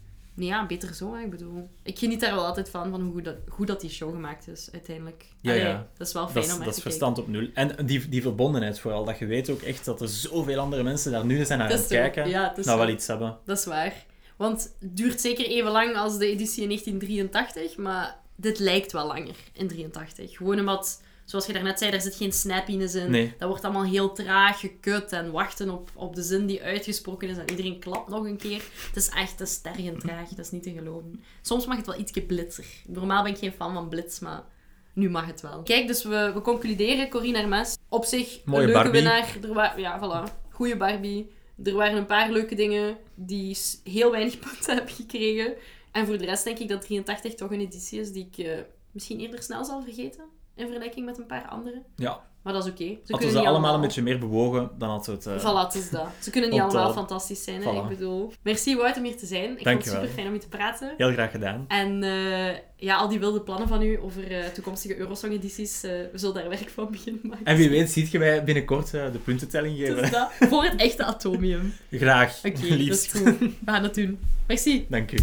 Nee, 0.40 0.48
ja, 0.48 0.66
beter 0.66 0.94
zo, 0.94 1.14
ik 1.14 1.30
bedoel. 1.30 1.68
Ik 1.82 1.98
geniet 1.98 2.20
daar 2.20 2.34
wel 2.34 2.44
altijd 2.44 2.68
van, 2.68 2.90
van 2.90 3.00
hoe 3.00 3.12
goed 3.12 3.24
dat, 3.24 3.36
goed 3.48 3.66
dat 3.66 3.80
die 3.80 3.90
show 3.90 4.10
gemaakt 4.10 4.48
is, 4.48 4.68
uiteindelijk. 4.72 5.26
Ja, 5.40 5.50
Allee, 5.50 5.64
ja. 5.64 5.86
Dat 5.96 6.06
is 6.06 6.12
wel 6.12 6.22
Dat 6.22 6.32
fijn 6.32 6.44
is, 6.44 6.52
om 6.52 6.58
dat 6.58 6.68
is 6.68 6.74
te 6.74 6.80
verstand 6.80 7.18
op 7.18 7.28
nul. 7.28 7.48
En 7.54 7.86
die, 7.86 8.08
die 8.08 8.22
verbondenheid 8.22 8.78
vooral. 8.78 9.04
Dat 9.04 9.18
je 9.18 9.26
weet 9.26 9.50
ook 9.50 9.62
echt 9.62 9.84
dat 9.84 10.00
er 10.00 10.08
zoveel 10.08 10.58
andere 10.58 10.82
mensen 10.82 11.12
daar 11.12 11.24
nu 11.24 11.44
zijn 11.44 11.58
naar 11.58 11.68
Dat 11.68 11.76
aan 11.76 11.82
het 11.82 11.92
kijken. 11.92 12.28
Ja, 12.28 12.54
nou, 12.62 12.78
wel 12.78 12.88
iets 12.88 13.06
hebben. 13.06 13.38
Dat 13.44 13.58
is 13.58 13.64
waar. 13.64 14.04
Want 14.36 14.72
het 14.78 14.96
duurt 14.96 15.20
zeker 15.20 15.46
even 15.46 15.70
lang 15.70 15.96
als 15.96 16.18
de 16.18 16.26
editie 16.26 16.62
in 16.62 16.68
1983, 16.68 17.76
maar 17.76 18.18
dit 18.36 18.58
lijkt 18.58 18.92
wel 18.92 19.06
langer 19.06 19.36
in 19.52 19.68
83. 19.68 20.36
Gewoon 20.36 20.58
omdat, 20.58 21.02
zoals 21.30 21.46
je 21.46 21.52
daarnet 21.52 21.78
zei, 21.78 21.90
daar 21.90 22.00
zit 22.00 22.14
geen 22.14 22.32
snappiness 22.32 22.94
in. 22.94 23.10
Nee. 23.10 23.34
Dat 23.38 23.48
wordt 23.48 23.64
allemaal 23.64 23.84
heel 23.84 24.12
traag 24.12 24.60
gekut 24.60 25.12
en 25.12 25.30
wachten 25.32 25.70
op, 25.70 25.90
op 25.94 26.14
de 26.14 26.22
zin 26.22 26.46
die 26.46 26.62
uitgesproken 26.62 27.28
is 27.28 27.36
en 27.36 27.50
iedereen 27.50 27.78
klapt 27.78 28.08
nog 28.08 28.24
een 28.24 28.36
keer. 28.36 28.62
Het 28.86 28.96
is 28.96 29.08
echt 29.08 29.36
te 29.36 29.46
sterk 29.46 30.00
traag, 30.00 30.28
dat 30.28 30.44
is 30.44 30.50
niet 30.50 30.62
te 30.62 30.72
geloven. 30.72 31.22
Soms 31.42 31.66
mag 31.66 31.76
het 31.76 31.86
wel 31.86 31.98
ietsje 31.98 32.22
blitzer. 32.22 32.66
Normaal 32.86 33.22
ben 33.22 33.32
ik 33.32 33.38
geen 33.38 33.52
fan 33.52 33.72
van 33.74 33.88
blitz, 33.88 34.18
maar 34.18 34.42
nu 34.94 35.10
mag 35.10 35.26
het 35.26 35.40
wel. 35.40 35.62
Kijk, 35.62 35.86
dus 35.86 36.04
we, 36.04 36.30
we 36.34 36.40
concluderen, 36.40 37.08
Corinne 37.08 37.38
Hermes. 37.38 37.76
Op 37.88 38.04
zich, 38.04 38.40
Mooie 38.44 38.60
een 38.60 38.66
leuke 38.66 38.82
Barbie. 38.82 39.02
winnaar. 39.02 39.36
Er 39.42 39.54
wa- 39.54 39.74
ja, 39.76 39.98
voilà. 40.30 40.48
Goeie 40.50 40.76
Barbie. 40.76 41.30
Er 41.64 41.74
waren 41.74 41.96
een 41.98 42.06
paar 42.06 42.30
leuke 42.30 42.54
dingen 42.54 42.96
die 43.14 43.54
s- 43.54 43.80
heel 43.84 44.10
weinig 44.10 44.38
punten 44.38 44.74
hebben 44.76 44.94
gekregen. 44.94 45.54
En 45.92 46.06
voor 46.06 46.18
de 46.18 46.24
rest 46.24 46.44
denk 46.44 46.58
ik 46.58 46.68
dat 46.68 46.82
83 46.82 47.34
toch 47.34 47.50
een 47.50 47.60
editie 47.60 48.00
is 48.00 48.12
die 48.12 48.28
ik 48.32 48.44
eh, 48.46 48.58
misschien 48.90 49.20
eerder 49.20 49.42
snel 49.42 49.64
zal 49.64 49.82
vergeten. 49.82 50.24
In 50.60 50.66
vergelijking 50.66 51.06
met 51.06 51.18
een 51.18 51.26
paar 51.26 51.48
anderen. 51.48 51.82
Ja, 51.96 52.20
Maar 52.42 52.52
dat 52.52 52.64
is 52.64 52.70
oké. 52.70 52.84
Ze 52.84 52.90
hadden 52.94 53.18
kunnen 53.18 53.42
ze 53.42 53.48
allemaal 53.48 53.74
een 53.74 53.80
beetje 53.80 54.02
meer 54.02 54.18
bewogen, 54.18 54.70
dan 54.78 54.88
had 54.90 55.04
ze 55.04 55.10
het... 55.10 55.26
Voilà, 55.28 55.64
het 55.66 55.74
is 55.74 55.90
dat. 55.90 56.06
Ze 56.20 56.30
kunnen 56.30 56.50
niet 56.50 56.60
allemaal 56.60 56.92
fantastisch 56.92 57.44
zijn, 57.44 57.62
hè. 57.62 57.72
Voilà. 57.72 57.76
ik 57.82 57.88
bedoel. 57.88 58.32
Merci 58.42 58.76
Wout 58.76 58.96
om 58.96 59.04
hier 59.04 59.16
te 59.16 59.26
zijn. 59.26 59.42
Ik 59.44 59.50
vond 59.50 59.64
Dank 59.64 59.76
het 59.76 59.84
je 59.86 59.90
wel. 59.90 60.00
super 60.00 60.14
fijn 60.14 60.26
om 60.26 60.32
je 60.34 60.40
te 60.40 60.48
praten. 60.48 60.94
Heel 60.96 61.12
graag 61.12 61.30
gedaan. 61.30 61.64
En 61.68 62.02
eh, 62.02 62.56
ja, 62.76 62.96
al 62.96 63.08
die 63.08 63.18
wilde 63.18 63.40
plannen 63.40 63.68
van 63.68 63.82
u 63.82 64.00
over 64.02 64.30
eh, 64.30 64.46
toekomstige 64.46 64.96
Eurosong-edities, 64.96 65.80
we 65.80 66.10
zullen 66.14 66.34
daar 66.34 66.48
werk 66.48 66.70
van 66.70 66.90
beginnen 66.90 67.20
maken. 67.22 67.44
En 67.44 67.56
wie 67.56 67.68
weet, 67.70 67.90
ziet 67.90 68.10
je 68.10 68.18
mij 68.18 68.44
binnenkort 68.44 68.90
de 68.90 69.20
puntentelling 69.24 69.78
Het 69.78 69.88
geven. 69.98 70.10
dat. 70.10 70.30
Voor 70.48 70.64
het 70.64 70.80
echte 70.80 71.04
atomium. 71.04 71.72
Graag, 71.90 72.38
Oké, 72.44 72.68
dat 72.68 72.78
is 72.78 73.06
goed. 73.06 73.38
We 73.38 73.52
gaan 73.64 73.82
dat 73.82 73.94
doen. 73.94 74.18
Merci. 74.46 74.86
Dank 74.88 75.12
u. 75.12 75.18